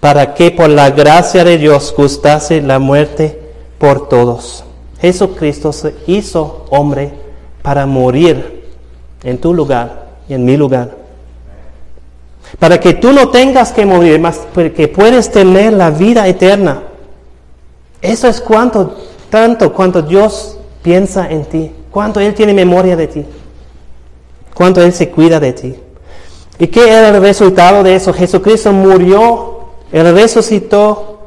para 0.00 0.34
que 0.34 0.50
por 0.50 0.68
la 0.68 0.90
gracia 0.90 1.44
de 1.44 1.58
Dios 1.58 1.94
gustase 1.96 2.62
la 2.62 2.78
muerte 2.78 3.40
por 3.78 4.08
todos. 4.08 4.64
Jesucristo 5.00 5.72
se 5.72 5.94
hizo 6.06 6.66
hombre 6.70 7.12
para 7.62 7.86
morir 7.86 8.64
en 9.22 9.38
tu 9.38 9.52
lugar 9.52 10.06
y 10.28 10.34
en 10.34 10.44
mi 10.44 10.56
lugar 10.56 11.06
para 12.58 12.80
que 12.80 12.94
tú 12.94 13.12
no 13.12 13.28
tengas 13.28 13.72
que 13.72 13.84
morir, 13.84 14.20
más 14.20 14.40
que 14.54 14.88
puedes 14.88 15.30
tener 15.30 15.72
la 15.72 15.90
vida 15.90 16.26
eterna. 16.26 16.82
Eso 18.00 18.28
es 18.28 18.40
cuanto, 18.40 18.96
tanto 19.30 19.72
cuanto 19.72 20.02
Dios 20.02 20.58
piensa 20.82 21.28
en 21.28 21.44
ti, 21.44 21.72
cuánto 21.90 22.20
Él 22.20 22.34
tiene 22.34 22.54
memoria 22.54 22.96
de 22.96 23.08
ti, 23.08 23.24
cuánto 24.54 24.80
Él 24.80 24.92
se 24.92 25.10
cuida 25.10 25.40
de 25.40 25.52
ti. 25.52 25.76
¿Y 26.58 26.68
qué 26.68 26.88
era 26.88 27.08
el 27.08 27.20
resultado 27.20 27.82
de 27.82 27.96
eso? 27.96 28.12
Jesucristo 28.12 28.72
murió, 28.72 29.60
Él 29.92 30.14
resucitó, 30.14 31.18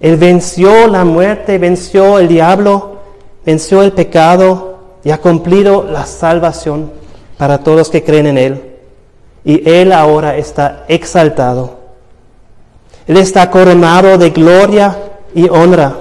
Él 0.00 0.16
venció 0.16 0.88
la 0.88 1.04
muerte, 1.04 1.58
venció 1.58 2.18
el 2.18 2.28
diablo, 2.28 2.96
venció 3.44 3.82
el 3.82 3.92
pecado 3.92 4.78
y 5.04 5.10
ha 5.10 5.18
cumplido 5.18 5.84
la 5.84 6.06
salvación 6.06 6.90
para 7.38 7.58
todos 7.58 7.90
que 7.90 8.02
creen 8.02 8.26
en 8.26 8.38
Él 8.38 8.74
y 9.44 9.68
Él 9.68 9.92
ahora 9.92 10.36
está 10.36 10.84
exaltado. 10.88 11.78
Él 13.06 13.18
está 13.18 13.50
coronado 13.50 14.16
de 14.16 14.30
gloria 14.30 14.96
y 15.34 15.48
honra. 15.48 15.94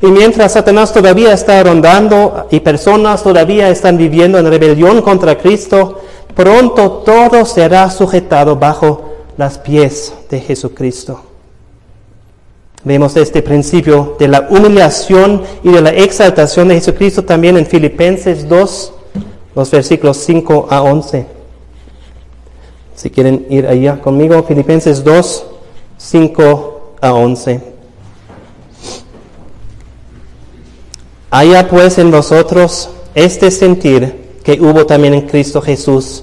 Y 0.00 0.06
mientras 0.06 0.52
Satanás 0.52 0.92
todavía 0.92 1.32
está 1.32 1.62
rondando 1.62 2.46
y 2.50 2.60
personas 2.60 3.22
todavía 3.22 3.68
están 3.68 3.98
viviendo 3.98 4.38
en 4.38 4.48
rebelión 4.48 5.02
contra 5.02 5.36
Cristo, 5.36 6.00
pronto 6.38 7.02
todo 7.04 7.44
será 7.44 7.90
sujetado 7.90 8.54
bajo 8.54 9.10
las 9.36 9.58
pies 9.58 10.14
de 10.30 10.38
Jesucristo. 10.38 11.20
Vemos 12.84 13.16
este 13.16 13.42
principio 13.42 14.14
de 14.20 14.28
la 14.28 14.46
humillación 14.48 15.42
y 15.64 15.72
de 15.72 15.80
la 15.80 15.90
exaltación 15.90 16.68
de 16.68 16.76
Jesucristo 16.76 17.24
también 17.24 17.56
en 17.56 17.66
Filipenses 17.66 18.48
2, 18.48 18.92
los 19.56 19.68
versículos 19.68 20.16
5 20.18 20.68
a 20.70 20.80
11. 20.82 21.26
Si 22.94 23.10
quieren 23.10 23.44
ir 23.50 23.66
allá 23.66 24.00
conmigo, 24.00 24.40
Filipenses 24.44 25.02
2, 25.02 25.44
5 25.96 26.92
a 27.00 27.14
11. 27.14 27.60
Haya 31.32 31.68
pues 31.68 31.98
en 31.98 32.12
vosotros 32.12 32.90
este 33.16 33.50
sentir 33.50 34.38
que 34.44 34.60
hubo 34.60 34.86
también 34.86 35.14
en 35.14 35.26
Cristo 35.26 35.60
Jesús, 35.60 36.22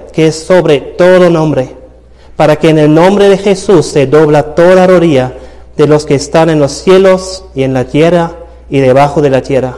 que 0.11 0.27
es 0.27 0.35
sobre 0.35 0.79
todo 0.79 1.29
nombre, 1.29 1.75
para 2.35 2.55
que 2.57 2.69
en 2.69 2.79
el 2.79 2.93
nombre 2.93 3.29
de 3.29 3.37
Jesús 3.37 3.85
se 3.87 4.07
dobla 4.07 4.55
toda 4.55 4.87
rodilla 4.87 5.33
de 5.77 5.87
los 5.87 6.05
que 6.05 6.15
están 6.15 6.49
en 6.49 6.59
los 6.59 6.71
cielos 6.71 7.45
y 7.55 7.63
en 7.63 7.73
la 7.73 7.85
tierra 7.85 8.33
y 8.69 8.79
debajo 8.79 9.21
de 9.21 9.29
la 9.29 9.41
tierra. 9.41 9.77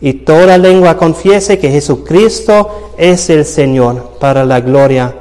Y 0.00 0.12
toda 0.12 0.58
lengua 0.58 0.96
confiese 0.96 1.58
que 1.58 1.70
Jesucristo 1.70 2.92
es 2.96 3.30
el 3.30 3.44
Señor 3.44 4.10
para 4.20 4.44
la 4.44 4.60
gloria 4.60 5.14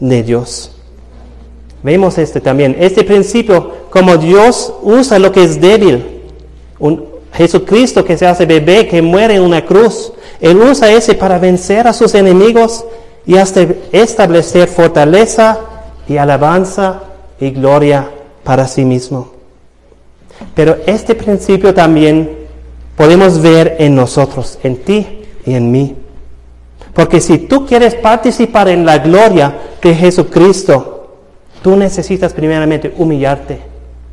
de 0.00 0.22
Dios. 0.22 0.72
Vemos 1.82 2.18
este 2.18 2.40
también, 2.40 2.76
este 2.80 3.04
principio, 3.04 3.70
como 3.90 4.16
Dios 4.16 4.72
usa 4.82 5.18
lo 5.18 5.30
que 5.30 5.44
es 5.44 5.60
débil. 5.60 6.22
Un 6.78 7.04
Jesucristo 7.32 8.04
que 8.04 8.16
se 8.16 8.26
hace 8.26 8.46
bebé, 8.46 8.88
que 8.88 9.02
muere 9.02 9.34
en 9.34 9.42
una 9.42 9.64
cruz, 9.64 10.12
Él 10.40 10.56
usa 10.56 10.90
ese 10.90 11.14
para 11.14 11.38
vencer 11.38 11.86
a 11.86 11.92
sus 11.92 12.14
enemigos 12.14 12.84
y 13.26 13.36
hasta 13.36 13.66
establecer 13.92 14.68
fortaleza 14.68 15.58
y 16.08 16.16
alabanza 16.16 17.02
y 17.40 17.50
gloria 17.50 18.10
para 18.42 18.68
sí 18.68 18.84
mismo. 18.84 19.32
Pero 20.54 20.76
este 20.86 21.14
principio 21.14 21.72
también 21.72 22.46
podemos 22.96 23.40
ver 23.40 23.76
en 23.78 23.94
nosotros, 23.94 24.58
en 24.62 24.76
ti 24.76 25.22
y 25.46 25.54
en 25.54 25.70
mí. 25.70 25.96
Porque 26.92 27.20
si 27.20 27.38
tú 27.38 27.66
quieres 27.66 27.94
participar 27.94 28.68
en 28.68 28.86
la 28.86 28.98
gloria 28.98 29.58
de 29.82 29.94
Jesucristo, 29.94 31.16
tú 31.62 31.76
necesitas 31.76 32.32
primeramente 32.32 32.94
humillarte 32.96 33.58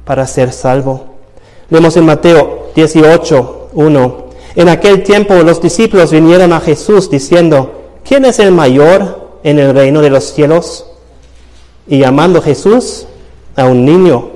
para 0.06 0.26
ser 0.26 0.52
salvo. 0.52 1.06
Vemos 1.70 1.96
en 1.98 2.06
Mateo 2.06 2.72
18, 2.76 3.70
1. 3.74 4.26
En 4.56 4.70
aquel 4.70 5.04
tiempo 5.04 5.36
los 5.36 5.62
discípulos 5.62 6.12
vinieron 6.12 6.54
a 6.54 6.60
Jesús 6.60 7.10
diciendo, 7.10 7.81
¿quién 8.04 8.26
es 8.26 8.40
el 8.40 8.52
mayor 8.52 9.30
en 9.44 9.60
el 9.60 9.74
reino 9.74 10.02
de 10.02 10.10
los 10.10 10.26
cielos? 10.34 10.86
Y 11.88 12.00
llamando 12.00 12.42
Jesús 12.42 13.08
a 13.56 13.66
un 13.66 13.86
niño, 13.86 14.30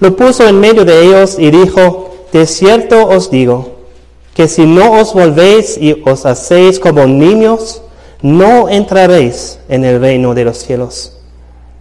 lo 0.00 0.16
puso 0.16 0.48
en 0.48 0.58
medio 0.58 0.84
de 0.84 1.04
ellos 1.04 1.36
y 1.38 1.50
dijo, 1.50 2.10
de 2.32 2.46
cierto 2.46 3.06
os 3.06 3.30
digo, 3.30 3.80
que 4.34 4.48
si 4.48 4.64
no 4.64 4.92
os 4.92 5.12
volvéis 5.12 5.76
y 5.76 6.02
os 6.06 6.24
hacéis 6.24 6.78
como 6.78 7.06
niños, 7.06 7.82
no 8.22 8.68
entraréis 8.68 9.58
en 9.68 9.84
el 9.84 10.00
reino 10.00 10.34
de 10.34 10.44
los 10.44 10.58
cielos. 10.58 11.16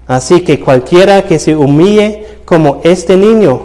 Así 0.08 0.42
que 0.42 0.60
cualquiera 0.60 1.26
que 1.28 1.40
se 1.40 1.56
humille 1.56 2.26
como 2.46 2.82
este 2.84 3.16
niño, 3.16 3.62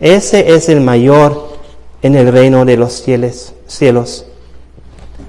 ese 0.00 0.54
es 0.54 0.68
el 0.68 0.80
mayor 0.80 1.48
en 2.02 2.16
el 2.16 2.32
reino 2.32 2.64
de 2.64 2.76
los 2.76 3.02
cielos. 3.66 4.24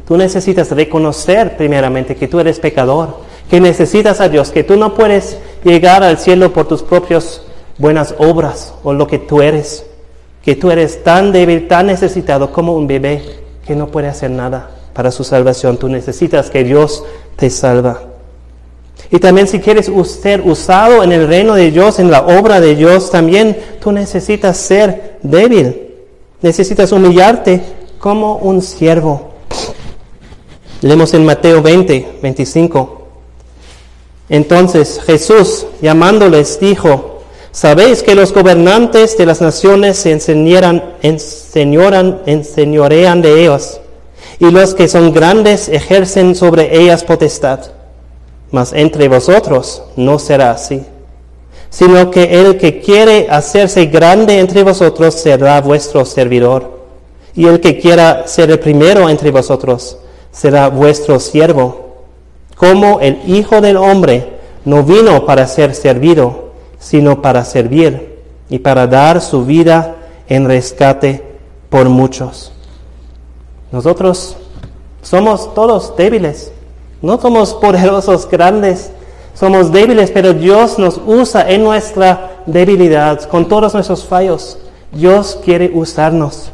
Tú 0.10 0.18
necesitas 0.18 0.72
reconocer 0.72 1.56
primeramente 1.56 2.18
que 2.18 2.28
tú 2.28 2.42
eres 2.42 2.60
pecador, 2.60 3.20
que 3.50 3.62
necesitas 3.62 4.20
a 4.20 4.28
Dios, 4.28 4.52
que 4.52 4.66
tú 4.66 4.76
no 4.76 4.94
puedes 4.94 5.38
llegar 5.64 6.04
al 6.04 6.18
cielo 6.18 6.52
por 6.52 6.68
tus 6.68 6.84
propias 6.84 7.44
buenas 7.78 8.14
obras 8.18 8.74
o 8.84 8.92
lo 8.92 9.08
que 9.08 9.20
tú 9.20 9.42
eres 9.42 9.86
que 10.44 10.56
tú 10.56 10.72
eres 10.72 11.04
tan 11.04 11.32
débil, 11.32 11.68
tan 11.68 11.88
necesitado 11.88 12.52
como 12.52 12.74
un 12.74 12.88
bebé 12.88 13.22
que 13.66 13.76
no 13.76 13.88
puede 13.88 14.08
hacer 14.08 14.32
nada 14.32 14.72
para 14.94 15.12
su 15.12 15.24
salvación. 15.24 15.78
Tú 15.78 15.90
necesitas 15.90 16.50
que 16.50 16.64
Dios 16.64 17.04
te 17.36 17.50
salva. 17.50 18.02
Y 19.12 19.20
también 19.20 19.48
si 19.48 19.60
quieres 19.60 19.92
ser 20.22 20.42
usado 20.42 21.04
en 21.04 21.12
el 21.12 21.28
reino 21.28 21.56
de 21.56 21.72
Dios, 21.72 22.00
en 22.00 22.12
la 22.12 22.22
obra 22.22 22.60
de 22.62 22.76
Dios, 22.76 23.12
también 23.12 23.58
tú 23.80 23.92
necesitas 23.92 24.58
ser 24.58 25.18
débil. 25.24 25.90
Necesitas 26.42 26.92
humillarte 26.92 27.62
como 28.00 28.38
un 28.38 28.62
siervo. 28.62 29.29
Leemos 30.82 31.14
en 31.14 31.26
Mateo 31.26 31.62
20, 31.62 32.20
25. 32.22 33.02
Entonces 34.30 35.02
Jesús, 35.06 35.66
llamándoles, 35.82 36.60
dijo, 36.60 37.20
Sabéis 37.52 38.04
que 38.04 38.16
los 38.16 38.32
gobernantes 38.32 39.18
de 39.18 39.26
las 39.26 39.42
naciones 39.42 39.98
se 39.98 40.12
enseñoran, 40.12 40.84
enseñorean 42.26 43.22
de 43.22 43.42
ellos, 43.42 43.82
y 44.40 44.52
los 44.52 44.74
que 44.76 44.88
son 44.88 45.12
grandes 45.12 45.68
ejercen 45.68 46.36
sobre 46.36 46.80
ellas 46.80 47.04
potestad. 47.04 47.60
Mas 48.52 48.72
entre 48.72 49.10
vosotros 49.10 49.84
no 49.98 50.20
será 50.20 50.52
así, 50.52 50.84
sino 51.70 52.12
que 52.12 52.40
el 52.40 52.58
que 52.58 52.80
quiere 52.80 53.28
hacerse 53.30 53.88
grande 53.88 54.40
entre 54.40 54.64
vosotros 54.64 55.16
será 55.16 55.60
vuestro 55.60 56.06
servidor, 56.06 56.80
y 57.36 57.48
el 57.48 57.60
que 57.60 57.80
quiera 57.80 58.28
ser 58.28 58.52
el 58.52 58.60
primero 58.60 59.10
entre 59.10 59.32
vosotros 59.32 59.98
será 60.32 60.70
vuestro 60.70 61.20
siervo, 61.20 61.90
como 62.56 63.00
el 63.00 63.22
Hijo 63.26 63.62
del 63.62 63.78
Hombre 63.78 64.40
no 64.66 64.84
vino 64.84 65.26
para 65.26 65.48
ser 65.48 65.74
servido, 65.74 66.50
sino 66.80 67.22
para 67.22 67.46
servir 67.46 68.20
y 68.50 68.60
para 68.60 68.88
dar 68.88 69.22
su 69.22 69.46
vida 69.46 69.96
en 70.28 70.48
rescate 70.48 71.24
por 71.70 71.90
muchos. 71.90 72.52
Nosotros 73.72 74.36
somos 75.02 75.54
todos 75.54 75.96
débiles, 75.96 76.52
no 77.02 77.20
somos 77.20 77.54
poderosos 77.54 78.30
grandes, 78.30 78.92
somos 79.34 79.72
débiles, 79.72 80.12
pero 80.12 80.34
Dios 80.34 80.78
nos 80.80 81.00
usa 81.06 81.50
en 81.50 81.64
nuestra 81.64 82.42
debilidad, 82.46 83.22
con 83.30 83.48
todos 83.48 83.74
nuestros 83.74 84.04
fallos. 84.06 84.58
Dios 84.92 85.40
quiere 85.46 85.72
usarnos. 85.74 86.52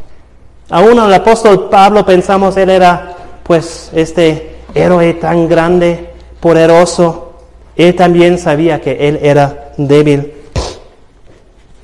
Aún 0.69 0.99
el 0.99 1.13
apóstol 1.13 1.69
Pablo 1.69 2.05
pensamos 2.05 2.57
él 2.57 2.69
era 2.69 3.15
pues 3.46 3.91
este 3.93 4.56
héroe 4.74 5.14
tan 5.14 5.48
grande, 5.48 6.10
poderoso. 6.39 7.34
Él 7.76 7.96
también 7.96 8.39
sabía 8.39 8.82
que 8.82 9.08
él 9.08 9.20
era 9.22 9.74
débil. 9.78 10.34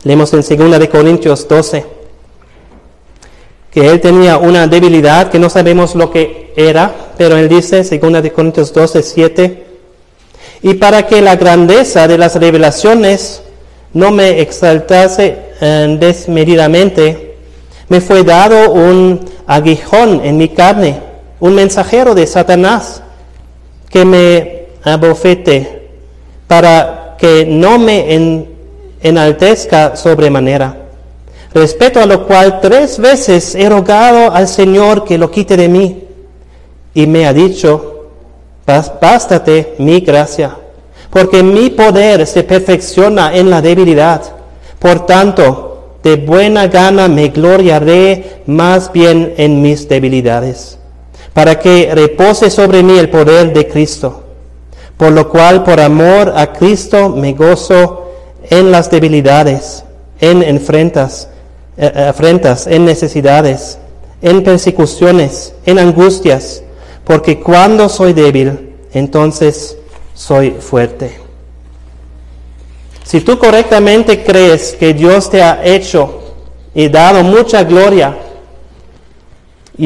Leemos 0.04 0.34
en 0.34 0.42
2 0.42 0.80
de 0.80 0.90
Corintios 0.90 1.48
12 1.48 2.02
que 3.72 3.88
él 3.88 4.02
tenía 4.02 4.38
una 4.38 4.68
debilidad 4.68 5.30
que 5.30 5.40
no 5.40 5.50
sabemos 5.50 5.96
lo 5.96 6.12
que 6.12 6.52
era, 6.58 6.94
pero 7.18 7.38
él 7.38 7.48
dice, 7.48 7.84
2 7.84 8.22
de 8.22 8.32
Corintios 8.32 8.74
12, 8.74 9.02
7, 9.02 9.64
y 10.64 10.74
para 10.74 11.08
que 11.08 11.22
la 11.22 11.38
grandeza 11.38 12.08
de 12.08 12.18
las 12.18 12.36
revelaciones 12.36 13.42
no 13.94 14.12
me 14.12 14.42
exaltase 14.42 15.38
eh, 15.62 15.98
desmedidamente, 16.00 17.38
me 17.88 18.02
fue 18.02 18.24
dado 18.24 18.72
un 18.72 19.22
aguijón 19.48 20.22
en 20.24 20.38
mi 20.38 20.50
carne, 20.50 21.11
un 21.42 21.56
mensajero 21.56 22.16
de 22.16 22.26
Satanás 22.26 23.02
que 23.90 24.06
me 24.06 24.68
abofete 24.84 25.90
para 26.48 27.16
que 27.18 27.46
no 27.46 27.78
me 27.78 28.48
enaltezca 29.02 29.96
sobremanera. 29.96 30.78
Respeto 31.54 32.00
a 32.00 32.06
lo 32.06 32.26
cual 32.26 32.62
tres 32.62 32.98
veces 32.98 33.56
he 33.56 33.70
rogado 33.70 34.32
al 34.32 34.48
Señor 34.48 35.04
que 35.04 35.18
lo 35.18 35.30
quite 35.30 35.58
de 35.58 35.68
mí. 35.68 36.04
Y 36.94 37.08
me 37.08 37.26
ha 37.26 37.34
dicho, 37.34 38.06
bástate 38.66 39.76
mi 39.78 40.00
gracia, 40.00 40.56
porque 41.10 41.44
mi 41.44 41.70
poder 41.70 42.26
se 42.26 42.44
perfecciona 42.44 43.36
en 43.36 43.50
la 43.50 43.62
debilidad. 43.62 44.22
Por 44.80 45.06
tanto, 45.06 45.98
de 46.04 46.16
buena 46.16 46.68
gana 46.68 47.08
me 47.08 47.30
gloriaré 47.30 48.42
más 48.46 48.92
bien 48.92 49.34
en 49.38 49.62
mis 49.62 49.88
debilidades, 49.88 50.80
para 51.34 51.60
que 51.60 51.92
repose 51.94 52.50
sobre 52.50 52.84
mí 52.84 52.98
el 52.98 53.10
poder 53.10 53.54
de 53.54 53.68
Cristo. 53.68 54.24
Por 54.98 55.12
lo 55.14 55.30
cual, 55.30 55.64
por 55.64 55.80
amor 55.80 56.34
a 56.36 56.54
Cristo, 56.54 57.10
me 57.10 57.34
gozo 57.34 58.12
en 58.50 58.72
las 58.72 58.92
debilidades, 58.92 59.84
en 60.20 60.44
enfrentas, 60.44 61.30
eh, 61.78 61.92
eh, 61.94 62.02
afrentas, 62.10 62.68
en 62.68 62.86
necesidades, 62.86 63.80
en 64.22 64.44
persecuciones, 64.44 65.54
en 65.66 65.80
angustias, 65.80 66.64
porque 67.04 67.40
cuando 67.40 67.90
soy 67.90 68.14
débil, 68.14 68.76
entonces 68.94 69.78
soy 70.14 70.52
fuerte. 70.52 71.20
Si 73.04 73.22
tú 73.22 73.40
correctamente 73.40 74.24
crees 74.24 74.74
que 74.74 74.94
Dios 74.94 75.30
te 75.30 75.42
ha 75.42 75.66
hecho 75.66 76.22
y 76.74 76.88
dado 76.88 77.24
mucha 77.24 77.64
gloria, 77.64 78.16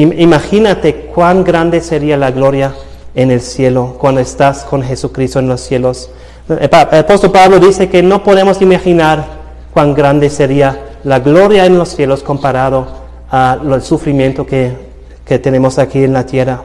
imagínate 0.02 1.10
cuán 1.14 1.42
grande 1.42 1.80
sería 1.80 2.16
la 2.16 2.30
gloria 2.30 2.74
en 3.14 3.30
el 3.30 3.40
cielo 3.40 3.96
cuando 3.98 4.20
estás 4.20 4.64
con 4.64 4.82
Jesucristo 4.82 5.38
en 5.38 5.48
los 5.48 5.62
cielos. 5.62 6.10
El 6.48 6.70
apóstol 6.72 7.32
Pablo 7.32 7.58
dice 7.58 7.88
que 7.88 8.02
no 8.02 8.22
podemos 8.22 8.60
imaginar 8.60 9.24
cuán 9.72 9.94
grande 9.94 10.30
sería 10.30 10.98
la 11.02 11.20
gloria 11.20 11.66
en 11.66 11.78
los 11.78 11.88
cielos 11.88 12.22
comparado 12.22 12.86
al 13.30 13.82
sufrimiento 13.82 14.46
que, 14.46 14.86
tenemos 15.24 15.78
aquí 15.78 16.04
en 16.04 16.12
la 16.12 16.24
tierra. 16.24 16.62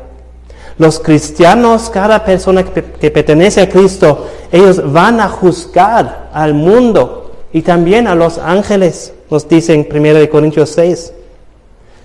Los 0.77 0.99
cristianos, 0.99 1.89
cada 1.89 2.23
persona 2.23 2.63
que, 2.63 2.83
que, 2.83 3.11
pertenece 3.11 3.61
a 3.61 3.69
Cristo, 3.69 4.27
ellos 4.51 4.91
van 4.91 5.19
a 5.19 5.27
juzgar 5.29 6.29
al 6.33 6.53
mundo 6.53 7.31
y 7.53 7.61
también 7.61 8.07
a 8.07 8.15
los 8.15 8.37
ángeles, 8.37 9.13
nos 9.29 9.47
dice 9.47 9.73
en 9.73 9.87
1 9.91 10.29
Corintios 10.29 10.69
6. 10.71 11.13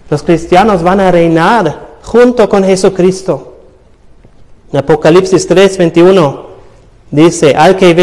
Los 0.09 0.23
cristianos 0.23 0.83
van 0.83 1.01
a 1.01 1.11
reinar 1.11 1.97
junto 2.03 2.49
con 2.49 2.63
Jesucristo. 2.63 3.55
En 4.73 4.79
Apocalipsis 4.79 5.47
3, 5.47 5.79
21 5.79 6.47
dice, 7.11 7.55
al 7.57 7.77
que, 7.77 7.95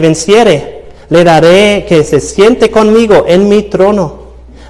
venciere, 0.00 0.84
le 1.08 1.24
daré 1.24 1.86
que 1.88 2.04
se 2.04 2.20
siente 2.20 2.70
conmigo 2.70 3.24
en 3.26 3.48
mi 3.48 3.62
trono, 3.62 4.14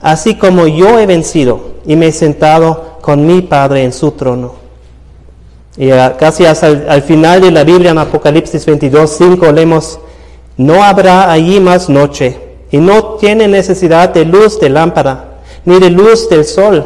así 0.00 0.36
como 0.36 0.66
yo 0.66 0.98
he 0.98 1.06
vencido 1.06 1.74
y 1.86 1.96
me 1.96 2.08
he 2.08 2.12
sentado 2.12 2.98
con 3.00 3.26
mi 3.26 3.42
Padre 3.42 3.84
en 3.84 3.92
su 3.92 4.12
trono. 4.12 4.54
Y 5.76 5.90
casi 6.18 6.46
hasta 6.46 6.68
el, 6.68 6.88
al 6.88 7.02
final 7.02 7.40
de 7.40 7.50
la 7.50 7.64
Biblia 7.64 7.90
en 7.90 7.98
Apocalipsis 7.98 8.64
22, 8.64 9.10
5 9.18 9.52
leemos, 9.52 9.98
no 10.56 10.82
habrá 10.82 11.30
allí 11.30 11.58
más 11.60 11.88
noche 11.88 12.38
y 12.70 12.78
no 12.78 13.16
tiene 13.16 13.48
necesidad 13.48 14.10
de 14.10 14.24
luz 14.24 14.60
de 14.60 14.70
lámpara 14.70 15.33
ni 15.64 15.78
de 15.78 15.90
luz 15.90 16.28
del 16.28 16.44
sol, 16.44 16.84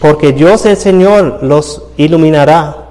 porque 0.00 0.32
Dios 0.32 0.66
el 0.66 0.76
Señor 0.76 1.40
los 1.42 1.82
iluminará 1.96 2.88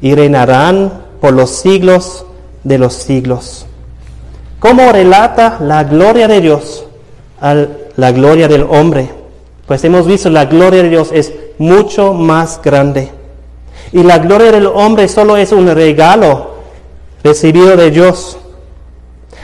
y 0.00 0.14
reinarán 0.14 0.92
por 1.20 1.32
los 1.32 1.50
siglos 1.50 2.24
de 2.64 2.78
los 2.78 2.94
siglos. 2.94 3.66
¿Cómo 4.58 4.90
relata 4.92 5.58
la 5.60 5.84
gloria 5.84 6.28
de 6.28 6.40
Dios 6.40 6.84
a 7.40 7.66
la 7.96 8.12
gloria 8.12 8.48
del 8.48 8.62
hombre? 8.62 9.10
Pues 9.66 9.84
hemos 9.84 10.06
visto 10.06 10.30
la 10.30 10.44
gloria 10.44 10.82
de 10.82 10.88
Dios 10.88 11.10
es 11.12 11.32
mucho 11.58 12.12
más 12.12 12.60
grande. 12.62 13.10
Y 13.92 14.02
la 14.02 14.18
gloria 14.18 14.52
del 14.52 14.66
hombre 14.66 15.08
solo 15.08 15.36
es 15.36 15.52
un 15.52 15.68
regalo 15.68 16.56
recibido 17.22 17.76
de 17.76 17.90
Dios. 17.90 18.38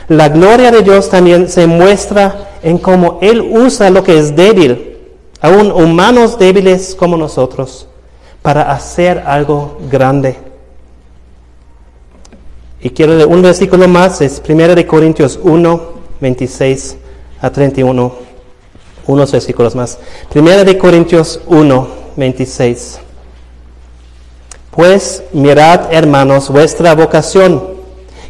La 0.08 0.28
gloria 0.28 0.70
de 0.70 0.82
Dios 0.82 1.08
también 1.08 1.48
se 1.48 1.66
muestra 1.66 2.50
en 2.62 2.78
cómo 2.78 3.18
Él 3.22 3.40
usa 3.40 3.90
lo 3.90 4.02
que 4.02 4.18
es 4.18 4.34
débil, 4.34 4.91
aún 5.42 5.72
humanos 5.72 6.38
débiles 6.38 6.94
como 6.94 7.18
nosotros, 7.18 7.88
para 8.40 8.72
hacer 8.72 9.24
algo 9.26 9.76
grande. 9.90 10.38
Y 12.80 12.90
quiero 12.90 13.14
leer 13.14 13.28
un 13.28 13.42
versículo 13.42 13.86
más, 13.86 14.20
es 14.20 14.40
1 14.48 14.74
de 14.74 14.86
Corintios 14.86 15.38
1, 15.42 15.82
26 16.20 16.96
a 17.40 17.50
31. 17.50 18.12
Unos 19.06 19.32
versículos 19.32 19.74
más. 19.74 19.98
1 20.34 20.64
de 20.64 20.78
Corintios 20.78 21.40
1, 21.46 21.88
26. 22.16 23.00
Pues 24.70 25.24
mirad, 25.32 25.92
hermanos, 25.92 26.48
vuestra 26.48 26.94
vocación, 26.94 27.62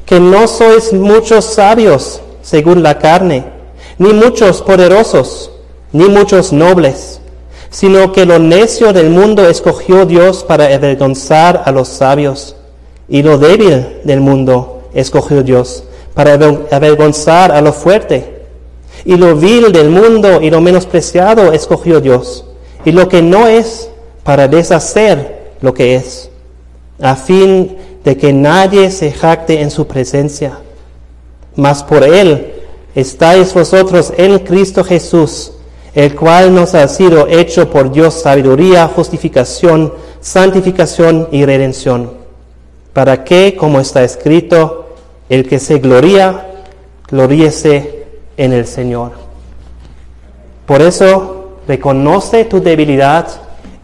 que 0.04 0.18
no 0.18 0.48
sois 0.48 0.92
muchos 0.92 1.44
sabios 1.44 2.20
según 2.42 2.82
la 2.82 2.98
carne, 2.98 3.44
ni 3.98 4.12
muchos 4.12 4.60
poderosos, 4.60 5.51
ni 5.92 6.08
muchos 6.08 6.52
nobles, 6.52 7.20
sino 7.70 8.12
que 8.12 8.26
lo 8.26 8.38
necio 8.38 8.92
del 8.92 9.10
mundo 9.10 9.48
escogió 9.48 10.06
Dios 10.06 10.44
para 10.44 10.66
avergonzar 10.66 11.62
a 11.64 11.72
los 11.72 11.88
sabios 11.88 12.56
y 13.08 13.22
lo 13.22 13.38
débil 13.38 13.98
del 14.04 14.20
mundo 14.20 14.82
escogió 14.94 15.42
Dios 15.42 15.84
para 16.14 16.34
avergonzar 16.34 17.52
a 17.52 17.60
lo 17.60 17.72
fuerte. 17.72 18.42
Y 19.04 19.16
lo 19.16 19.36
vil 19.36 19.72
del 19.72 19.90
mundo 19.90 20.40
y 20.40 20.50
lo 20.50 20.60
menospreciado 20.60 21.52
escogió 21.52 22.00
Dios. 22.00 22.44
Y 22.84 22.92
lo 22.92 23.08
que 23.08 23.22
no 23.22 23.48
es 23.48 23.88
para 24.22 24.48
deshacer 24.48 25.52
lo 25.60 25.74
que 25.74 25.96
es, 25.96 26.30
a 27.00 27.16
fin 27.16 27.76
de 28.04 28.16
que 28.16 28.32
nadie 28.32 28.90
se 28.90 29.12
jacte 29.12 29.60
en 29.60 29.70
su 29.70 29.86
presencia. 29.86 30.58
Mas 31.56 31.82
por 31.82 32.02
Él 32.02 32.52
estáis 32.94 33.52
vosotros 33.54 34.12
en 34.16 34.38
Cristo 34.40 34.84
Jesús, 34.84 35.52
el 35.94 36.14
cual 36.14 36.54
nos 36.54 36.74
ha 36.74 36.88
sido 36.88 37.26
hecho 37.28 37.70
por 37.70 37.92
Dios 37.92 38.14
sabiduría, 38.14 38.88
justificación, 38.88 39.92
santificación 40.20 41.28
y 41.30 41.44
redención 41.44 42.22
para 42.92 43.24
que, 43.24 43.56
como 43.56 43.80
está 43.80 44.02
escrito, 44.04 44.94
el 45.28 45.48
que 45.48 45.58
se 45.58 45.78
gloría, 45.78 46.64
gloríese 47.08 48.04
en 48.36 48.52
el 48.52 48.66
Señor. 48.66 49.12
Por 50.66 50.82
eso, 50.82 51.58
reconoce 51.66 52.44
tu 52.44 52.60
debilidad 52.60 53.28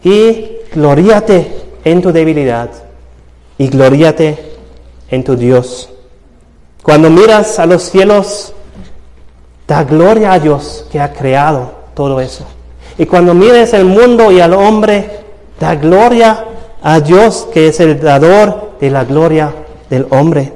y 0.03 0.57
gloríate 0.73 1.51
en 1.83 2.01
tu 2.01 2.11
debilidad 2.11 2.69
y 3.57 3.67
gloríate 3.67 4.37
en 5.09 5.23
tu 5.23 5.35
Dios. 5.35 5.89
Cuando 6.83 7.09
miras 7.09 7.59
a 7.59 7.65
los 7.65 7.83
cielos, 7.83 8.53
da 9.67 9.83
gloria 9.83 10.33
a 10.33 10.39
Dios 10.39 10.85
que 10.91 10.99
ha 10.99 11.13
creado 11.13 11.78
todo 11.99 12.21
eso. 12.21 12.45
Y 12.97 13.05
cuando 13.05 13.33
mires 13.33 13.73
el 13.73 13.83
mundo 13.83 14.31
y 14.31 14.39
al 14.39 14.53
hombre, 14.53 15.19
da 15.59 15.75
gloria 15.75 16.45
a 16.81 17.01
Dios 17.01 17.49
que 17.53 17.67
es 17.67 17.81
el 17.81 17.99
dador 17.99 18.77
de 18.79 18.89
la 18.89 19.03
gloria 19.03 19.53
del 19.89 20.07
hombre. 20.11 20.53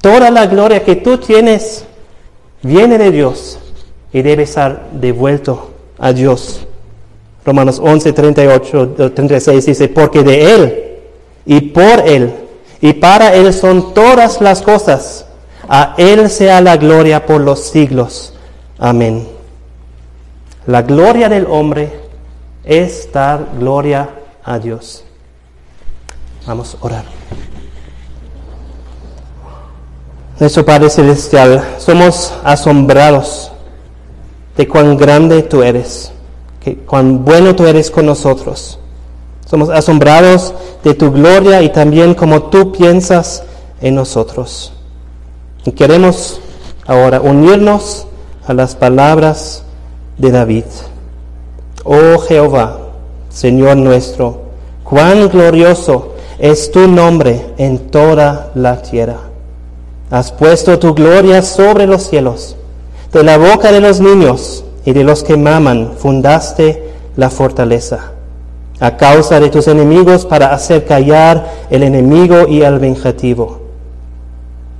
Toda 0.00 0.32
la 0.32 0.46
gloria 0.46 0.82
que 0.82 0.96
tú 0.96 1.18
tienes 1.18 1.84
viene 2.62 2.98
de 2.98 3.12
Dios 3.12 3.60
y 4.12 4.22
debe 4.22 4.46
ser 4.46 4.80
devuelto 4.90 5.70
a 5.96 6.12
Dios. 6.12 6.66
Romanos 7.44 7.80
11, 7.80 8.12
38, 8.12 9.12
36 9.14 9.64
dice, 9.64 9.86
porque 9.86 10.24
de 10.24 10.54
Él 10.56 10.84
y 11.46 11.60
por 11.60 12.00
Él 12.04 12.32
y 12.80 12.94
para 12.94 13.32
Él 13.32 13.54
son 13.54 13.94
todas 13.94 14.40
las 14.40 14.60
cosas. 14.62 15.24
A 15.68 15.94
Él 15.98 16.28
sea 16.28 16.60
la 16.60 16.76
gloria 16.76 17.24
por 17.26 17.40
los 17.40 17.60
siglos. 17.60 18.34
Amén. 18.76 19.37
La 20.68 20.82
gloria 20.82 21.30
del 21.30 21.46
hombre 21.46 21.90
es 22.62 23.10
dar 23.10 23.52
gloria 23.58 24.10
a 24.44 24.58
Dios. 24.58 25.02
Vamos 26.46 26.74
a 26.74 26.84
orar. 26.84 27.04
Nuestro 30.38 30.66
Padre 30.66 30.90
Celestial, 30.90 31.64
somos 31.78 32.34
asombrados 32.44 33.50
de 34.58 34.68
cuán 34.68 34.98
grande 34.98 35.42
tú 35.42 35.62
eres, 35.62 36.12
que 36.62 36.76
cuán 36.76 37.24
bueno 37.24 37.56
tú 37.56 37.66
eres 37.66 37.90
con 37.90 38.04
nosotros. 38.04 38.78
Somos 39.46 39.70
asombrados 39.70 40.52
de 40.84 40.92
tu 40.92 41.10
gloria 41.10 41.62
y 41.62 41.70
también 41.70 42.12
como 42.12 42.42
tú 42.42 42.72
piensas 42.72 43.42
en 43.80 43.94
nosotros. 43.94 44.74
Y 45.64 45.72
queremos 45.72 46.40
ahora 46.86 47.22
unirnos 47.22 48.06
a 48.46 48.52
las 48.52 48.74
palabras 48.74 49.62
de 50.18 50.30
David. 50.30 50.64
Oh 51.84 52.18
Jehová, 52.18 52.78
Señor 53.30 53.76
nuestro, 53.76 54.42
cuán 54.84 55.28
glorioso 55.28 56.14
es 56.38 56.70
tu 56.70 56.86
nombre 56.86 57.46
en 57.56 57.90
toda 57.90 58.50
la 58.54 58.82
tierra. 58.82 59.18
Has 60.10 60.32
puesto 60.32 60.78
tu 60.78 60.94
gloria 60.94 61.42
sobre 61.42 61.86
los 61.86 62.02
cielos. 62.04 62.56
De 63.12 63.22
la 63.22 63.38
boca 63.38 63.72
de 63.72 63.80
los 63.80 64.00
niños 64.00 64.64
y 64.84 64.92
de 64.92 65.04
los 65.04 65.22
que 65.22 65.36
maman 65.36 65.92
fundaste 65.98 66.90
la 67.16 67.30
fortaleza. 67.30 68.12
A 68.80 68.96
causa 68.96 69.40
de 69.40 69.50
tus 69.50 69.66
enemigos 69.66 70.24
para 70.24 70.52
hacer 70.52 70.84
callar 70.84 71.46
el 71.68 71.82
enemigo 71.82 72.46
y 72.48 72.62
el 72.62 72.78
vengativo. 72.78 73.60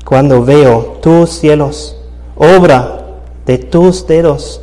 Cuando 0.04 0.44
veo 0.44 0.98
tus 1.02 1.30
cielos, 1.30 1.96
obra 2.36 3.00
de 3.44 3.58
tus 3.58 4.06
dedos, 4.06 4.62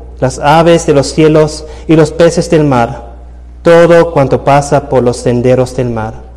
las 0.21 0.39
aves 0.39 0.85
de 0.85 0.93
los 0.93 1.07
cielos 1.07 1.65
y 1.87 1.97
los 1.97 2.11
peces 2.11 2.49
del 2.49 2.63
mar, 2.63 3.11
todo 3.61 4.13
cuanto 4.13 4.45
pasa 4.45 4.87
por 4.87 5.03
los 5.03 5.17
senderos 5.17 5.75
del 5.75 5.89
mar 5.89 6.31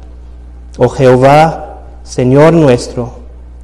Oh 0.77 0.89
Jehová, 0.89 1.83
Señor 2.03 2.53
nuestro, 2.53 3.13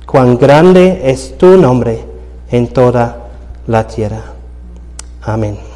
cuán 0.06 0.38
grande 0.38 1.10
es 1.10 1.36
tu 1.36 1.56
nombre 1.56 2.04
en 2.50 2.68
toda 2.68 3.16
la 3.66 3.86
tierra. 3.86 4.22
Amén. 5.22 5.69